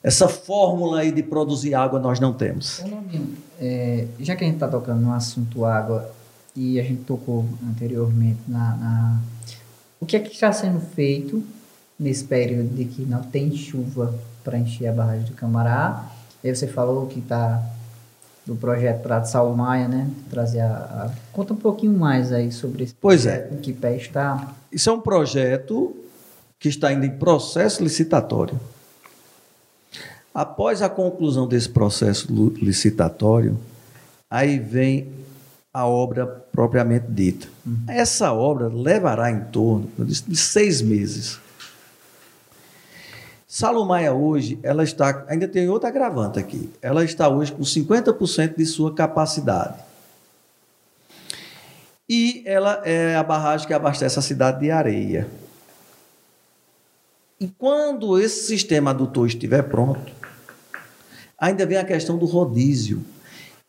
essa 0.03 0.27
fórmula 0.29 0.99
aí 0.99 1.11
de 1.11 1.21
produzir 1.21 1.73
água 1.73 1.99
nós 1.99 2.19
não 2.19 2.31
temos. 2.31 2.81
É, 3.59 4.07
já 4.19 4.35
que 4.35 4.43
a 4.43 4.47
gente 4.47 4.55
está 4.55 4.67
tocando 4.67 5.01
no 5.01 5.11
assunto 5.11 5.65
água, 5.65 6.09
e 6.57 6.79
a 6.79 6.83
gente 6.83 7.03
tocou 7.03 7.45
anteriormente 7.69 8.39
na, 8.47 8.75
na 8.75 9.19
o 9.99 10.05
que 10.05 10.15
é 10.15 10.19
que 10.19 10.33
está 10.33 10.51
sendo 10.51 10.79
feito 10.79 11.43
nesse 11.99 12.23
período 12.23 12.75
de 12.75 12.85
que 12.85 13.03
não 13.03 13.23
tem 13.23 13.55
chuva 13.55 14.13
para 14.43 14.57
encher 14.57 14.87
a 14.87 14.93
barragem 14.93 15.25
do 15.25 15.33
Camará. 15.33 16.09
Aí 16.43 16.55
você 16.55 16.67
falou 16.67 17.07
que 17.07 17.19
está 17.19 17.63
do 18.45 18.55
projeto 18.55 19.01
para 19.01 19.23
Saulo 19.25 19.55
Maia, 19.55 19.87
né? 19.87 20.09
Trazer 20.29 20.61
a, 20.61 20.75
a, 20.75 21.11
Conta 21.33 21.53
um 21.53 21.57
pouquinho 21.57 21.97
mais 21.97 22.31
aí 22.31 22.51
sobre 22.51 22.85
esse 22.85 22.95
pois 22.99 23.25
é. 23.25 23.49
em 23.51 23.57
que 23.57 23.73
pé 23.73 23.97
está. 23.97 24.55
Isso 24.71 24.89
é 24.89 24.93
um 24.93 25.01
projeto 25.01 25.95
que 26.57 26.69
está 26.69 26.87
ainda 26.87 27.05
em 27.05 27.11
processo 27.11 27.83
licitatório. 27.83 28.57
Após 30.33 30.81
a 30.81 30.89
conclusão 30.89 31.47
desse 31.47 31.67
processo 31.67 32.27
licitatório, 32.61 33.57
aí 34.29 34.59
vem 34.59 35.11
a 35.73 35.85
obra 35.85 36.25
propriamente 36.25 37.07
dita. 37.09 37.47
Uhum. 37.65 37.83
Essa 37.87 38.31
obra 38.31 38.67
levará 38.67 39.29
em 39.29 39.41
torno 39.45 39.89
de 39.99 40.35
seis 40.35 40.81
meses. 40.81 41.39
Salomaia 43.57 44.13
hoje, 44.13 44.59
ela 44.61 44.83
está, 44.83 45.25
ainda 45.27 45.47
tem 45.47 45.67
outra 45.67 45.89
agravante 45.89 46.37
aqui, 46.37 46.71
ela 46.79 47.03
está 47.03 47.27
hoje 47.27 47.51
com 47.51 47.63
50% 47.63 48.55
de 48.55 48.63
sua 48.67 48.93
capacidade. 48.93 49.79
E 52.07 52.43
ela 52.45 52.83
é 52.85 53.15
a 53.15 53.23
barragem 53.23 53.65
que 53.65 53.73
abastece 53.73 54.19
a 54.19 54.21
cidade 54.21 54.59
de 54.59 54.69
Areia. 54.69 55.27
E 57.39 57.47
quando 57.47 58.19
esse 58.19 58.45
sistema 58.45 58.91
adutor 58.91 59.25
estiver 59.25 59.63
pronto, 59.63 60.13
ainda 61.35 61.65
vem 61.65 61.79
a 61.79 61.83
questão 61.83 62.15
do 62.15 62.27
rodízio. 62.27 63.03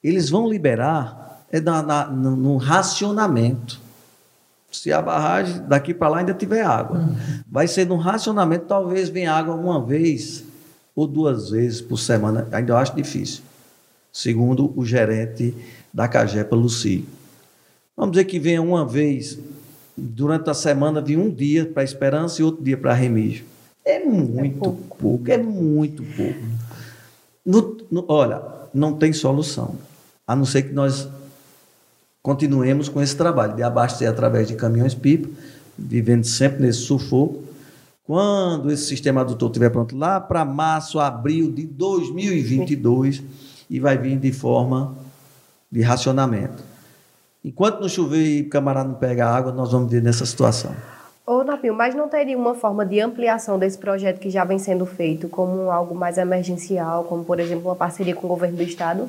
Eles 0.05 0.29
vão 0.29 0.47
liberar 0.47 1.47
é 1.51 1.63
na, 1.63 1.83
na, 1.83 2.07
no, 2.09 2.59
racionamento. 2.59 3.81
Se 4.71 4.93
a 4.93 5.01
barragem 5.01 5.63
daqui 5.67 5.95
para 5.95 6.09
lá 6.09 6.19
ainda 6.19 6.35
tiver 6.35 6.63
água, 6.63 6.99
uhum. 6.99 7.17
vai 7.51 7.67
ser 7.67 7.87
no 7.87 7.97
racionamento, 7.97 8.67
talvez 8.67 9.09
venha 9.09 9.33
água 9.33 9.55
uma 9.55 9.85
vez 9.85 10.45
ou 10.95 11.07
duas 11.07 11.51
vezes 11.51 11.81
por 11.81 11.97
semana, 11.97 12.47
ainda 12.53 12.73
eu 12.73 12.77
acho 12.77 12.95
difícil, 12.95 13.43
segundo 14.13 14.73
o 14.77 14.85
gerente 14.85 15.55
da 15.95 16.09
Cagepa, 16.09 16.55
Lucílio. 16.55 17.07
Vamos 17.97 18.13
dizer 18.13 18.25
que 18.25 18.39
venha 18.39 18.61
uma 18.61 18.85
vez 18.85 19.39
durante 19.97 20.51
a 20.51 20.55
semana, 20.55 21.01
vem 21.01 21.17
um 21.17 21.31
dia 21.31 21.67
para 21.67 21.83
Esperança 21.83 22.41
e 22.41 22.45
outro 22.45 22.63
dia 22.63 22.77
para 22.77 22.93
Remígio. 22.93 23.45
É 23.85 24.05
muito 24.05 24.45
é 24.45 24.51
pouco. 24.51 24.97
pouco. 24.97 25.31
é 25.31 25.39
muito 25.39 26.03
pouco. 26.03 26.41
No, 27.45 27.77
no, 27.91 28.05
olha, 28.09 28.43
não 28.75 28.93
tem 28.93 29.13
solução, 29.13 29.77
a 30.27 30.37
não 30.37 30.45
ser 30.45 30.63
que 30.63 30.73
nós 30.73 31.09
continuemos 32.23 32.89
com 32.89 33.01
esse 33.01 33.17
trabalho 33.17 33.55
de 33.55 33.63
abastecer 33.63 34.09
através 34.09 34.49
de 34.49 34.55
caminhões-pipa, 34.55 35.29
vivendo 35.79 36.25
sempre 36.25 36.63
nesse 36.63 36.81
sufoco. 36.81 37.45
Quando 38.05 38.71
esse 38.71 38.87
sistema 38.87 39.21
adutor 39.21 39.49
estiver 39.51 39.71
pronto, 39.71 39.97
lá 39.97 40.19
para 40.19 40.45
março, 40.45 40.99
abril 40.99 41.53
de 41.53 41.67
2022, 41.67 43.23
e 43.69 43.79
vai 43.79 43.99
vir 43.99 44.19
de 44.19 44.33
forma 44.33 44.97
de 45.71 45.83
racionamento. 45.83 46.63
Enquanto 47.45 47.81
não 47.81 47.89
chover 47.89 48.25
e 48.25 48.43
o 48.43 48.49
camarada 48.49 48.89
não 48.89 48.97
pega 48.97 49.29
água, 49.29 49.53
nós 49.53 49.71
vamos 49.73 49.91
ver 49.91 50.03
nessa 50.03 50.25
situação. 50.27 50.75
Ô, 51.27 51.45
Napio, 51.45 51.75
mas 51.75 51.95
não 51.95 52.09
teria 52.09 52.39
uma 52.39 52.55
forma 52.55 52.87
de 52.87 53.01
ampliação 53.01 53.59
desse 53.59 53.77
projeto 53.77 54.19
que 54.19 54.31
já 54.31 54.45
vem 54.45 54.59
sendo 54.59 54.87
feito, 54.87 55.29
como 55.29 55.71
algo 55.71 55.95
mais 55.95 56.17
emergencial, 56.17 57.05
como, 57.05 57.23
por 57.23 57.39
exemplo, 57.39 57.69
uma 57.69 57.77
parceria 57.77 58.15
com 58.15 58.27
o 58.27 58.31
governo 58.31 58.57
do 58.57 58.63
Estado? 58.63 59.07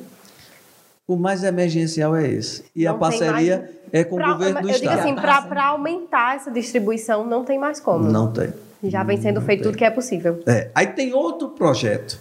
O 1.10 1.18
mais 1.18 1.44
emergencial 1.44 2.16
é 2.16 2.28
esse. 2.30 2.64
E 2.76 2.86
não 2.86 2.92
a 2.92 2.94
parceria 2.94 3.58
mais... 3.58 3.72
é 3.92 4.04
com 4.04 4.18
pra, 4.18 4.30
o 4.30 4.34
governo 4.34 4.62
do 4.62 4.70
eu 4.70 4.76
Estado. 4.76 5.00
Eu 5.00 5.04
digo 5.16 5.20
assim, 5.24 5.50
para 5.50 5.66
aumentar 5.66 6.36
essa 6.36 6.52
distribuição, 6.52 7.26
não 7.26 7.44
tem 7.44 7.58
mais 7.58 7.80
como. 7.80 8.04
Não 8.04 8.32
tem. 8.32 8.54
Já 8.84 9.04
vem 9.04 9.20
sendo 9.20 9.40
não 9.40 9.46
feito 9.48 9.64
tem. 9.64 9.72
tudo 9.72 9.78
que 9.80 9.84
é 9.84 9.90
possível. 9.90 10.40
É. 10.46 10.70
Aí 10.76 10.86
tem 10.86 11.12
outro 11.12 11.50
projeto, 11.50 12.20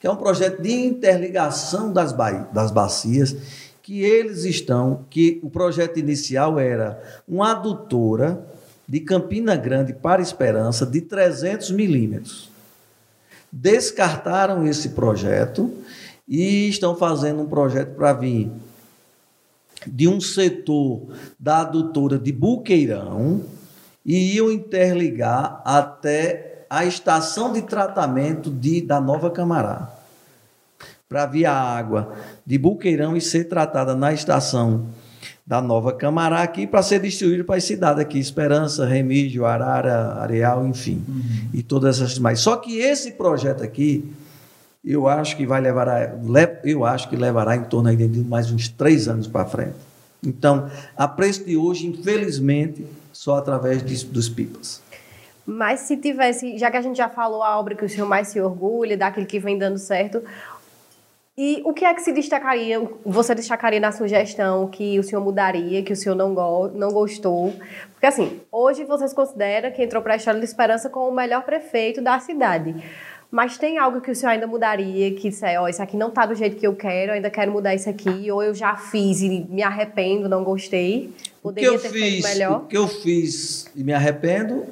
que 0.00 0.06
é 0.06 0.10
um 0.10 0.16
projeto 0.16 0.62
de 0.62 0.72
interligação 0.72 1.92
das, 1.92 2.10
ba 2.10 2.30
das 2.54 2.70
bacias 2.70 3.36
que 3.82 4.00
eles 4.00 4.44
estão, 4.44 5.04
que 5.10 5.38
o 5.42 5.50
projeto 5.50 5.98
inicial 5.98 6.58
era 6.58 6.98
uma 7.28 7.50
adutora 7.50 8.40
de 8.88 8.98
Campina 9.00 9.56
Grande 9.56 9.92
para 9.92 10.22
Esperança 10.22 10.86
de 10.86 11.02
300 11.02 11.70
milímetros. 11.70 12.48
Descartaram 13.52 14.66
esse 14.66 14.88
projeto 14.88 15.70
e 16.28 16.68
estão 16.68 16.96
fazendo 16.96 17.42
um 17.42 17.46
projeto 17.46 17.94
para 17.94 18.12
vir 18.12 18.50
de 19.86 20.08
um 20.08 20.20
setor 20.20 21.08
da 21.38 21.60
adutora 21.60 22.18
de 22.18 22.32
Buqueirão 22.32 23.42
e 24.04 24.34
iam 24.34 24.50
interligar 24.50 25.62
até 25.64 26.64
a 26.68 26.84
estação 26.84 27.52
de 27.52 27.62
tratamento 27.62 28.50
de, 28.50 28.80
da 28.80 29.00
Nova 29.00 29.30
Camará 29.30 29.92
para 31.08 31.26
vir 31.26 31.46
a 31.46 31.54
água 31.54 32.12
de 32.44 32.58
Buqueirão 32.58 33.16
e 33.16 33.20
ser 33.20 33.44
tratada 33.44 33.94
na 33.94 34.12
estação 34.12 34.86
da 35.46 35.62
Nova 35.62 35.92
Camará 35.92 36.42
aqui 36.42 36.66
para 36.66 36.82
ser 36.82 37.00
distribuída 37.00 37.44
para 37.44 37.56
as 37.56 37.64
cidades 37.64 38.02
aqui, 38.02 38.18
Esperança, 38.18 38.84
Remígio, 38.84 39.46
Arara, 39.46 40.14
Areal, 40.20 40.66
enfim, 40.66 41.04
uhum. 41.06 41.48
e 41.54 41.62
todas 41.62 42.00
essas 42.00 42.14
demais. 42.14 42.40
Só 42.40 42.56
que 42.56 42.78
esse 42.78 43.12
projeto 43.12 43.62
aqui, 43.62 44.12
eu 44.86 45.08
acho 45.08 45.36
que 45.36 45.44
vai 45.44 45.60
levar, 45.60 46.16
eu 46.62 46.84
acho 46.84 47.08
que 47.08 47.16
levará 47.16 47.56
em 47.56 47.64
torno 47.64 47.94
de 47.94 48.20
mais 48.20 48.52
uns 48.52 48.68
três 48.68 49.08
anos 49.08 49.26
para 49.26 49.44
frente. 49.44 49.74
Então, 50.24 50.70
a 50.96 51.08
preço 51.08 51.44
de 51.44 51.56
hoje, 51.56 51.88
infelizmente, 51.88 52.86
só 53.12 53.36
através 53.36 53.82
dos 53.82 54.28
pipas. 54.28 54.80
Mas 55.44 55.80
se 55.80 55.96
tivesse, 55.96 56.56
já 56.56 56.70
que 56.70 56.76
a 56.76 56.80
gente 56.80 56.96
já 56.96 57.08
falou 57.08 57.42
a 57.42 57.58
obra 57.58 57.74
que 57.74 57.84
o 57.84 57.88
senhor 57.88 58.06
mais 58.06 58.28
se 58.28 58.40
orgulha, 58.40 58.96
daquele 58.96 59.26
que 59.26 59.40
vem 59.40 59.58
dando 59.58 59.78
certo, 59.78 60.22
e 61.38 61.60
o 61.64 61.72
que 61.74 61.84
é 61.84 61.92
que 61.92 62.00
se 62.00 62.12
destacaria, 62.12 62.80
você 63.04 63.34
destacaria 63.34 63.78
na 63.78 63.92
sugestão 63.92 64.68
que 64.68 64.98
o 64.98 65.02
senhor 65.02 65.22
mudaria, 65.22 65.82
que 65.82 65.92
o 65.92 65.96
senhor 65.96 66.14
não, 66.14 66.34
go 66.34 66.68
não 66.68 66.90
gostou? 66.90 67.52
Porque 67.92 68.06
assim, 68.06 68.40
hoje 68.50 68.84
vocês 68.84 69.12
consideram 69.12 69.70
que 69.70 69.82
entrou 69.82 70.02
para 70.02 70.14
a 70.14 70.16
História 70.16 70.40
de 70.40 70.46
Esperança 70.46 70.88
como 70.88 71.10
o 71.10 71.14
melhor 71.14 71.42
prefeito 71.42 72.00
da 72.00 72.18
cidade. 72.18 72.74
Mas 73.36 73.58
tem 73.58 73.76
algo 73.76 74.00
que 74.00 74.10
o 74.10 74.16
senhor 74.16 74.32
ainda 74.32 74.46
mudaria, 74.46 75.12
que 75.12 75.28
disser, 75.28 75.60
ó, 75.60 75.64
oh, 75.64 75.68
isso 75.68 75.82
aqui 75.82 75.94
não 75.94 76.08
está 76.08 76.24
do 76.24 76.34
jeito 76.34 76.56
que 76.56 76.66
eu 76.66 76.74
quero, 76.74 77.12
ainda 77.12 77.28
quero 77.28 77.52
mudar 77.52 77.74
isso 77.74 77.86
aqui, 77.86 78.30
ou 78.32 78.42
eu 78.42 78.54
já 78.54 78.78
fiz 78.78 79.20
e 79.20 79.46
me 79.50 79.62
arrependo, 79.62 80.26
não 80.26 80.42
gostei, 80.42 81.12
poderia 81.42 81.68
o 81.68 81.78
que 81.78 81.86
eu 81.86 81.90
ter 81.92 81.98
fiz, 81.98 82.02
feito 82.02 82.28
melhor? 82.28 82.56
O 82.62 82.66
que 82.66 82.78
eu 82.78 82.88
fiz 82.88 83.66
e 83.76 83.84
me 83.84 83.92
arrependo 83.92 84.64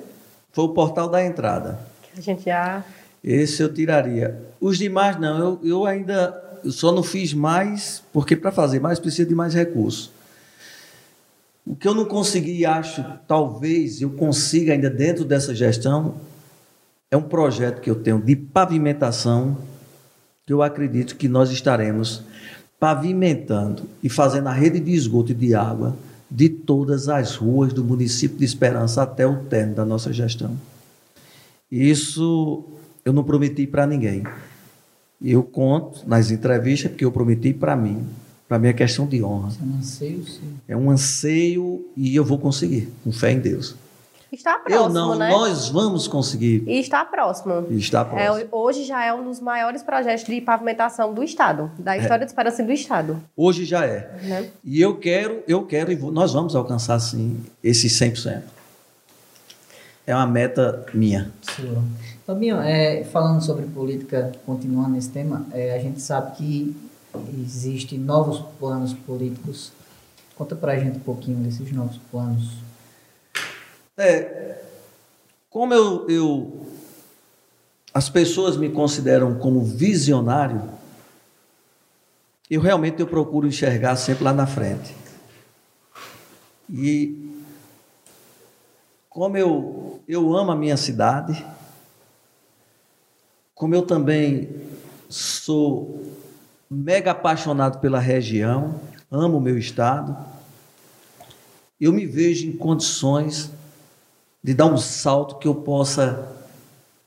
foi 0.51 0.65
o 0.65 0.71
portal 0.71 1.11
da 1.11 1.23
entrada. 1.23 1.79
A 2.17 2.21
gente 2.23 2.47
já... 2.47 2.83
Esse 3.23 3.63
eu 3.63 3.71
tiraria. 3.71 4.41
Os 4.59 4.79
demais 4.79 5.21
não, 5.21 5.39
eu, 5.39 5.61
eu 5.63 5.85
ainda 5.85 6.43
eu 6.65 6.73
só 6.73 6.91
não 6.91 7.03
fiz 7.03 7.35
mais, 7.35 8.03
porque 8.15 8.35
para 8.35 8.51
fazer 8.51 8.81
mais 8.81 8.99
precisa 8.99 9.29
de 9.29 9.35
mais 9.35 9.53
recursos. 9.53 10.11
O 11.67 11.77
que 11.77 11.87
eu 11.87 11.95
não 11.95 12.07
consegui, 12.07 12.65
acho, 12.65 13.05
talvez 13.29 14.01
eu 14.01 14.09
consiga 14.09 14.73
ainda 14.73 14.89
dentro 14.89 15.23
dessa 15.23 15.55
gestão, 15.55 16.15
é 17.15 17.17
um 17.17 17.23
projeto 17.23 17.81
que 17.81 17.89
eu 17.89 17.95
tenho 17.95 18.21
de 18.21 18.35
pavimentação, 18.35 19.57
que 20.45 20.53
eu 20.53 20.63
acredito 20.63 21.15
que 21.15 21.29
nós 21.29 21.49
estaremos 21.51 22.25
pavimentando 22.81 23.85
e 24.03 24.09
fazendo 24.09 24.49
a 24.49 24.53
rede 24.53 24.81
de 24.81 24.91
esgoto 24.91 25.31
e 25.31 25.35
de 25.35 25.55
água 25.55 25.97
de 26.29 26.49
todas 26.49 27.09
as 27.09 27.37
ruas 27.37 27.73
do 27.73 27.85
município 27.85 28.37
de 28.37 28.45
Esperança 28.45 29.01
até 29.01 29.25
o 29.25 29.45
término 29.45 29.77
da 29.77 29.85
nossa 29.85 30.13
gestão. 30.13 30.59
Isso 31.71 32.65
eu 33.05 33.13
não 33.13 33.23
prometi 33.23 33.65
para 33.65 33.87
ninguém. 33.87 34.25
Eu 35.23 35.45
conto 35.45 36.03
nas 36.09 36.33
entrevistas 36.33 36.91
porque 36.91 37.05
eu 37.05 37.13
prometi 37.13 37.55
para 37.55 37.77
mim. 37.77 38.05
Para 38.49 38.59
mim 38.59 38.67
é 38.67 38.73
questão 38.73 39.07
de 39.07 39.23
honra. 39.23 39.53
É 39.61 39.65
um 39.65 39.79
anseio, 39.79 40.27
sim. 40.27 40.55
É 40.67 40.77
um 40.77 40.91
anseio 40.91 41.87
e 41.97 42.17
eu 42.17 42.25
vou 42.25 42.39
conseguir, 42.39 42.89
com 43.05 43.13
fé 43.13 43.31
em 43.31 43.39
Deus. 43.39 43.77
Está 44.35 44.59
próximo, 44.59 44.85
eu 44.85 44.89
não, 44.89 45.15
né? 45.15 45.31
nós 45.31 45.69
vamos 45.69 46.09
conseguir. 46.09 46.65
E 46.67 46.81
está 46.81 47.05
próximo. 47.05 47.67
E 47.71 47.79
está 47.79 48.05
próximo. 48.05 48.39
É, 48.39 48.49
hoje 48.51 48.85
já 48.85 49.05
é 49.05 49.15
um 49.15 49.25
dos 49.25 49.41
maiores 49.41 49.83
projetos 49.83 50.25
de 50.25 50.41
pavimentação 50.41 51.15
do 51.15 51.23
Estado, 51.23 51.71
da 51.79 51.97
é. 51.97 52.01
história 52.01 52.23
é. 52.23 52.27
de 52.27 52.31
esperança 52.33 52.63
do 52.63 52.73
Estado. 52.73 53.23
Hoje 53.37 53.65
já 53.65 53.85
é. 53.85 54.11
Né? 54.23 54.51
E 54.65 54.81
eu 54.81 54.97
quero, 54.99 55.43
eu 55.47 55.65
quero 55.65 55.93
e 55.93 55.97
nós 55.97 56.33
vamos 56.33 56.57
alcançar 56.57 56.99
sim 56.99 57.41
esses 57.63 57.93
100%. 57.93 58.43
É 60.07 60.15
uma 60.15 60.27
meta 60.27 60.85
minha. 60.93 61.31
Sim. 61.43 61.83
Fabinho, 62.27 62.61
é, 62.61 63.05
falando 63.05 63.43
sobre 63.43 63.67
política, 63.67 64.33
continuando 64.45 64.91
nesse 64.91 65.11
tema, 65.11 65.47
é, 65.53 65.75
a 65.75 65.79
gente 65.79 66.01
sabe 66.01 66.37
que 66.37 66.77
existem 67.39 67.99
novos 67.99 68.43
planos 68.59 68.93
políticos. 68.93 69.73
Conta 70.37 70.57
pra 70.57 70.77
gente 70.77 70.97
um 70.97 71.01
pouquinho 71.01 71.39
desses 71.39 71.71
novos 71.73 71.99
planos. 72.11 72.64
É, 73.97 74.61
como 75.49 75.73
eu, 75.73 76.09
eu 76.11 76.67
as 77.93 78.09
pessoas 78.09 78.57
me 78.57 78.69
consideram 78.69 79.39
como 79.39 79.65
visionário, 79.65 80.69
eu 82.51 82.61
realmente 82.61 83.01
eu 83.01 83.07
procuro 83.07 83.47
enxergar 83.47 83.95
sempre 83.95 84.25
lá 84.25 84.33
na 84.33 84.49
frente. 84.49 84.93
E 86.69 87.41
como 89.09 89.37
eu, 89.37 90.03
eu 90.09 90.37
amo 90.37 90.51
a 90.51 90.57
minha 90.57 90.77
cidade, 90.77 91.47
como 93.55 93.77
eu 93.77 93.83
também 93.83 94.49
sou 95.09 96.03
mega 96.69 97.13
apaixonado 97.13 97.79
pela 97.79 98.01
região, 98.01 98.81
amo 99.09 99.39
o 99.39 99.41
meu 99.41 99.57
estado, 99.57 100.17
eu 101.81 101.93
me 101.93 102.07
vejo 102.07 102.49
em 102.49 102.57
condições 102.57 103.54
de 104.45 104.53
dar 104.53 104.67
um 104.67 104.77
salto 104.77 105.39
que 105.39 105.49
eu 105.49 105.55
possa 105.55 106.29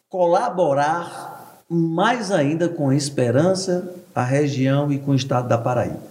colaborar 0.09 1.63
mais 1.69 2.31
ainda 2.31 2.67
com 2.67 2.89
a 2.89 2.95
esperança, 2.95 3.93
a 4.15 4.23
região 4.23 4.91
e 4.91 4.97
com 4.97 5.11
o 5.11 5.15
estado 5.15 5.47
da 5.47 5.57
Paraíba. 5.57 6.01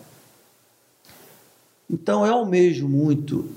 Então 1.91 2.25
eu 2.25 2.33
almejo 2.33 2.87
muito 2.87 3.49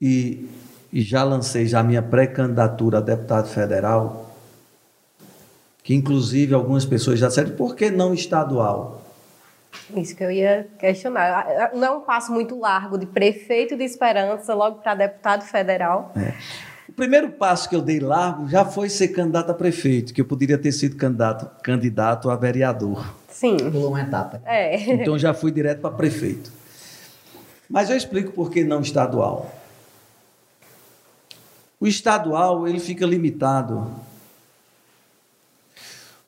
e, 0.00 0.48
e 0.92 1.02
já 1.02 1.24
lancei 1.24 1.66
já 1.66 1.82
minha 1.82 2.02
pré-candidatura 2.02 2.98
a 2.98 3.00
deputado 3.00 3.48
federal, 3.48 4.32
que 5.82 5.92
inclusive 5.92 6.54
algumas 6.54 6.84
pessoas 6.84 7.18
já 7.18 7.26
disseram, 7.26 7.56
por 7.56 7.74
que 7.74 7.90
não 7.90 8.14
estadual? 8.14 9.03
Isso 9.96 10.16
que 10.16 10.24
eu 10.24 10.30
ia 10.30 10.68
questionar. 10.78 11.72
Não 11.74 11.84
é 11.84 11.90
um 11.90 12.00
passo 12.00 12.32
muito 12.32 12.58
largo 12.58 12.96
de 12.98 13.06
prefeito 13.06 13.76
de 13.76 13.84
Esperança 13.84 14.54
logo 14.54 14.78
para 14.78 14.94
deputado 14.94 15.42
federal. 15.42 16.12
É. 16.16 16.34
O 16.88 16.92
primeiro 16.92 17.30
passo 17.32 17.68
que 17.68 17.74
eu 17.74 17.82
dei 17.82 17.98
largo 17.98 18.48
já 18.48 18.64
foi 18.64 18.88
ser 18.88 19.08
candidato 19.08 19.50
a 19.50 19.54
prefeito, 19.54 20.14
que 20.14 20.20
eu 20.20 20.24
poderia 20.24 20.56
ter 20.56 20.70
sido 20.70 20.96
candidato, 20.96 21.50
candidato 21.62 22.30
a 22.30 22.36
vereador. 22.36 23.14
Sim. 23.28 23.56
Pulou 23.56 23.88
uma 23.88 24.00
etapa. 24.00 24.40
É. 24.44 24.92
Então 24.92 25.18
já 25.18 25.34
fui 25.34 25.50
direto 25.50 25.80
para 25.80 25.90
prefeito. 25.90 26.52
Mas 27.68 27.90
eu 27.90 27.96
explico 27.96 28.32
por 28.32 28.50
que 28.50 28.62
não 28.62 28.80
estadual. 28.80 29.52
O 31.80 31.86
estadual 31.86 32.68
ele 32.68 32.78
fica 32.78 33.04
limitado. 33.04 33.90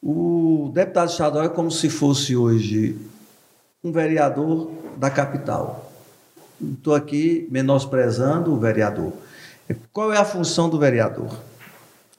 O 0.03 0.71
deputado 0.75 1.11
estadual 1.11 1.45
é 1.45 1.49
como 1.49 1.71
se 1.71 1.89
fosse 1.89 2.37
hoje 2.37 2.99
um 3.87 3.93
vereador 3.93 4.73
da 4.97 5.09
capital. 5.09 5.93
Estou 6.61 6.95
aqui 6.95 7.47
menosprezando 7.51 8.53
o 8.53 8.59
vereador. 8.59 9.13
Qual 9.93 10.13
é 10.13 10.19
a 10.19 10.25
função 10.25 10.69
do 10.69 10.79
vereador 10.79 11.39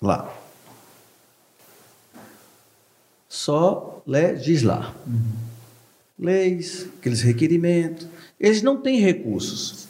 lá? 0.01 0.34
Só 3.28 4.01
legislar. 4.07 4.95
Leis, 6.18 6.88
aqueles 6.97 7.22
requerimentos. 7.22 8.07
Eles 8.39 8.61
não 8.61 8.78
têm 8.78 9.01
recursos. 9.01 9.88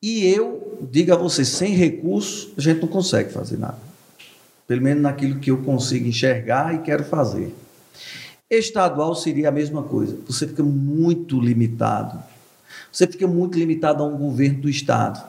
E 0.00 0.26
eu 0.26 0.78
digo 0.90 1.12
a 1.12 1.16
você, 1.16 1.44
sem 1.44 1.74
recursos, 1.74 2.52
a 2.56 2.60
gente 2.62 2.80
não 2.80 2.88
consegue 2.88 3.30
fazer 3.30 3.58
nada. 3.58 3.78
Pelo 4.66 4.80
menos 4.80 5.02
naquilo 5.02 5.38
que 5.38 5.50
eu 5.50 5.58
consigo 5.58 6.08
enxergar 6.08 6.74
e 6.74 6.78
quero 6.78 7.04
fazer. 7.04 7.54
Estadual 8.48 9.14
seria 9.14 9.48
a 9.48 9.52
mesma 9.52 9.82
coisa. 9.82 10.16
Você 10.26 10.46
fica 10.46 10.62
muito 10.62 11.40
limitado. 11.40 12.22
Você 12.92 13.06
fica 13.06 13.26
muito 13.26 13.58
limitado 13.58 14.02
a 14.02 14.06
um 14.06 14.16
governo 14.16 14.62
do 14.62 14.68
Estado, 14.68 15.22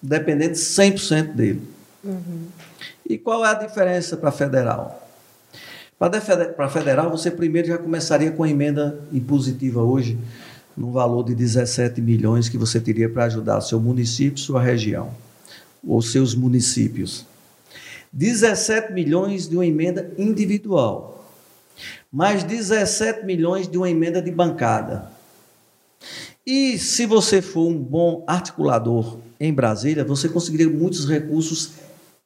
dependendo 0.00 0.54
100% 0.54 1.34
dele. 1.34 1.62
Uhum. 2.02 2.46
E 3.08 3.18
qual 3.18 3.44
é 3.44 3.50
a 3.50 3.54
diferença 3.54 4.16
para 4.16 4.32
federal? 4.32 5.06
Para 5.98 6.68
federal, 6.68 7.10
você 7.10 7.30
primeiro 7.30 7.68
já 7.68 7.78
começaria 7.78 8.30
com 8.30 8.42
a 8.42 8.48
emenda 8.48 8.98
impositiva 9.12 9.82
hoje, 9.82 10.18
no 10.76 10.90
valor 10.90 11.24
de 11.24 11.34
17 11.34 12.00
milhões 12.00 12.48
que 12.48 12.58
você 12.58 12.80
teria 12.80 13.08
para 13.08 13.24
ajudar 13.24 13.60
seu 13.60 13.78
município, 13.78 14.38
sua 14.38 14.60
região, 14.60 15.14
ou 15.86 16.02
seus 16.02 16.34
municípios. 16.34 17.26
17 18.12 18.92
milhões 18.92 19.48
de 19.48 19.56
uma 19.56 19.64
emenda 19.64 20.12
individual 20.18 21.13
mais 22.14 22.44
17 22.44 23.26
milhões 23.26 23.66
de 23.66 23.76
uma 23.76 23.90
emenda 23.90 24.22
de 24.22 24.30
bancada. 24.30 25.10
E 26.46 26.78
se 26.78 27.06
você 27.06 27.42
for 27.42 27.66
um 27.66 27.76
bom 27.76 28.22
articulador 28.24 29.18
em 29.40 29.52
Brasília, 29.52 30.04
você 30.04 30.28
conseguiria 30.28 30.68
muitos 30.68 31.08
recursos 31.08 31.72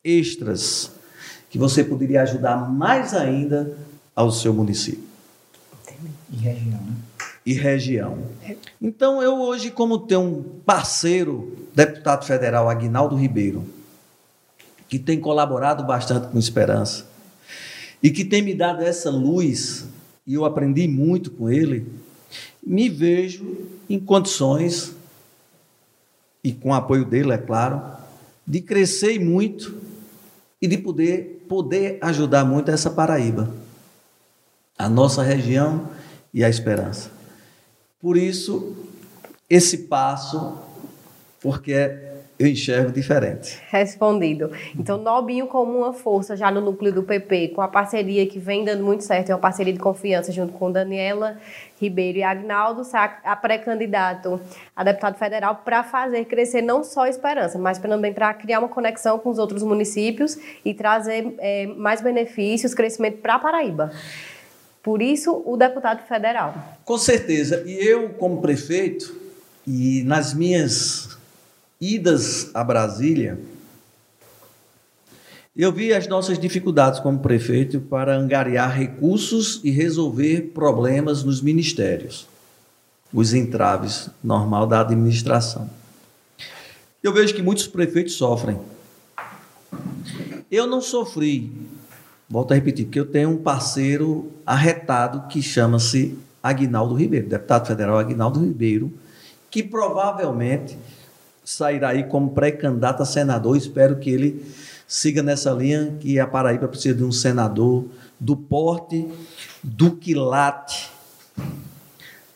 extras 0.04 0.90
que 1.48 1.56
você 1.56 1.82
poderia 1.82 2.20
ajudar 2.22 2.70
mais 2.70 3.14
ainda 3.14 3.78
ao 4.14 4.30
seu 4.30 4.52
município. 4.52 5.08
E 6.30 6.36
região. 6.36 6.80
Né? 6.80 6.96
E 7.46 7.52
região. 7.54 8.18
Então, 8.82 9.22
eu 9.22 9.40
hoje, 9.40 9.70
como 9.70 10.00
tenho 10.00 10.20
um 10.20 10.42
parceiro, 10.66 11.56
deputado 11.74 12.26
federal 12.26 12.68
Aguinaldo 12.68 13.16
Ribeiro, 13.16 13.64
que 14.86 14.98
tem 14.98 15.18
colaborado 15.18 15.82
bastante 15.82 16.28
com 16.28 16.38
Esperança, 16.38 17.06
e 18.02 18.10
que 18.10 18.24
tem 18.24 18.42
me 18.42 18.54
dado 18.54 18.82
essa 18.82 19.10
luz, 19.10 19.86
e 20.26 20.34
eu 20.34 20.44
aprendi 20.44 20.86
muito 20.86 21.30
com 21.30 21.50
ele, 21.50 21.86
me 22.62 22.88
vejo 22.88 23.56
em 23.88 23.98
condições, 23.98 24.94
e 26.42 26.52
com 26.52 26.70
o 26.70 26.74
apoio 26.74 27.04
dele, 27.04 27.32
é 27.32 27.38
claro, 27.38 27.82
de 28.46 28.60
crescer 28.60 29.18
muito 29.18 29.76
e 30.60 30.66
de 30.66 30.78
poder, 30.78 31.44
poder 31.48 31.98
ajudar 32.00 32.44
muito 32.44 32.70
essa 32.70 32.90
Paraíba, 32.90 33.52
a 34.76 34.88
nossa 34.88 35.22
região 35.22 35.88
e 36.32 36.44
a 36.44 36.48
esperança. 36.48 37.10
Por 38.00 38.16
isso, 38.16 38.76
esse 39.50 39.78
passo, 39.78 40.56
porque 41.40 41.72
é 41.72 42.17
eu 42.38 42.46
enxergo 42.46 42.92
diferente. 42.92 43.58
Respondido. 43.68 44.52
Então, 44.78 44.96
Nobinho 44.96 45.48
como 45.48 45.78
uma 45.78 45.92
força 45.92 46.36
já 46.36 46.50
no 46.50 46.60
núcleo 46.60 46.92
do 46.92 47.02
PP, 47.02 47.48
com 47.48 47.60
a 47.60 47.66
parceria 47.66 48.24
que 48.26 48.38
vem 48.38 48.64
dando 48.64 48.84
muito 48.84 49.02
certo, 49.02 49.30
é 49.30 49.34
uma 49.34 49.40
parceria 49.40 49.72
de 49.72 49.80
confiança 49.80 50.30
junto 50.30 50.52
com 50.52 50.70
Daniela 50.70 51.36
Ribeiro 51.80 52.18
e 52.18 52.22
Agnaldo, 52.22 52.82
a 52.92 53.36
pré-candidato 53.36 54.40
a 54.74 54.84
deputado 54.84 55.18
federal 55.18 55.62
para 55.64 55.82
fazer 55.82 56.24
crescer 56.26 56.62
não 56.62 56.84
só 56.84 57.02
a 57.02 57.08
Esperança, 57.08 57.58
mas 57.58 57.78
também 57.78 58.12
para 58.12 58.32
criar 58.34 58.60
uma 58.60 58.68
conexão 58.68 59.18
com 59.18 59.30
os 59.30 59.38
outros 59.38 59.62
municípios 59.62 60.38
e 60.64 60.74
trazer 60.74 61.34
é, 61.38 61.66
mais 61.66 62.00
benefícios, 62.00 62.74
crescimento 62.74 63.18
para 63.18 63.34
a 63.34 63.38
Paraíba. 63.38 63.92
Por 64.82 65.02
isso, 65.02 65.42
o 65.44 65.56
deputado 65.56 66.06
federal. 66.06 66.54
Com 66.84 66.96
certeza. 66.96 67.62
E 67.66 67.72
eu, 67.84 68.10
como 68.10 68.40
prefeito, 68.40 69.14
e 69.66 70.02
nas 70.04 70.32
minhas 70.32 71.17
idas 71.80 72.50
a 72.54 72.64
Brasília, 72.64 73.38
eu 75.56 75.72
vi 75.72 75.92
as 75.92 76.06
nossas 76.06 76.38
dificuldades 76.38 77.00
como 77.00 77.18
prefeito 77.18 77.80
para 77.80 78.16
angariar 78.16 78.72
recursos 78.72 79.60
e 79.64 79.70
resolver 79.70 80.52
problemas 80.54 81.24
nos 81.24 81.40
ministérios, 81.40 82.28
os 83.12 83.34
entraves 83.34 84.08
normal 84.22 84.66
da 84.66 84.80
administração. 84.80 85.68
Eu 87.02 87.12
vejo 87.12 87.34
que 87.34 87.42
muitos 87.42 87.66
prefeitos 87.66 88.14
sofrem. 88.14 88.58
Eu 90.50 90.66
não 90.66 90.80
sofri, 90.80 91.52
volto 92.28 92.52
a 92.52 92.54
repetir, 92.54 92.86
porque 92.86 93.00
eu 93.00 93.06
tenho 93.06 93.30
um 93.30 93.36
parceiro 93.36 94.32
arretado 94.46 95.28
que 95.28 95.42
chama-se 95.42 96.16
Aguinaldo 96.42 96.94
Ribeiro, 96.94 97.28
deputado 97.28 97.66
federal 97.66 97.98
Aguinaldo 97.98 98.40
Ribeiro, 98.40 98.92
que 99.50 99.62
provavelmente 99.62 100.78
sairá 101.48 101.88
aí 101.88 102.04
como 102.04 102.32
pré-candidato 102.32 103.02
a 103.02 103.06
senador. 103.06 103.56
Espero 103.56 103.96
que 103.96 104.10
ele 104.10 104.44
siga 104.86 105.22
nessa 105.22 105.50
linha, 105.50 105.96
que 105.98 106.20
a 106.20 106.26
Paraíba 106.26 106.68
precisa 106.68 106.94
de 106.94 107.02
um 107.02 107.10
senador 107.10 107.86
do 108.20 108.36
porte, 108.36 109.08
do 109.62 109.96
quilate 109.96 110.90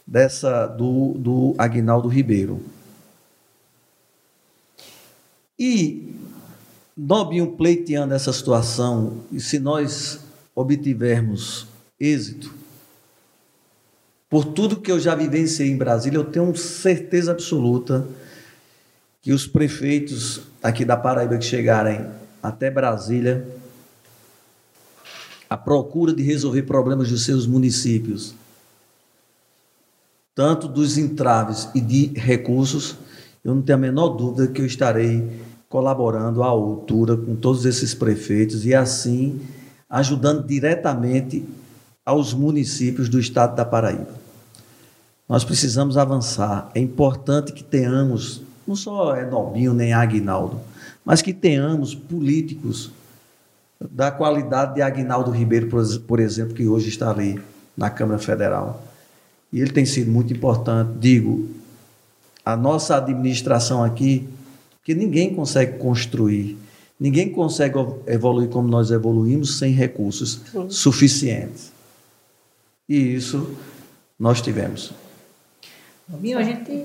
dessa, 0.06 0.66
do, 0.66 1.12
do 1.18 1.54
Aguinaldo 1.58 2.08
Ribeiro. 2.08 2.62
E 5.58 6.16
Nobinho 6.96 7.52
pleiteando 7.52 8.14
essa 8.14 8.32
situação, 8.32 9.18
e 9.30 9.40
se 9.40 9.58
nós 9.58 10.20
obtivermos 10.54 11.66
êxito, 12.00 12.54
por 14.30 14.46
tudo 14.46 14.80
que 14.80 14.90
eu 14.90 14.98
já 14.98 15.14
vivenciei 15.14 15.70
em 15.70 15.76
Brasília, 15.76 16.16
eu 16.16 16.24
tenho 16.24 16.56
certeza 16.56 17.32
absoluta 17.32 18.08
que 19.22 19.32
os 19.32 19.46
prefeitos 19.46 20.42
aqui 20.60 20.84
da 20.84 20.96
Paraíba 20.96 21.38
que 21.38 21.44
chegarem 21.44 22.04
até 22.42 22.68
Brasília 22.68 23.46
à 25.48 25.56
procura 25.56 26.12
de 26.12 26.24
resolver 26.24 26.62
problemas 26.62 27.08
dos 27.08 27.24
seus 27.24 27.46
municípios, 27.46 28.34
tanto 30.34 30.66
dos 30.66 30.98
entraves 30.98 31.68
e 31.72 31.80
de 31.80 32.06
recursos, 32.18 32.96
eu 33.44 33.54
não 33.54 33.62
tenho 33.62 33.78
a 33.78 33.80
menor 33.80 34.08
dúvida 34.08 34.48
que 34.48 34.60
eu 34.60 34.66
estarei 34.66 35.40
colaborando 35.68 36.42
à 36.42 36.46
altura 36.46 37.16
com 37.16 37.36
todos 37.36 37.64
esses 37.64 37.94
prefeitos 37.94 38.66
e 38.66 38.74
assim 38.74 39.40
ajudando 39.88 40.46
diretamente 40.46 41.44
aos 42.04 42.34
municípios 42.34 43.08
do 43.08 43.20
estado 43.20 43.54
da 43.54 43.64
Paraíba. 43.64 44.20
Nós 45.28 45.44
precisamos 45.44 45.96
avançar. 45.96 46.70
É 46.74 46.80
importante 46.80 47.52
que 47.52 47.62
tenhamos 47.62 48.42
não 48.66 48.76
só 48.76 49.14
é 49.16 49.24
Nobinho 49.24 49.74
nem 49.74 49.92
Aguinaldo, 49.92 50.60
mas 51.04 51.20
que 51.20 51.32
tenhamos 51.32 51.94
políticos 51.94 52.90
da 53.80 54.10
qualidade 54.10 54.74
de 54.74 54.82
Aguinaldo 54.82 55.30
Ribeiro, 55.30 55.68
por 56.06 56.20
exemplo, 56.20 56.54
que 56.54 56.66
hoje 56.68 56.88
está 56.88 57.10
ali 57.10 57.40
na 57.76 57.90
Câmara 57.90 58.18
Federal. 58.18 58.82
E 59.52 59.60
ele 59.60 59.72
tem 59.72 59.84
sido 59.84 60.10
muito 60.10 60.32
importante. 60.32 60.92
Digo, 60.98 61.48
a 62.44 62.56
nossa 62.56 62.96
administração 62.96 63.82
aqui 63.82 64.28
Porque 64.82 64.96
ninguém 64.96 65.32
consegue 65.32 65.78
construir, 65.78 66.58
ninguém 66.98 67.30
consegue 67.30 67.78
evoluir 68.04 68.48
como 68.48 68.66
nós 68.66 68.90
evoluímos 68.90 69.58
sem 69.58 69.72
recursos 69.72 70.40
Sim. 70.50 70.68
suficientes. 70.68 71.70
E 72.88 73.14
isso 73.14 73.56
nós 74.18 74.42
tivemos. 74.42 74.92
Binho, 76.08 76.36
a 76.36 76.42
gente 76.42 76.84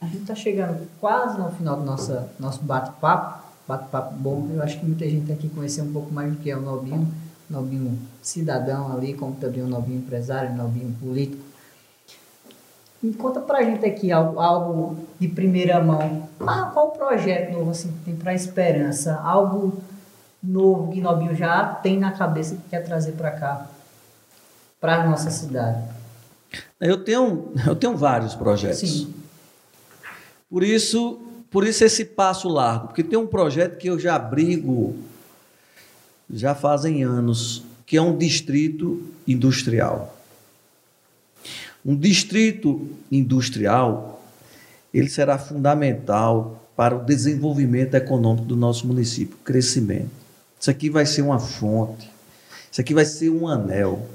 a 0.00 0.06
gente 0.06 0.22
está 0.22 0.34
chegando 0.34 0.86
quase 1.00 1.38
no 1.38 1.50
final 1.50 1.76
do 1.76 1.84
nosso, 1.84 2.16
nosso 2.38 2.62
bate-papo. 2.62 3.46
Bate-papo 3.66 4.14
bom. 4.14 4.48
Eu 4.52 4.62
acho 4.62 4.78
que 4.78 4.86
muita 4.86 5.08
gente 5.08 5.30
aqui 5.30 5.48
conheceu 5.48 5.84
um 5.84 5.92
pouco 5.92 6.12
mais 6.12 6.30
do 6.32 6.38
que 6.38 6.50
é 6.50 6.56
o 6.56 6.60
Nobinho. 6.60 7.12
Nobinho 7.50 7.98
cidadão 8.22 8.92
ali, 8.92 9.14
como 9.14 9.34
também 9.34 9.62
o 9.62 9.66
Nobinho 9.66 9.98
empresário, 9.98 10.54
Nobinho 10.54 10.94
político. 11.00 11.42
Conta 13.16 13.40
pra 13.40 13.62
gente 13.62 13.84
aqui 13.84 14.10
algo, 14.10 14.40
algo 14.40 14.96
de 15.18 15.28
primeira 15.28 15.82
mão. 15.82 16.28
Ah, 16.40 16.70
qual 16.72 16.90
projeto 16.90 17.52
novo 17.52 17.70
assim, 17.70 17.92
tem 18.04 18.14
para 18.16 18.34
esperança? 18.34 19.16
Algo 19.16 19.80
novo 20.42 20.92
que 20.92 21.00
Nobinho 21.00 21.34
já 21.34 21.64
tem 21.66 21.98
na 21.98 22.12
cabeça 22.12 22.56
que 22.56 22.68
quer 22.70 22.84
trazer 22.84 23.12
para 23.12 23.30
cá, 23.32 23.66
para 24.80 25.06
nossa 25.06 25.30
cidade? 25.30 25.82
Eu 26.80 27.04
tenho, 27.04 27.52
eu 27.66 27.76
tenho 27.76 27.96
vários 27.96 28.34
projetos. 28.34 28.78
Sim. 28.78 29.14
Por 30.50 30.62
isso, 30.62 31.20
por 31.50 31.66
isso 31.66 31.84
esse 31.84 32.04
passo 32.04 32.48
largo, 32.48 32.88
porque 32.88 33.02
tem 33.02 33.18
um 33.18 33.26
projeto 33.26 33.76
que 33.76 33.88
eu 33.88 33.98
já 33.98 34.16
abrigo 34.16 34.96
já 36.30 36.54
fazem 36.54 37.02
anos, 37.02 37.64
que 37.86 37.96
é 37.96 38.02
um 38.02 38.16
distrito 38.16 39.02
industrial. 39.26 40.14
Um 41.84 41.96
distrito 41.96 42.86
industrial, 43.10 44.22
ele 44.92 45.08
será 45.08 45.38
fundamental 45.38 46.68
para 46.76 46.96
o 46.96 47.04
desenvolvimento 47.04 47.94
econômico 47.94 48.46
do 48.46 48.56
nosso 48.56 48.86
município, 48.86 49.36
crescimento. 49.38 50.10
Isso 50.60 50.70
aqui 50.70 50.90
vai 50.90 51.06
ser 51.06 51.22
uma 51.22 51.38
fonte, 51.38 52.10
isso 52.70 52.80
aqui 52.80 52.92
vai 52.92 53.04
ser 53.04 53.30
um 53.30 53.48
anel 53.48 54.06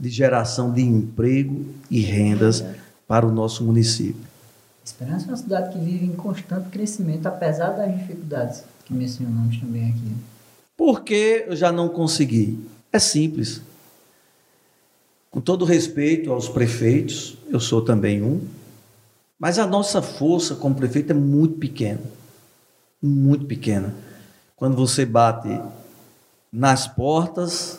de 0.00 0.08
geração 0.08 0.72
de 0.72 0.80
emprego 0.80 1.66
e 1.90 2.00
rendas 2.00 2.64
para 3.06 3.26
o 3.26 3.32
nosso 3.32 3.62
município. 3.62 4.31
Esperança 4.84 5.26
é 5.26 5.28
uma 5.28 5.36
cidade 5.36 5.72
que 5.72 5.78
vive 5.78 6.04
em 6.04 6.14
constante 6.14 6.68
crescimento, 6.70 7.26
apesar 7.26 7.70
das 7.70 7.94
dificuldades 7.96 8.64
que 8.84 8.92
mencionamos 8.92 9.58
também 9.58 9.90
aqui. 9.90 10.12
Por 10.76 11.02
que 11.02 11.44
eu 11.46 11.54
já 11.54 11.70
não 11.70 11.88
consegui? 11.88 12.58
É 12.92 12.98
simples. 12.98 13.62
Com 15.30 15.40
todo 15.40 15.64
respeito 15.64 16.32
aos 16.32 16.48
prefeitos, 16.48 17.38
eu 17.48 17.60
sou 17.60 17.82
também 17.82 18.22
um, 18.22 18.40
mas 19.38 19.58
a 19.58 19.66
nossa 19.66 20.02
força 20.02 20.54
como 20.54 20.74
prefeito 20.74 21.10
é 21.12 21.14
muito 21.14 21.58
pequena. 21.58 22.00
Muito 23.00 23.46
pequena. 23.46 23.94
Quando 24.56 24.76
você 24.76 25.06
bate 25.06 25.60
nas 26.52 26.86
portas, 26.86 27.78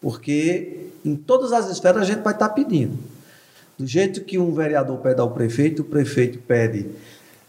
porque 0.00 0.90
em 1.04 1.14
todas 1.14 1.52
as 1.52 1.70
esferas 1.70 2.02
a 2.02 2.04
gente 2.04 2.22
vai 2.22 2.32
estar 2.32 2.48
pedindo. 2.50 2.98
Do 3.78 3.86
jeito 3.86 4.24
que 4.24 4.38
um 4.38 4.52
vereador 4.52 4.98
pede 4.98 5.20
ao 5.20 5.30
prefeito, 5.30 5.82
o 5.82 5.84
prefeito 5.84 6.38
pede 6.38 6.90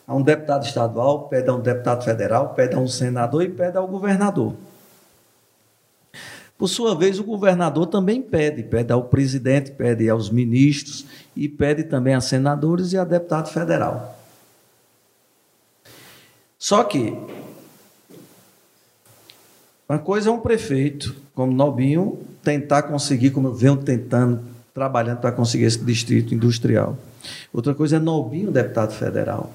a 0.05 0.15
um 0.15 0.21
deputado 0.21 0.63
estadual, 0.63 1.27
pede 1.27 1.49
a 1.49 1.53
um 1.55 1.59
deputado 1.59 2.03
federal, 2.03 2.53
pede 2.53 2.75
a 2.75 2.79
um 2.79 2.87
senador 2.87 3.43
e 3.43 3.49
pede 3.49 3.77
ao 3.77 3.87
governador. 3.87 4.53
Por 6.55 6.67
sua 6.67 6.95
vez, 6.95 7.19
o 7.19 7.23
governador 7.23 7.87
também 7.87 8.21
pede, 8.21 8.61
pede 8.61 8.91
ao 8.91 9.05
presidente, 9.05 9.71
pede 9.71 10.07
aos 10.07 10.29
ministros 10.29 11.05
e 11.35 11.49
pede 11.49 11.83
também 11.83 12.13
a 12.13 12.21
senadores 12.21 12.93
e 12.93 12.97
a 12.97 13.03
deputado 13.03 13.49
federal. 13.49 14.19
Só 16.59 16.83
que 16.83 17.17
uma 19.87 19.97
coisa 19.97 20.29
é 20.29 20.31
um 20.31 20.39
prefeito, 20.41 21.15
como 21.33 21.51
Nobinho, 21.51 22.19
tentar 22.43 22.83
conseguir, 22.83 23.31
como 23.31 23.47
eu 23.47 23.55
venho 23.55 23.77
tentando 23.77 24.58
trabalhando 24.79 25.19
para 25.19 25.33
conseguir 25.33 25.65
esse 25.65 25.83
distrito 25.83 26.33
industrial. 26.33 26.97
Outra 27.51 27.75
coisa 27.75 27.97
é 27.97 27.99
Nobinho, 27.99 28.49
deputado 28.49 28.93
federal. 28.93 29.51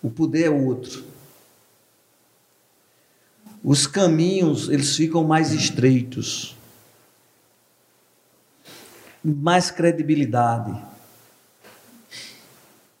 O 0.00 0.08
poder 0.08 0.44
é 0.44 0.50
outro. 0.50 1.02
Os 3.64 3.88
caminhos, 3.88 4.68
eles 4.68 4.94
ficam 4.94 5.24
mais 5.24 5.50
estreitos. 5.50 6.56
Mais 9.24 9.72
credibilidade. 9.72 10.80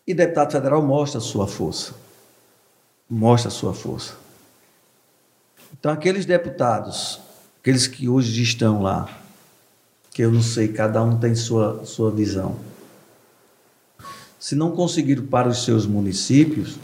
E 0.04 0.12
deputado 0.12 0.50
federal 0.50 0.82
mostra 0.82 1.18
a 1.18 1.22
sua 1.22 1.46
força. 1.46 1.94
Mostra 3.08 3.48
a 3.48 3.52
sua 3.52 3.72
força. 3.72 4.16
Então, 5.72 5.92
aqueles 5.92 6.26
deputados 6.26 7.23
aqueles 7.64 7.86
que 7.86 8.06
hoje 8.06 8.42
estão 8.42 8.82
lá, 8.82 9.08
que 10.10 10.20
eu 10.20 10.30
não 10.30 10.42
sei, 10.42 10.68
cada 10.68 11.02
um 11.02 11.16
tem 11.16 11.34
sua, 11.34 11.82
sua 11.86 12.10
visão. 12.10 12.56
Se 14.38 14.54
não 14.54 14.72
conseguiram 14.72 15.24
para 15.24 15.48
os 15.48 15.64
seus 15.64 15.86
municípios, 15.86 16.76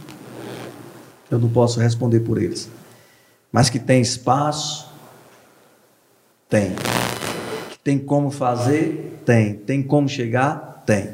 eu 1.31 1.39
não 1.39 1.51
posso 1.51 1.79
responder 1.81 2.21
por 2.21 2.41
eles. 2.41 2.71
Mas 3.53 3.69
que 3.69 3.79
tem 3.79 4.01
espaço, 4.01 4.89
tem. 6.49 6.71
Que 7.73 7.79
tem 7.85 7.99
como 7.99 8.31
fazer, 8.31 9.21
tem. 9.27 9.57
Tem 9.57 9.83
como 9.83 10.09
chegar, 10.09 10.83
tem. 10.87 11.11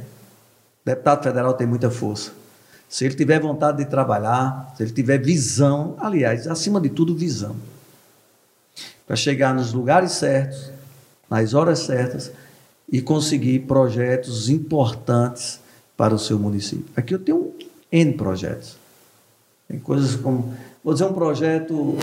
Deputado 0.84 1.24
federal 1.24 1.54
tem 1.54 1.66
muita 1.66 1.90
força. 1.90 2.30
Se 2.88 3.04
ele 3.04 3.16
tiver 3.16 3.40
vontade 3.40 3.78
de 3.78 3.90
trabalhar, 3.90 4.72
se 4.76 4.84
ele 4.84 4.92
tiver 4.92 5.18
visão, 5.18 5.96
aliás, 5.98 6.46
acima 6.46 6.80
de 6.80 6.88
tudo, 6.88 7.16
visão 7.16 7.56
para 9.07 9.16
chegar 9.16 9.54
nos 9.54 9.72
lugares 9.72 10.12
certos, 10.12 10.70
nas 11.30 11.54
horas 11.54 11.80
certas 11.80 12.32
e 12.90 13.00
conseguir 13.00 13.61
projetos 13.61 14.48
importantes 14.48 15.61
para 15.96 16.14
o 16.14 16.18
seu 16.18 16.38
município. 16.38 16.86
Aqui 16.96 17.14
eu 17.14 17.18
tenho 17.18 17.54
N 17.90 18.12
projetos. 18.14 18.76
Tem 19.68 19.78
coisas 19.78 20.14
como. 20.16 20.54
Vou 20.82 20.92
dizer 20.92 21.07
um 21.07 21.12
projeto 21.12 21.96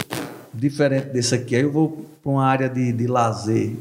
diferente 0.53 1.07
desse 1.07 1.35
aqui, 1.35 1.55
aí 1.55 1.61
eu 1.61 1.71
vou 1.71 2.05
para 2.21 2.31
uma 2.31 2.45
área 2.45 2.69
de, 2.69 2.91
de 2.91 3.07
lazer, 3.07 3.75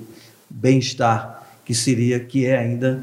bem-estar, 0.48 1.46
que 1.64 1.74
seria, 1.74 2.20
que 2.20 2.46
é 2.46 2.58
ainda 2.58 3.02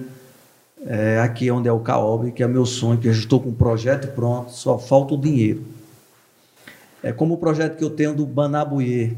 é, 0.85 1.19
aqui 1.19 1.51
onde 1.51 1.67
é 1.67 1.71
o 1.71 1.79
CAOB, 1.79 2.31
que 2.31 2.41
é 2.41 2.47
meu 2.47 2.65
sonho, 2.65 2.97
que 2.97 3.07
eu 3.07 3.11
estou 3.11 3.39
com 3.39 3.49
o 3.49 3.53
projeto 3.53 4.13
pronto, 4.15 4.51
só 4.51 4.79
falta 4.79 5.13
o 5.13 5.17
dinheiro. 5.17 5.63
É 7.03 7.11
como 7.11 7.35
o 7.35 7.37
projeto 7.37 7.77
que 7.77 7.83
eu 7.83 7.89
tenho 7.89 8.13
do 8.13 8.25
Banabuê, 8.25 9.13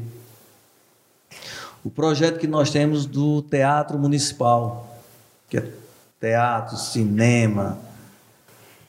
o 1.84 1.90
projeto 1.90 2.38
que 2.38 2.46
nós 2.46 2.70
temos 2.70 3.06
do 3.06 3.42
Teatro 3.42 3.98
Municipal, 3.98 4.96
que 5.48 5.58
é 5.58 5.72
teatro, 6.20 6.76
cinema, 6.76 7.78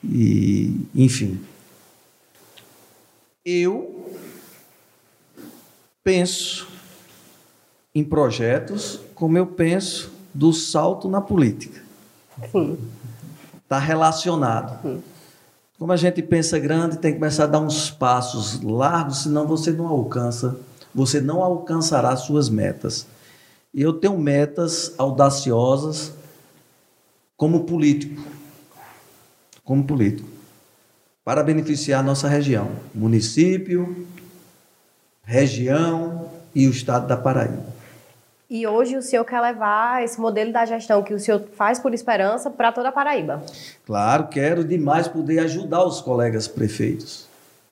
e 0.02 0.86
enfim. 0.94 1.44
Eu 3.44 4.14
penso 6.02 6.68
em 7.94 8.04
projetos 8.04 9.00
como 9.14 9.36
eu 9.36 9.46
penso 9.46 10.12
do 10.32 10.52
salto 10.52 11.08
na 11.08 11.20
política. 11.20 11.82
Está 13.62 13.78
relacionado. 13.78 15.02
Como 15.78 15.92
a 15.92 15.96
gente 15.96 16.22
pensa 16.22 16.58
grande, 16.58 16.98
tem 16.98 17.12
que 17.12 17.18
começar 17.18 17.44
a 17.44 17.48
dar 17.48 17.60
uns 17.60 17.90
passos 17.90 18.60
largos, 18.62 19.22
senão 19.22 19.46
você 19.46 19.72
não 19.72 19.86
alcança 19.86 20.56
você 20.94 21.20
não 21.20 21.42
alcançará 21.42 22.14
suas 22.16 22.48
metas. 22.48 23.06
Eu 23.74 23.94
tenho 23.94 24.16
metas 24.16 24.94
audaciosas 24.96 26.12
como 27.36 27.64
político. 27.64 28.22
Como 29.64 29.84
político. 29.84 30.28
Para 31.24 31.42
beneficiar 31.42 32.00
a 32.00 32.02
nossa 32.02 32.28
região, 32.28 32.70
município, 32.94 34.06
região 35.24 36.28
e 36.54 36.68
o 36.68 36.70
estado 36.70 37.06
da 37.06 37.16
Paraíba. 37.16 37.74
E 38.48 38.66
hoje 38.66 38.96
o 38.96 39.02
senhor 39.02 39.24
quer 39.24 39.40
levar 39.40 40.04
esse 40.04 40.20
modelo 40.20 40.52
da 40.52 40.66
gestão 40.66 41.02
que 41.02 41.14
o 41.14 41.18
senhor 41.18 41.42
faz 41.56 41.80
por 41.80 41.94
esperança 41.94 42.50
para 42.50 42.70
toda 42.70 42.90
a 42.90 42.92
Paraíba? 42.92 43.42
Claro, 43.86 44.28
quero 44.28 44.62
demais 44.62 45.08
poder 45.08 45.40
ajudar 45.40 45.84
os 45.84 46.00
colegas 46.00 46.46
prefeitos. 46.46 47.26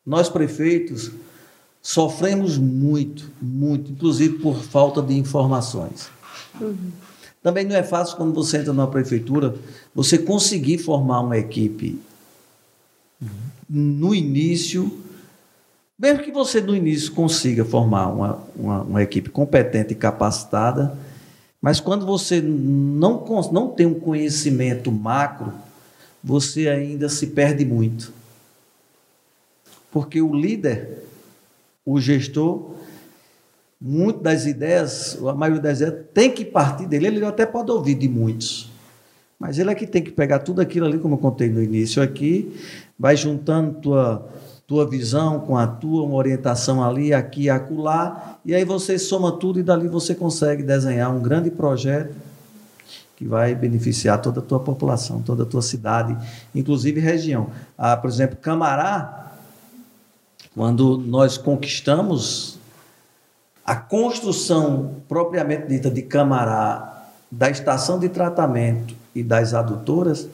Nós 0.04 0.28
prefeitos 0.28 1.12
sofremos 1.82 2.56
muito, 2.56 3.28
muito, 3.42 3.90
inclusive 3.90 4.38
por 4.38 4.62
falta 4.62 5.02
de 5.02 5.18
informações. 5.18 6.08
Uhum. 6.60 6.92
Também 7.42 7.64
não 7.64 7.74
é 7.74 7.82
fácil 7.82 8.16
quando 8.16 8.32
você 8.32 8.58
entra 8.58 8.72
numa 8.72 8.86
prefeitura, 8.86 9.56
você 9.92 10.16
conseguir 10.16 10.78
formar 10.78 11.20
uma 11.20 11.36
equipe 11.36 12.00
uhum. 13.20 13.28
no 13.68 14.14
início, 14.14 14.96
mesmo 15.98 16.22
que 16.22 16.30
você 16.30 16.60
no 16.60 16.74
início 16.74 17.10
consiga 17.12 17.64
formar 17.64 18.08
uma, 18.08 18.38
uma, 18.54 18.82
uma, 18.82 19.02
equipe 19.02 19.28
competente 19.28 19.92
e 19.92 19.96
capacitada, 19.96 20.96
mas 21.60 21.80
quando 21.80 22.06
você 22.06 22.40
não, 22.40 23.24
não 23.50 23.68
tem 23.68 23.86
um 23.86 23.98
conhecimento 23.98 24.92
macro, 24.92 25.52
você 26.22 26.68
ainda 26.68 27.08
se 27.08 27.28
perde 27.28 27.64
muito. 27.64 28.12
porque 29.90 30.22
o 30.22 30.34
líder, 30.34 31.04
o 31.84 32.00
gestor, 32.00 32.74
muito 33.80 34.20
das 34.20 34.46
ideias, 34.46 35.18
a 35.24 35.34
maioria 35.34 35.62
das 35.62 35.80
ideias 35.80 36.04
tem 36.14 36.30
que 36.30 36.44
partir 36.44 36.86
dele. 36.86 37.08
Ele 37.08 37.24
até 37.24 37.44
pode 37.44 37.70
ouvir 37.70 37.94
de 37.94 38.08
muitos, 38.08 38.70
mas 39.38 39.58
ele 39.58 39.70
é 39.70 39.74
que 39.74 39.86
tem 39.86 40.02
que 40.02 40.12
pegar 40.12 40.38
tudo 40.38 40.60
aquilo 40.60 40.86
ali, 40.86 40.98
como 40.98 41.14
eu 41.14 41.18
contei 41.18 41.48
no 41.48 41.62
início 41.62 42.02
aqui, 42.02 42.56
vai 42.98 43.16
juntando 43.16 43.80
tua 43.80 44.28
tua 44.64 44.88
visão 44.88 45.40
com 45.40 45.58
a 45.58 45.66
tua, 45.66 46.02
uma 46.02 46.14
orientação 46.14 46.82
ali, 46.82 47.12
aqui, 47.12 47.50
acolá, 47.50 48.38
e 48.42 48.54
aí 48.54 48.64
você 48.64 48.98
soma 48.98 49.32
tudo 49.32 49.60
e 49.60 49.62
dali 49.62 49.86
você 49.86 50.14
consegue 50.14 50.62
desenhar 50.62 51.14
um 51.14 51.20
grande 51.20 51.50
projeto 51.50 52.14
que 53.14 53.26
vai 53.26 53.54
beneficiar 53.54 54.22
toda 54.22 54.40
a 54.40 54.42
tua 54.42 54.58
população, 54.58 55.20
toda 55.20 55.42
a 55.42 55.46
tua 55.46 55.60
cidade, 55.60 56.16
inclusive 56.54 57.00
região. 57.00 57.50
Ah, 57.76 57.96
por 57.96 58.08
exemplo, 58.08 58.36
Camará, 58.36 59.31
quando 60.54 60.98
nós 60.98 61.38
conquistamos 61.38 62.58
a 63.64 63.76
construção 63.76 64.96
propriamente 65.08 65.66
dita 65.66 65.90
de 65.90 66.02
Camará, 66.02 67.06
da 67.30 67.48
estação 67.48 67.98
de 67.98 68.08
tratamento 68.08 68.94
e 69.14 69.22
das 69.22 69.54
adutoras, 69.54 70.28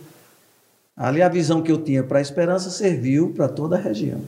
Ali 0.98 1.22
a 1.22 1.28
visão 1.28 1.62
que 1.62 1.70
eu 1.70 1.80
tinha 1.80 2.02
para 2.02 2.18
a 2.18 2.20
esperança 2.20 2.70
serviu 2.70 3.32
para 3.32 3.48
toda 3.48 3.76
a 3.76 3.78
região. 3.78 4.20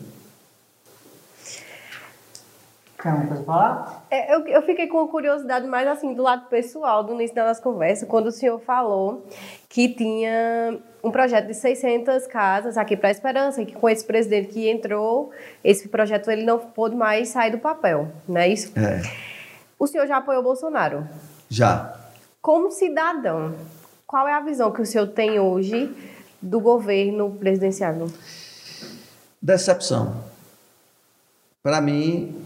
Quer 3.02 3.12
uma 3.12 3.26
coisa 3.26 3.42
falar? 3.42 3.99
É, 4.10 4.34
eu, 4.34 4.44
eu 4.48 4.62
fiquei 4.62 4.88
com 4.88 5.06
curiosidade 5.06 5.68
mais 5.68 5.86
assim 5.86 6.12
do 6.12 6.22
lado 6.22 6.48
pessoal, 6.48 7.04
do 7.04 7.14
início 7.14 7.36
da 7.36 7.46
nossa 7.46 7.62
conversa, 7.62 8.06
quando 8.06 8.26
o 8.26 8.32
senhor 8.32 8.58
falou 8.58 9.24
que 9.68 9.88
tinha 9.88 10.80
um 11.02 11.12
projeto 11.12 11.46
de 11.46 11.54
600 11.54 12.26
casas 12.26 12.76
aqui 12.76 12.96
para 12.96 13.08
a 13.08 13.12
Esperança 13.12 13.62
e 13.62 13.66
que 13.66 13.72
com 13.72 13.88
esse 13.88 14.04
presidente 14.04 14.48
que 14.48 14.68
entrou, 14.68 15.30
esse 15.62 15.88
projeto 15.88 16.28
ele 16.28 16.42
não 16.42 16.58
pôde 16.58 16.96
mais 16.96 17.28
sair 17.28 17.52
do 17.52 17.58
papel, 17.58 18.08
não 18.26 18.40
é 18.40 18.48
isso? 18.48 18.72
É. 18.76 19.00
O 19.78 19.86
senhor 19.86 20.08
já 20.08 20.16
apoiou 20.16 20.40
o 20.40 20.44
Bolsonaro? 20.44 21.08
Já. 21.48 21.96
Como 22.42 22.70
cidadão, 22.72 23.54
qual 24.06 24.26
é 24.26 24.32
a 24.32 24.40
visão 24.40 24.72
que 24.72 24.82
o 24.82 24.86
senhor 24.86 25.06
tem 25.06 25.38
hoje 25.38 25.94
do 26.42 26.58
governo 26.58 27.30
presidencial? 27.30 27.94
Decepção. 29.40 30.24
Para 31.62 31.80
mim, 31.80 32.39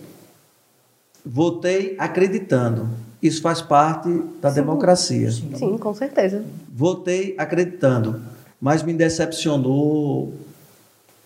votei 1.24 1.94
acreditando. 1.98 2.88
Isso 3.22 3.40
faz 3.40 3.62
parte 3.62 4.08
da 4.40 4.50
sim, 4.50 4.56
democracia. 4.56 5.30
Sim, 5.30 5.50
sim, 5.54 5.78
com 5.78 5.94
certeza. 5.94 6.44
Votei 6.72 7.34
acreditando, 7.38 8.20
mas 8.60 8.82
me 8.82 8.92
decepcionou 8.92 10.34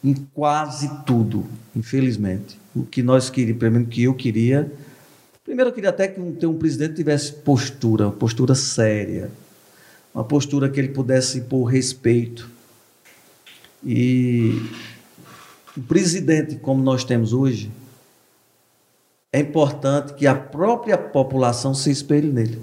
em 0.05 0.14
quase 0.32 0.88
tudo, 1.05 1.44
infelizmente. 1.74 2.59
O 2.74 2.84
que 2.84 3.03
nós 3.03 3.28
queríamos, 3.28 3.59
pelo 3.59 3.72
menos 3.72 3.88
que 3.88 4.05
eu 4.05 4.14
queria. 4.14 4.70
Primeiro, 5.44 5.70
eu 5.70 5.74
queria 5.74 5.90
até 5.90 6.07
que 6.07 6.20
um, 6.20 6.32
ter 6.32 6.46
um 6.46 6.57
presidente 6.57 6.94
tivesse 6.94 7.32
postura, 7.32 8.05
uma 8.07 8.12
postura 8.12 8.55
séria, 8.55 9.30
uma 10.14 10.22
postura 10.22 10.68
que 10.68 10.78
ele 10.78 10.90
pudesse 10.90 11.38
impor 11.38 11.64
respeito 11.64 12.49
e 13.84 14.62
o 15.76 15.80
presidente, 15.82 16.57
como 16.57 16.82
nós 16.82 17.05
temos 17.05 17.32
hoje, 17.32 17.70
é 19.33 19.41
importante 19.41 20.14
que 20.14 20.26
a 20.26 20.35
própria 20.35 20.97
população 20.97 21.74
se 21.74 21.91
espelhe 21.91 22.33
nele. 22.33 22.61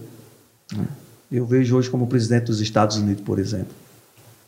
Eu 1.32 1.46
vejo 1.46 1.76
hoje 1.76 1.90
como 1.90 2.08
presidente 2.08 2.46
dos 2.46 2.60
Estados 2.60 2.98
Unidos, 2.98 3.24
por 3.24 3.40
exemplo. 3.40 3.74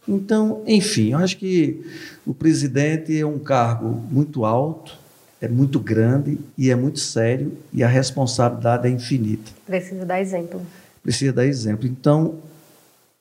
Então, 0.07 0.63
enfim, 0.65 1.11
eu 1.11 1.20
acho 1.20 1.38
que 1.38 1.86
o 2.26 2.34
presidente 2.34 3.18
é 3.18 3.26
um 3.26 3.38
cargo 3.38 3.89
muito 4.09 4.45
alto, 4.45 4.97
é 5.41 5.47
muito 5.47 5.80
grande 5.80 6.39
e 6.57 6.72
é 6.72 6.76
muito 6.76 6.99
sério 6.99 7.55
e 7.74 7.84
a 7.84 7.88
responsabilidade 7.88 8.88
é 8.88 8.89
infinita. 8.89 9.51
Precisa 9.65 10.05
dar 10.05 10.22
exemplo. 10.22 10.61
Precisa 11.03 11.34
dar 11.34 11.45
exemplo. 11.45 11.88
Então, 11.88 12.36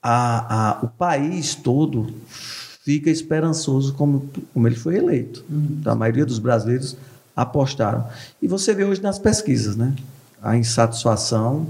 a, 0.03 0.79
a, 0.79 0.85
o 0.85 0.89
país 0.89 1.55
todo 1.55 2.15
fica 2.85 3.11
esperançoso 3.11 3.93
como, 3.95 4.31
como 4.55 4.69
ele 4.69 4.77
foi 4.77 4.97
eleito. 4.97 5.45
Uhum. 5.51 5.77
Então, 5.81 5.93
a 5.93 5.97
maioria 5.97 6.25
dos 6.25 6.39
brasileiros 6.39 6.97
apostaram. 7.37 8.09
E 8.41 8.49
você 8.49 8.75
vê 8.75 8.85
hoje 8.85 9.03
nas 9.03 9.19
pesquisas, 9.19 9.77
né? 9.77 9.95
A 10.43 10.57
insatisfação 10.57 11.67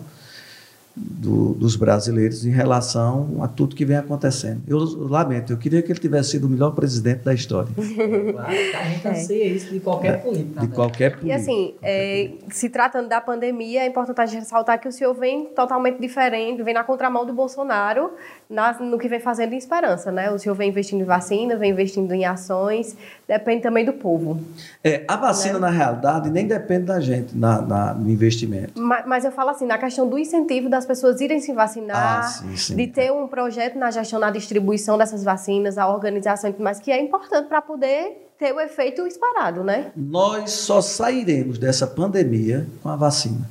do, 0.96 1.52
dos 1.52 1.76
brasileiros 1.76 2.46
em 2.46 2.50
relação 2.50 3.42
a 3.42 3.48
tudo 3.48 3.76
que 3.76 3.84
vem 3.84 3.98
acontecendo. 3.98 4.62
Eu, 4.66 4.78
lamento, 4.78 5.52
eu 5.52 5.58
queria 5.58 5.82
que 5.82 5.92
ele 5.92 5.98
tivesse 5.98 6.30
sido 6.30 6.46
o 6.46 6.48
melhor 6.48 6.70
presidente 6.70 7.22
da 7.22 7.34
história. 7.34 7.68
Claro, 7.74 8.48
a 8.48 8.84
gente 8.84 9.08
anseia 9.08 9.44
é. 9.44 9.48
isso 9.48 9.70
de 9.72 9.80
qualquer 9.80 10.14
é, 10.14 10.16
político. 10.16 10.60
De 10.60 10.68
qualquer 10.68 11.10
político. 11.18 11.26
E 11.26 11.32
assim, 11.32 11.74
é, 11.82 12.30
se 12.50 12.70
tratando 12.70 13.08
da 13.08 13.20
pandemia, 13.20 13.82
é 13.82 13.86
importante 13.86 14.20
a 14.22 14.26
gente 14.26 14.40
ressaltar 14.40 14.80
que 14.80 14.88
o 14.88 14.92
senhor 14.92 15.12
vem 15.12 15.46
totalmente 15.46 16.00
diferente, 16.00 16.62
vem 16.62 16.72
na 16.72 16.82
contramão 16.82 17.26
do 17.26 17.32
Bolsonaro 17.34 18.10
na, 18.48 18.72
no 18.74 18.98
que 18.98 19.08
vem 19.08 19.18
fazendo 19.20 19.52
em 19.52 19.56
esperança, 19.56 20.12
né? 20.12 20.30
O 20.30 20.38
senhor 20.38 20.54
vem 20.54 20.70
investindo 20.70 21.00
em 21.00 21.04
vacina, 21.04 21.56
vem 21.56 21.72
investindo 21.72 22.12
em 22.12 22.24
ações, 22.24 22.96
depende 23.26 23.62
também 23.62 23.84
do 23.84 23.92
povo. 23.92 24.40
É, 24.82 25.04
a 25.08 25.16
vacina, 25.16 25.54
né? 25.54 25.60
na 25.60 25.70
realidade, 25.70 26.30
nem 26.30 26.46
depende 26.46 26.84
da 26.84 27.00
gente 27.00 27.36
na, 27.36 27.60
na, 27.60 27.94
no 27.94 28.08
investimento. 28.08 28.80
Mas, 28.80 29.04
mas, 29.06 29.24
eu 29.24 29.32
falo 29.32 29.50
assim, 29.50 29.66
na 29.66 29.76
questão 29.76 30.08
do 30.08 30.18
incentivo 30.18 30.68
das 30.68 30.85
pessoas 30.86 31.20
irem 31.20 31.40
se 31.40 31.52
vacinar, 31.52 32.20
ah, 32.20 32.22
sim, 32.22 32.56
sim. 32.56 32.76
de 32.76 32.86
ter 32.86 33.12
um 33.12 33.28
projeto 33.28 33.76
na 33.76 33.90
gestão, 33.90 34.18
na 34.18 34.30
distribuição 34.30 34.96
dessas 34.96 35.22
vacinas, 35.22 35.76
a 35.76 35.88
organização, 35.88 36.54
mas 36.58 36.80
que 36.80 36.90
é 36.90 37.00
importante 37.00 37.48
para 37.48 37.60
poder 37.60 38.30
ter 38.38 38.52
o 38.52 38.60
efeito 38.60 39.06
esperado, 39.06 39.64
né? 39.64 39.92
Nós 39.96 40.52
só 40.52 40.80
sairemos 40.80 41.58
dessa 41.58 41.86
pandemia 41.86 42.66
com 42.82 42.88
a 42.88 42.96
vacina. 42.96 43.48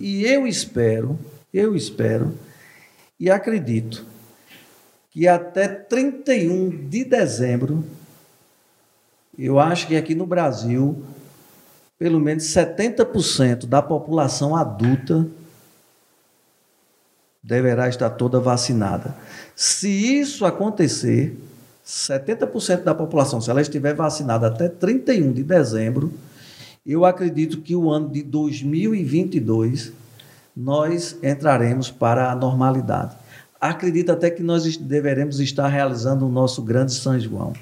E 0.00 0.24
eu 0.24 0.46
espero, 0.46 1.18
eu 1.52 1.76
espero 1.76 2.34
e 3.18 3.30
acredito 3.30 4.04
que 5.10 5.28
até 5.28 5.68
31 5.68 6.88
de 6.88 7.04
dezembro, 7.04 7.84
eu 9.38 9.60
acho 9.60 9.86
que 9.86 9.96
aqui 9.96 10.14
no 10.14 10.26
Brasil, 10.26 11.04
pelo 11.98 12.18
menos 12.18 12.44
70% 12.44 13.66
da 13.66 13.80
população 13.80 14.56
adulta 14.56 15.26
deverá 17.44 17.88
estar 17.90 18.08
toda 18.08 18.40
vacinada. 18.40 19.14
Se 19.54 19.88
isso 19.88 20.46
acontecer, 20.46 21.38
70% 21.86 22.82
da 22.82 22.94
população, 22.94 23.38
se 23.38 23.50
ela 23.50 23.60
estiver 23.60 23.94
vacinada 23.94 24.46
até 24.46 24.66
31 24.66 25.30
de 25.32 25.44
dezembro, 25.44 26.10
eu 26.86 27.04
acredito 27.04 27.60
que 27.60 27.76
o 27.76 27.90
ano 27.90 28.08
de 28.08 28.22
2022 28.22 29.92
nós 30.56 31.18
entraremos 31.22 31.90
para 31.90 32.30
a 32.30 32.34
normalidade. 32.34 33.14
Acredito 33.60 34.10
até 34.10 34.30
que 34.30 34.42
nós 34.42 34.76
deveremos 34.76 35.38
estar 35.38 35.68
realizando 35.68 36.26
o 36.26 36.30
nosso 36.30 36.62
grande 36.62 36.94
São 36.94 37.18
João. 37.20 37.52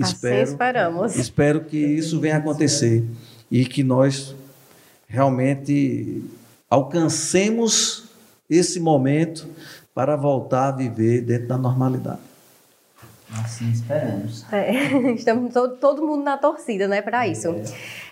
Assim 0.00 0.14
espero, 0.14 0.50
esperamos. 0.50 1.16
Espero 1.16 1.60
que 1.64 1.76
isso 1.76 2.20
venha 2.20 2.36
acontecer 2.36 3.04
e 3.50 3.64
que 3.64 3.82
nós 3.82 4.34
realmente 5.08 6.22
alcancemos 6.68 8.05
esse 8.48 8.80
momento 8.80 9.48
para 9.94 10.16
voltar 10.16 10.68
a 10.68 10.72
viver 10.72 11.22
dentro 11.22 11.48
da 11.48 11.56
normalidade. 11.56 12.20
Assim 13.42 13.70
esperamos. 13.70 14.44
É, 14.52 15.12
estamos 15.14 15.52
todo, 15.52 15.76
todo 15.76 16.06
mundo 16.06 16.22
na 16.22 16.36
torcida, 16.36 16.86
né, 16.86 17.02
para 17.02 17.26
isso. 17.26 17.48
É. 17.48 17.64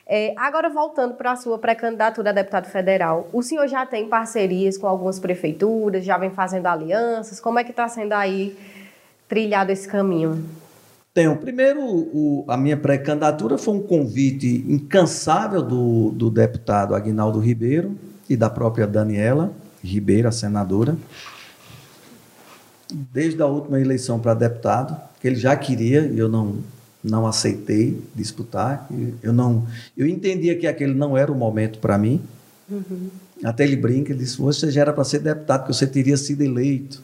É, 0.06 0.34
agora, 0.36 0.68
voltando 0.68 1.14
para 1.14 1.32
a 1.32 1.36
sua 1.36 1.58
pré-candidatura 1.58 2.30
a 2.30 2.32
deputado 2.32 2.66
federal, 2.66 3.28
o 3.32 3.42
senhor 3.42 3.66
já 3.68 3.86
tem 3.86 4.08
parcerias 4.08 4.76
com 4.76 4.86
algumas 4.86 5.18
prefeituras, 5.18 6.04
já 6.04 6.18
vem 6.18 6.30
fazendo 6.30 6.66
alianças? 6.66 7.40
Como 7.40 7.58
é 7.58 7.64
que 7.64 7.70
está 7.70 7.88
sendo 7.88 8.12
aí 8.12 8.56
trilhado 9.28 9.72
esse 9.72 9.88
caminho? 9.88 10.44
Tenho. 11.14 11.36
Primeiro, 11.36 11.80
o, 11.80 12.44
a 12.48 12.56
minha 12.56 12.76
pré-candidatura 12.76 13.56
foi 13.56 13.74
um 13.74 13.82
convite 13.82 14.64
incansável 14.68 15.62
do, 15.62 16.10
do 16.10 16.28
deputado 16.28 16.94
Aguinaldo 16.94 17.38
Ribeiro 17.38 17.96
e 18.28 18.36
da 18.36 18.50
própria 18.50 18.86
Daniela 18.86 19.52
Ribeiro, 19.86 20.28
a 20.28 20.32
senadora, 20.32 20.96
desde 23.12 23.40
a 23.42 23.46
última 23.46 23.80
eleição 23.80 24.18
para 24.18 24.34
deputado, 24.34 24.96
que 25.20 25.26
ele 25.26 25.36
já 25.36 25.56
queria, 25.56 26.06
e 26.06 26.18
eu 26.18 26.28
não 26.28 26.58
não 27.04 27.26
aceitei 27.26 28.02
disputar. 28.14 28.88
Eu 29.22 29.32
não, 29.32 29.66
eu 29.94 30.06
entendia 30.06 30.56
que 30.56 30.66
aquele 30.66 30.94
não 30.94 31.16
era 31.18 31.30
o 31.30 31.34
momento 31.34 31.78
para 31.78 31.98
mim. 31.98 32.22
Uhum. 32.68 33.10
Até 33.44 33.64
ele 33.64 33.76
brinca, 33.76 34.10
ele 34.10 34.20
disse: 34.20 34.38
você 34.38 34.70
já 34.70 34.80
era 34.80 34.92
para 34.92 35.04
ser 35.04 35.18
deputado, 35.18 35.66
que 35.66 35.74
você 35.74 35.86
teria 35.86 36.16
sido 36.16 36.42
eleito. 36.42 37.02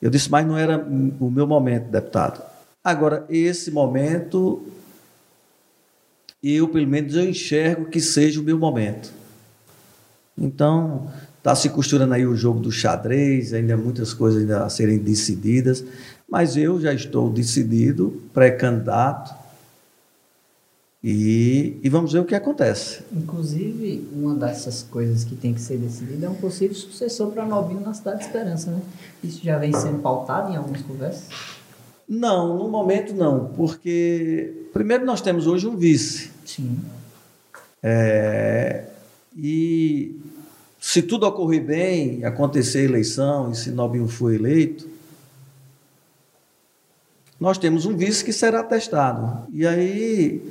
Eu 0.00 0.10
disse: 0.10 0.30
mas 0.30 0.46
não 0.46 0.56
era 0.56 0.78
o 0.78 1.28
meu 1.28 1.46
momento, 1.46 1.90
deputado. 1.90 2.40
Agora, 2.84 3.26
esse 3.28 3.70
momento, 3.70 4.64
eu, 6.42 6.68
pelo 6.68 6.86
menos, 6.86 7.16
eu 7.16 7.28
enxergo 7.28 7.86
que 7.86 8.00
seja 8.00 8.40
o 8.40 8.44
meu 8.44 8.58
momento. 8.58 9.10
Então, 10.36 11.10
está 11.44 11.54
se 11.54 11.68
costurando 11.68 12.14
aí 12.14 12.26
o 12.26 12.34
jogo 12.34 12.58
do 12.58 12.72
xadrez, 12.72 13.52
ainda 13.52 13.76
muitas 13.76 14.14
coisas 14.14 14.40
ainda 14.40 14.64
a 14.64 14.70
serem 14.70 14.96
decididas. 14.96 15.84
Mas 16.26 16.56
eu 16.56 16.80
já 16.80 16.90
estou 16.94 17.28
decidido, 17.28 18.22
pré-candidato, 18.32 19.44
E, 21.06 21.78
e 21.82 21.88
vamos 21.90 22.14
ver 22.14 22.20
o 22.20 22.24
que 22.24 22.34
acontece. 22.34 23.02
Inclusive, 23.12 24.08
uma 24.10 24.34
dessas 24.34 24.82
coisas 24.84 25.22
que 25.22 25.36
tem 25.36 25.52
que 25.52 25.60
ser 25.60 25.76
decidida 25.76 26.24
é 26.24 26.30
um 26.30 26.34
possível 26.34 26.74
sucessor 26.74 27.30
para 27.30 27.44
Novinho 27.44 27.82
na 27.82 27.92
Cidade 27.92 28.20
de 28.20 28.24
Esperança, 28.24 28.70
né? 28.70 28.80
Isso 29.22 29.44
já 29.44 29.58
vem 29.58 29.70
sendo 29.74 29.98
pautado 29.98 30.50
em 30.50 30.56
algumas 30.56 30.80
conversas? 30.80 31.28
Não, 32.08 32.56
no 32.56 32.70
momento 32.70 33.12
não, 33.12 33.50
porque 33.54 34.66
primeiro 34.72 35.04
nós 35.04 35.20
temos 35.20 35.46
hoje 35.46 35.66
um 35.66 35.76
vice. 35.76 36.30
Sim. 36.46 36.78
É, 37.82 38.84
e 39.36 40.18
se 40.86 41.00
tudo 41.00 41.26
ocorrer 41.26 41.64
bem, 41.64 42.24
acontecer 42.26 42.80
a 42.80 42.82
eleição 42.82 43.50
e 43.50 43.56
se 43.56 43.70
Nobinho 43.70 44.06
for 44.06 44.34
eleito, 44.34 44.86
nós 47.40 47.56
temos 47.56 47.86
um 47.86 47.96
vice 47.96 48.22
que 48.22 48.34
será 48.34 48.62
testado. 48.62 49.46
E 49.50 49.66
aí 49.66 50.42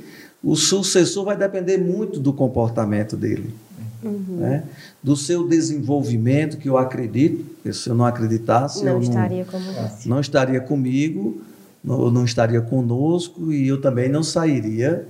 o 0.42 0.56
sucessor 0.56 1.24
vai 1.24 1.36
depender 1.36 1.78
muito 1.78 2.18
do 2.18 2.32
comportamento 2.32 3.16
dele, 3.16 3.54
uhum. 4.02 4.38
né? 4.40 4.64
do 5.00 5.16
seu 5.16 5.46
desenvolvimento, 5.46 6.58
que 6.58 6.68
eu 6.68 6.76
acredito, 6.76 7.44
porque 7.54 7.72
se 7.72 7.88
eu 7.88 7.94
não 7.94 8.04
acreditasse, 8.04 8.84
não 8.84 8.94
eu 8.94 9.02
estaria 9.02 9.44
como 9.44 9.64
você. 9.64 10.08
não 10.08 10.18
estaria 10.18 10.60
comigo, 10.60 11.40
não, 11.82 12.10
não 12.10 12.24
estaria 12.24 12.60
conosco 12.60 13.52
e 13.52 13.68
eu 13.68 13.80
também 13.80 14.08
não 14.08 14.24
sairia 14.24 15.06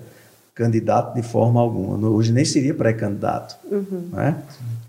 candidato 0.54 1.14
de 1.14 1.22
forma 1.22 1.62
alguma. 1.62 1.96
Hoje 2.10 2.30
nem 2.30 2.44
seria 2.44 2.74
pré-candidato. 2.74 3.56
Uhum. 3.64 4.10
Né? 4.12 4.36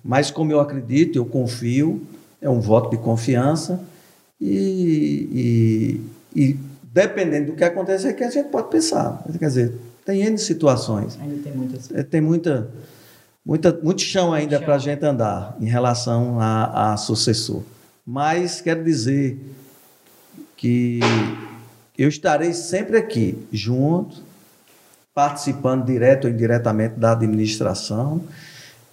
Mas 0.06 0.30
como 0.30 0.52
eu 0.52 0.60
acredito, 0.60 1.18
eu 1.18 1.26
confio, 1.26 2.00
é 2.40 2.48
um 2.48 2.60
voto 2.60 2.92
de 2.92 2.98
confiança 2.98 3.84
e, 4.40 6.00
e, 6.36 6.42
e 6.44 6.60
dependendo 6.84 7.48
do 7.48 7.58
que 7.58 7.64
acontecer, 7.64 8.14
que 8.14 8.24
a 8.24 8.30
gente 8.30 8.50
pode 8.50 8.70
pensar. 8.70 9.24
Quer 9.40 9.48
dizer, 9.48 9.74
tem 10.06 10.22
N 10.22 10.38
situações. 10.38 11.18
Ainda 11.20 11.42
tem 11.42 11.52
muitas. 11.52 11.92
É, 11.92 12.04
tem 12.04 12.22
muita, 12.22 12.70
muita, 13.44 13.74
muito 13.82 14.02
chão 14.02 14.32
ainda 14.32 14.60
para 14.60 14.76
a 14.76 14.78
gente 14.78 15.04
andar 15.04 15.58
em 15.60 15.66
relação 15.66 16.40
a, 16.40 16.94
a 16.94 16.98
sucessor. 16.98 17.64
Mas 18.06 18.62
quero 18.62 18.84
dizer 18.84 19.40
que 20.56 21.00
eu 21.98 22.08
estarei 22.08 22.54
sempre 22.54 22.96
aqui, 22.96 23.40
junto, 23.52 24.22
participando 25.16 25.84
direto 25.84 26.26
ou 26.26 26.30
indiretamente 26.30 27.00
da 27.00 27.14
administração. 27.14 28.22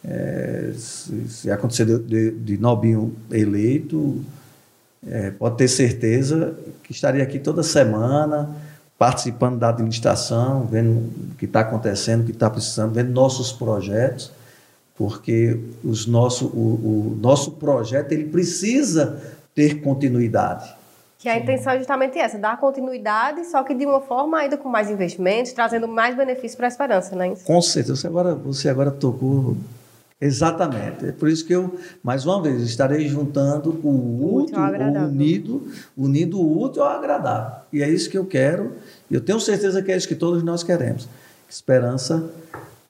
É, 0.05 0.73
se, 0.77 1.29
se, 1.29 1.51
acontecer 1.51 1.85
de, 1.85 1.99
de, 1.99 2.31
de 2.33 2.59
Nobinho 2.59 3.15
eleito, 3.31 4.25
é, 5.07 5.31
pode 5.31 5.57
ter 5.57 5.69
certeza 5.69 6.57
que 6.83 6.93
estarei 6.93 7.23
aqui 7.23 7.39
toda 7.39 7.63
semana 7.63 8.55
participando 8.99 9.59
da 9.59 9.69
administração, 9.71 10.67
vendo 10.67 10.91
o 10.91 11.35
que 11.37 11.45
está 11.45 11.61
acontecendo, 11.61 12.23
o 12.23 12.25
que 12.25 12.31
está 12.31 12.49
precisando, 12.49 12.93
vendo 12.95 13.11
nossos 13.11 13.53
projetos, 13.53 14.31
porque 14.95 15.59
os 15.83 16.07
nosso, 16.07 16.47
o, 16.47 17.11
o 17.13 17.19
nosso 17.21 17.53
projeto 17.53 18.13
ele 18.13 18.27
precisa 18.27 19.21
ter 19.55 19.81
continuidade. 19.83 20.73
Que 21.19 21.29
a 21.29 21.39
intenção 21.39 21.73
é 21.73 21.79
justamente 21.79 22.19
essa, 22.19 22.39
dar 22.39 22.59
continuidade, 22.59 23.45
só 23.47 23.63
que 23.63 23.75
de 23.75 23.87
uma 23.87 24.01
forma 24.01 24.39
ainda 24.39 24.57
com 24.57 24.69
mais 24.69 24.91
investimentos, 24.91 25.53
trazendo 25.53 25.87
mais 25.87 26.17
benefícios 26.17 26.55
para 26.55 26.67
a 26.67 26.69
esperança, 26.69 27.15
não 27.15 27.23
é 27.23 27.33
isso? 27.33 27.45
Com 27.45 27.63
certeza. 27.63 27.97
Você 27.97 28.07
agora, 28.07 28.35
você 28.35 28.69
agora 28.69 28.91
tocou 28.91 29.57
Exatamente. 30.23 31.07
É 31.07 31.11
por 31.11 31.29
isso 31.29 31.45
que 31.45 31.53
eu, 31.53 31.77
mais 32.01 32.25
uma 32.25 32.41
vez, 32.41 32.63
estarei 32.63 33.09
juntando 33.09 33.71
o 33.83 34.37
útil, 34.37 34.57
o 34.57 35.09
unido, 35.09 35.67
unindo 35.97 36.41
o 36.41 36.63
útil 36.63 36.85
ao 36.85 36.91
agradável. 36.91 37.65
E 37.73 37.83
é 37.83 37.91
isso 37.91 38.09
que 38.09 38.17
eu 38.17 38.25
quero. 38.25 38.77
E 39.11 39.17
eu 39.17 39.21
tenho 39.21 39.41
certeza 39.41 39.83
que 39.83 39.91
é 39.91 39.97
isso 39.97 40.07
que 40.07 40.15
todos 40.15 40.45
nós 40.45 40.63
queremos. 40.63 41.09
Que 41.49 41.53
esperança 41.53 42.31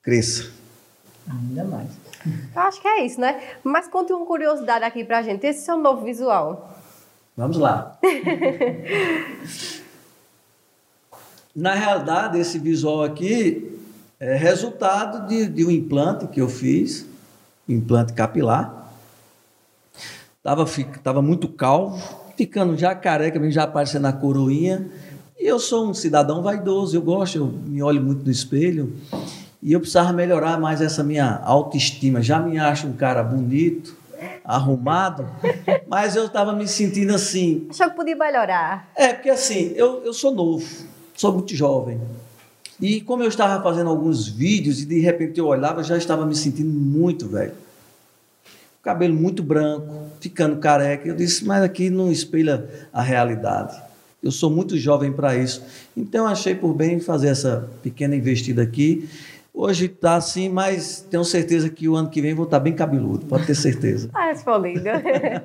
cresça. 0.03 0.51
Ainda 1.27 1.65
mais. 1.65 1.89
Eu 2.55 2.61
acho 2.61 2.83
que 2.83 2.87
é 2.87 3.07
isso, 3.07 3.19
né? 3.19 3.41
Mas 3.65 3.89
conte 3.89 4.13
uma 4.13 4.27
curiosidade 4.27 4.85
aqui 4.85 5.03
pra 5.03 5.23
gente. 5.23 5.47
Esse 5.47 5.71
é 5.71 5.75
o 5.75 5.79
novo 5.79 6.05
visual. 6.05 6.79
Vamos 7.35 7.57
lá. 7.57 7.99
Na 11.57 11.73
realidade, 11.73 12.39
esse 12.39 12.59
visual 12.59 13.03
aqui 13.03 13.75
é 14.21 14.37
resultado 14.37 15.27
de, 15.27 15.47
de 15.47 15.65
um 15.65 15.71
implante 15.71 16.27
que 16.27 16.39
eu 16.39 16.51
fiz 16.51 17.11
implante 17.69 18.13
capilar. 18.13 18.91
Estava 20.39 20.65
tava 21.03 21.23
muito 21.23 21.49
calvo, 21.49 22.03
ficando 22.37 22.77
já 22.77 22.95
careca, 22.95 23.51
já 23.51 23.63
aparecendo 23.63 24.07
a 24.07 24.13
coroinha. 24.13 24.91
E 25.39 25.47
eu 25.47 25.59
sou 25.59 25.89
um 25.89 25.95
cidadão 25.95 26.43
vaidoso, 26.43 26.97
eu 26.97 27.03
gosto, 27.03 27.39
eu 27.39 27.47
me 27.47 27.83
olho 27.83 28.03
muito 28.03 28.25
no 28.25 28.31
espelho. 28.31 28.93
E 29.63 29.73
eu 29.73 29.81
precisava 29.81 30.13
melhorar 30.13 30.59
mais 30.59 30.81
essa 30.81 31.05
minha 31.05 31.41
autoestima. 31.45 32.21
Já 32.21 32.41
me 32.41 32.59
acho 32.59 32.89
um 32.89 32.93
cara 32.95 33.23
bonito, 33.23 33.97
arrumado, 34.45 35.29
mas 35.89 36.17
eu 36.17 36.27
estava 36.27 36.53
me 36.53 36.67
sentindo 36.67 37.15
assim. 37.15 37.67
Achou 37.71 37.91
que 37.91 37.97
podia 37.97 38.17
melhorar? 38.17 38.89
É, 38.97 39.13
porque 39.13 39.31
assim, 39.31 39.73
eu, 39.77 40.03
eu 40.05 40.13
sou 40.13 40.35
novo, 40.35 40.67
sou 41.15 41.33
muito 41.33 41.55
jovem. 41.55 42.01
E 42.83 43.01
como 43.01 43.23
eu 43.23 43.29
estava 43.29 43.63
fazendo 43.63 43.89
alguns 43.89 44.27
vídeos 44.27 44.83
e 44.83 44.87
de 44.87 44.99
repente 44.99 45.39
eu 45.39 45.47
olhava, 45.47 45.85
já 45.85 45.97
estava 45.97 46.27
me 46.27 46.35
sentindo 46.35 46.69
muito 46.69 47.29
velho. 47.29 47.53
Cabelo 48.83 49.15
muito 49.15 49.41
branco, 49.41 50.09
ficando 50.21 50.57
careca. 50.57 51.07
Eu 51.07 51.15
disse, 51.15 51.45
mas 51.45 51.63
aqui 51.63 51.89
não 51.89 52.11
espelha 52.11 52.69
a 52.93 53.01
realidade. 53.01 53.81
Eu 54.21 54.33
sou 54.33 54.51
muito 54.51 54.77
jovem 54.77 55.13
para 55.13 55.37
isso. 55.37 55.63
Então 55.97 56.27
achei 56.27 56.57
por 56.57 56.75
bem 56.75 56.99
fazer 56.99 57.29
essa 57.29 57.71
pequena 57.85 58.17
investida 58.17 58.63
aqui 58.63 59.09
Hoje 59.55 59.85
está 59.85 60.17
assim, 60.17 60.49
mas 60.49 61.07
tenho 61.11 61.23
certeza 61.25 61.69
que 61.69 61.87
o 61.87 61.95
ano 61.95 62.09
que 62.09 62.23
vem 62.23 62.33
vou 62.33 62.47
estar 62.47 62.57
tá 62.57 62.65
bem 62.65 62.73
cabeludo, 62.73 63.27
pode 63.27 63.47
ter 63.47 63.55
certeza. 63.55 64.09
ah, 64.15 64.29
respondido. 64.29 64.89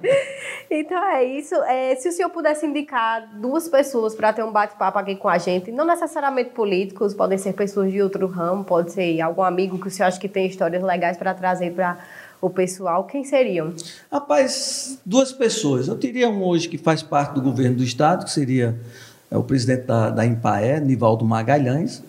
então 0.71 1.03
é 1.11 1.25
isso. 1.25 1.53
É, 1.55 1.93
se 1.95 2.07
o 2.07 2.11
senhor 2.13 2.29
pudesse 2.29 2.65
indicar 2.65 3.37
duas 3.37 3.67
pessoas 3.67 4.15
para 4.15 4.31
ter 4.31 4.43
um 4.43 4.51
bate-papo 4.51 4.97
aqui 4.97 5.17
com 5.17 5.27
a 5.27 5.37
gente, 5.37 5.73
não 5.73 5.85
necessariamente 5.85 6.51
políticos, 6.51 7.13
podem 7.13 7.37
ser 7.37 7.51
pessoas 7.51 7.91
de 7.91 8.01
outro 8.01 8.27
ramo, 8.27 8.63
pode 8.63 8.93
ser 8.93 9.19
algum 9.19 9.43
amigo 9.43 9.77
que 9.77 9.89
o 9.89 9.91
senhor 9.91 10.07
acha 10.07 10.17
que 10.17 10.29
tem 10.29 10.47
histórias 10.47 10.81
legais 10.81 11.17
para 11.17 11.33
trazer 11.33 11.73
para 11.73 11.97
o 12.39 12.49
pessoal, 12.49 13.03
quem 13.03 13.25
seriam? 13.25 13.73
Rapaz, 14.09 15.01
duas 15.05 15.33
pessoas. 15.33 15.89
Eu 15.89 15.97
teria 15.97 16.29
um 16.29 16.43
hoje 16.45 16.69
que 16.69 16.77
faz 16.77 17.03
parte 17.03 17.33
do 17.33 17.41
governo 17.41 17.75
do 17.75 17.83
estado, 17.83 18.23
que 18.23 18.31
seria 18.31 18.79
é, 19.29 19.37
o 19.37 19.43
presidente 19.43 19.85
da, 19.85 20.09
da 20.09 20.25
Impaé, 20.25 20.79
Nivaldo 20.79 21.25
Magalhães 21.25 22.01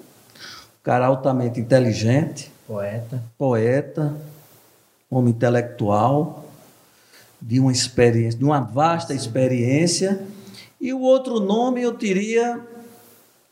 cara 0.89 1.05
altamente 1.05 1.61
inteligente, 1.61 2.51
poeta, 2.67 3.23
poeta, 3.37 4.17
homem 5.11 5.35
intelectual, 5.35 6.49
de 7.39 7.61
uma 7.61 7.71
experiência, 7.71 8.39
de 8.39 8.45
uma 8.47 8.61
vasta 8.61 9.13
experiência. 9.13 10.19
E 10.81 10.91
o 10.95 11.01
outro 11.01 11.41
nome 11.41 11.83
eu 11.83 11.93
teria, 11.93 12.59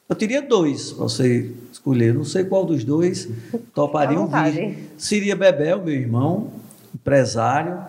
eu 0.08 0.16
teria 0.16 0.40
dois 0.40 0.92
para 0.92 1.02
você 1.02 1.54
escolher. 1.70 2.14
Não 2.14 2.24
sei 2.24 2.42
qual 2.42 2.64
dos 2.64 2.82
dois 2.84 3.28
toparia 3.74 4.18
um 4.18 4.26
vídeo. 4.26 4.74
Seria 4.96 5.36
Bebel, 5.36 5.84
meu 5.84 5.92
irmão, 5.92 6.50
empresário, 6.94 7.84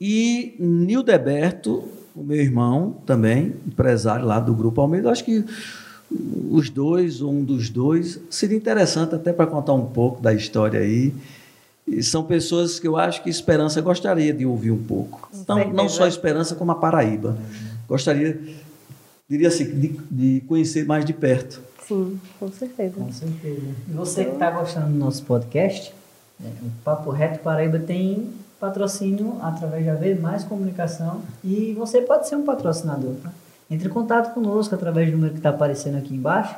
e 0.00 0.56
Nildeberto, 0.58 1.86
o 2.14 2.22
meu 2.22 2.38
irmão 2.38 2.96
também, 3.04 3.54
empresário 3.66 4.24
lá 4.24 4.40
do 4.40 4.54
Grupo 4.54 4.80
Almeida. 4.80 5.10
Acho 5.10 5.26
que 5.26 5.44
os 6.50 6.70
dois, 6.70 7.20
ou 7.20 7.32
um 7.32 7.44
dos 7.44 7.68
dois. 7.68 8.20
Seria 8.30 8.56
interessante 8.56 9.14
até 9.14 9.32
para 9.32 9.46
contar 9.46 9.72
um 9.72 9.86
pouco 9.86 10.22
da 10.22 10.32
história 10.32 10.80
aí. 10.80 11.12
E 11.86 12.02
são 12.02 12.24
pessoas 12.24 12.80
que 12.80 12.88
eu 12.88 12.96
acho 12.96 13.22
que 13.22 13.30
Esperança 13.30 13.80
gostaria 13.80 14.32
de 14.32 14.44
ouvir 14.44 14.72
um 14.72 14.82
pouco. 14.82 15.30
Não, 15.46 15.72
não 15.72 15.88
só 15.88 16.06
Esperança, 16.06 16.54
como 16.54 16.72
a 16.72 16.74
Paraíba. 16.74 17.36
Gostaria, 17.88 18.40
diria 19.28 19.48
assim, 19.48 19.64
de, 19.64 19.88
de 20.10 20.40
conhecer 20.48 20.84
mais 20.84 21.04
de 21.04 21.12
perto. 21.12 21.60
Sim, 21.86 22.20
com 22.40 22.50
certeza. 22.50 22.94
Com 22.96 23.12
certeza. 23.12 23.62
E 23.88 23.92
você 23.92 24.24
que 24.24 24.32
está 24.32 24.50
gostando 24.50 24.88
do 24.88 24.98
nosso 24.98 25.22
podcast, 25.22 25.94
é, 26.44 26.48
o 26.48 26.70
Papo 26.82 27.10
Reto 27.10 27.38
Paraíba 27.38 27.78
tem 27.78 28.30
patrocínio 28.58 29.36
através 29.40 29.86
da 29.86 29.94
V 29.94 30.16
Mais 30.16 30.42
Comunicação 30.42 31.22
e 31.44 31.72
você 31.74 32.00
pode 32.00 32.28
ser 32.28 32.34
um 32.34 32.44
patrocinador. 32.44 33.14
Tá? 33.22 33.30
Entre 33.70 33.88
em 33.88 33.90
contato 33.90 34.32
conosco 34.32 34.74
através 34.74 35.08
do 35.08 35.16
número 35.16 35.32
que 35.32 35.38
está 35.38 35.50
aparecendo 35.50 35.98
aqui 35.98 36.14
embaixo, 36.14 36.54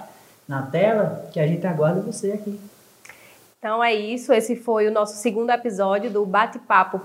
na 0.47 0.63
tela, 0.63 1.29
que 1.33 1.41
a 1.41 1.47
gente 1.47 1.67
aguarda 1.67 2.01
você 2.01 2.33
aqui. 2.33 2.59
Então 3.59 3.83
é 3.83 3.95
isso, 3.95 4.33
esse 4.33 4.57
foi 4.57 4.87
o 4.87 4.91
nosso 4.91 5.17
segundo 5.17 5.51
episódio 5.51 6.11
do 6.11 6.25
Bate-Papo 6.25 7.01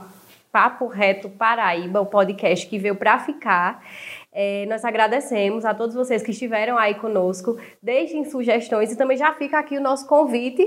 Papo 0.54 0.86
Reto 0.86 1.30
Paraíba, 1.30 2.00
o 2.00 2.06
podcast 2.06 2.68
que 2.68 2.78
veio 2.78 2.96
para 2.96 3.18
ficar. 3.18 3.84
É, 4.32 4.68
nós 4.68 4.86
agradecemos 4.86 5.66
a 5.66 5.74
todos 5.74 5.96
vocês 5.96 6.22
que 6.22 6.30
estiveram 6.30 6.78
aí 6.78 6.94
conosco. 6.94 7.58
Deixem 7.82 8.24
sugestões 8.26 8.92
e 8.92 8.96
também 8.96 9.18
já 9.18 9.34
fica 9.34 9.58
aqui 9.58 9.76
o 9.76 9.82
nosso 9.82 10.08
convite 10.08 10.64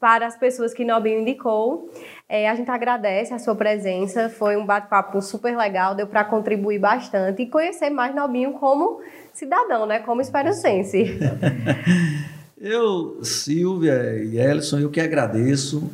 para 0.00 0.26
as 0.26 0.38
pessoas 0.38 0.72
que 0.72 0.86
Nobinho 0.86 1.20
indicou. 1.20 1.90
É, 2.28 2.48
a 2.48 2.54
gente 2.56 2.68
agradece 2.68 3.32
a 3.32 3.38
sua 3.38 3.54
presença, 3.54 4.28
foi 4.28 4.56
um 4.56 4.66
bate-papo 4.66 5.22
super 5.22 5.56
legal, 5.56 5.94
deu 5.94 6.08
para 6.08 6.24
contribuir 6.24 6.80
bastante 6.80 7.42
e 7.42 7.46
conhecer 7.46 7.88
mais 7.88 8.12
Nobinho 8.14 8.54
como 8.54 9.00
cidadão, 9.32 9.86
né? 9.86 10.00
como 10.00 10.20
esperancense. 10.20 11.18
Eu, 12.58 13.22
Silvia 13.22 14.14
e 14.24 14.38
Ellison, 14.38 14.78
eu 14.78 14.88
que 14.88 14.98
agradeço 14.98 15.90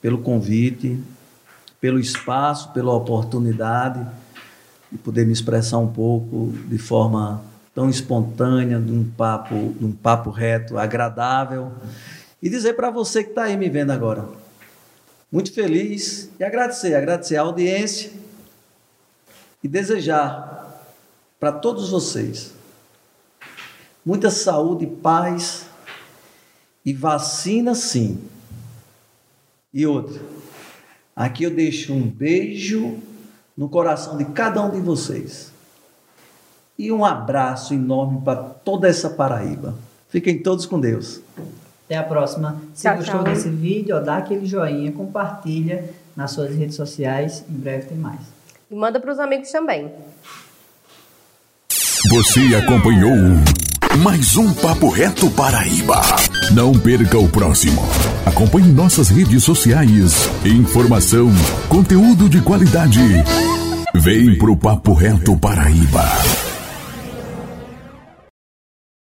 pelo 0.00 0.18
convite, 0.18 0.96
pelo 1.80 1.98
espaço, 1.98 2.72
pela 2.72 2.92
oportunidade 2.92 4.06
de 4.92 4.96
poder 4.96 5.26
me 5.26 5.32
expressar 5.32 5.78
um 5.78 5.88
pouco 5.88 6.52
de 6.68 6.78
forma 6.78 7.42
tão 7.74 7.90
espontânea, 7.90 8.78
de 8.78 8.92
um 8.92 9.02
papo, 9.04 9.74
de 9.76 9.84
um 9.84 9.90
papo 9.90 10.30
reto, 10.30 10.78
agradável. 10.78 11.72
E 12.40 12.48
dizer 12.48 12.74
para 12.74 12.90
você 12.90 13.24
que 13.24 13.30
está 13.30 13.42
aí 13.42 13.56
me 13.56 13.68
vendo 13.68 13.90
agora, 13.90 14.24
muito 15.30 15.52
feliz 15.52 16.30
e 16.38 16.44
agradecer, 16.44 16.94
agradecer 16.94 17.36
a 17.36 17.42
audiência 17.42 18.10
e 19.62 19.68
desejar 19.68 20.84
para 21.38 21.52
todos 21.52 21.90
vocês 21.90 22.58
muita 24.08 24.30
saúde, 24.30 24.86
paz 24.86 25.66
e 26.82 26.94
vacina 26.94 27.74
sim. 27.74 28.18
E 29.72 29.86
outra, 29.86 30.18
aqui 31.14 31.44
eu 31.44 31.50
deixo 31.50 31.92
um 31.92 32.08
beijo 32.08 32.98
no 33.54 33.68
coração 33.68 34.16
de 34.16 34.24
cada 34.24 34.64
um 34.64 34.70
de 34.70 34.80
vocês. 34.80 35.52
E 36.78 36.90
um 36.90 37.04
abraço 37.04 37.74
enorme 37.74 38.22
para 38.22 38.36
toda 38.36 38.88
essa 38.88 39.10
Paraíba. 39.10 39.74
Fiquem 40.08 40.42
todos 40.42 40.64
com 40.64 40.80
Deus. 40.80 41.20
Até 41.88 41.96
a 41.96 42.02
próxima. 42.02 42.60
Se 42.74 42.82
Tchau, 42.82 42.96
gostou 42.98 43.14
tchau. 43.22 43.24
desse 43.24 43.48
vídeo, 43.48 43.96
ó, 43.96 44.00
dá 44.00 44.18
aquele 44.18 44.44
joinha, 44.44 44.92
compartilha 44.92 45.88
nas 46.14 46.32
suas 46.32 46.54
redes 46.54 46.76
sociais. 46.76 47.42
Em 47.48 47.54
breve 47.54 47.86
tem 47.86 47.96
mais. 47.96 48.20
E 48.70 48.74
manda 48.74 49.00
para 49.00 49.10
os 49.10 49.18
amigos 49.18 49.50
também. 49.50 49.90
Você 52.10 52.54
acompanhou 52.54 53.16
mais 54.02 54.36
um 54.36 54.52
Papo 54.52 54.90
Reto 54.90 55.30
Paraíba. 55.30 56.02
Não 56.52 56.72
perca 56.78 57.18
o 57.18 57.26
próximo. 57.26 57.80
Acompanhe 58.26 58.70
nossas 58.70 59.08
redes 59.08 59.42
sociais. 59.42 60.28
Informação, 60.44 61.30
conteúdo 61.70 62.28
de 62.28 62.42
qualidade. 62.42 63.00
Vem 63.94 64.36
pro 64.36 64.54
Papo 64.54 64.92
Reto 64.92 65.38
Paraíba. 65.38 66.04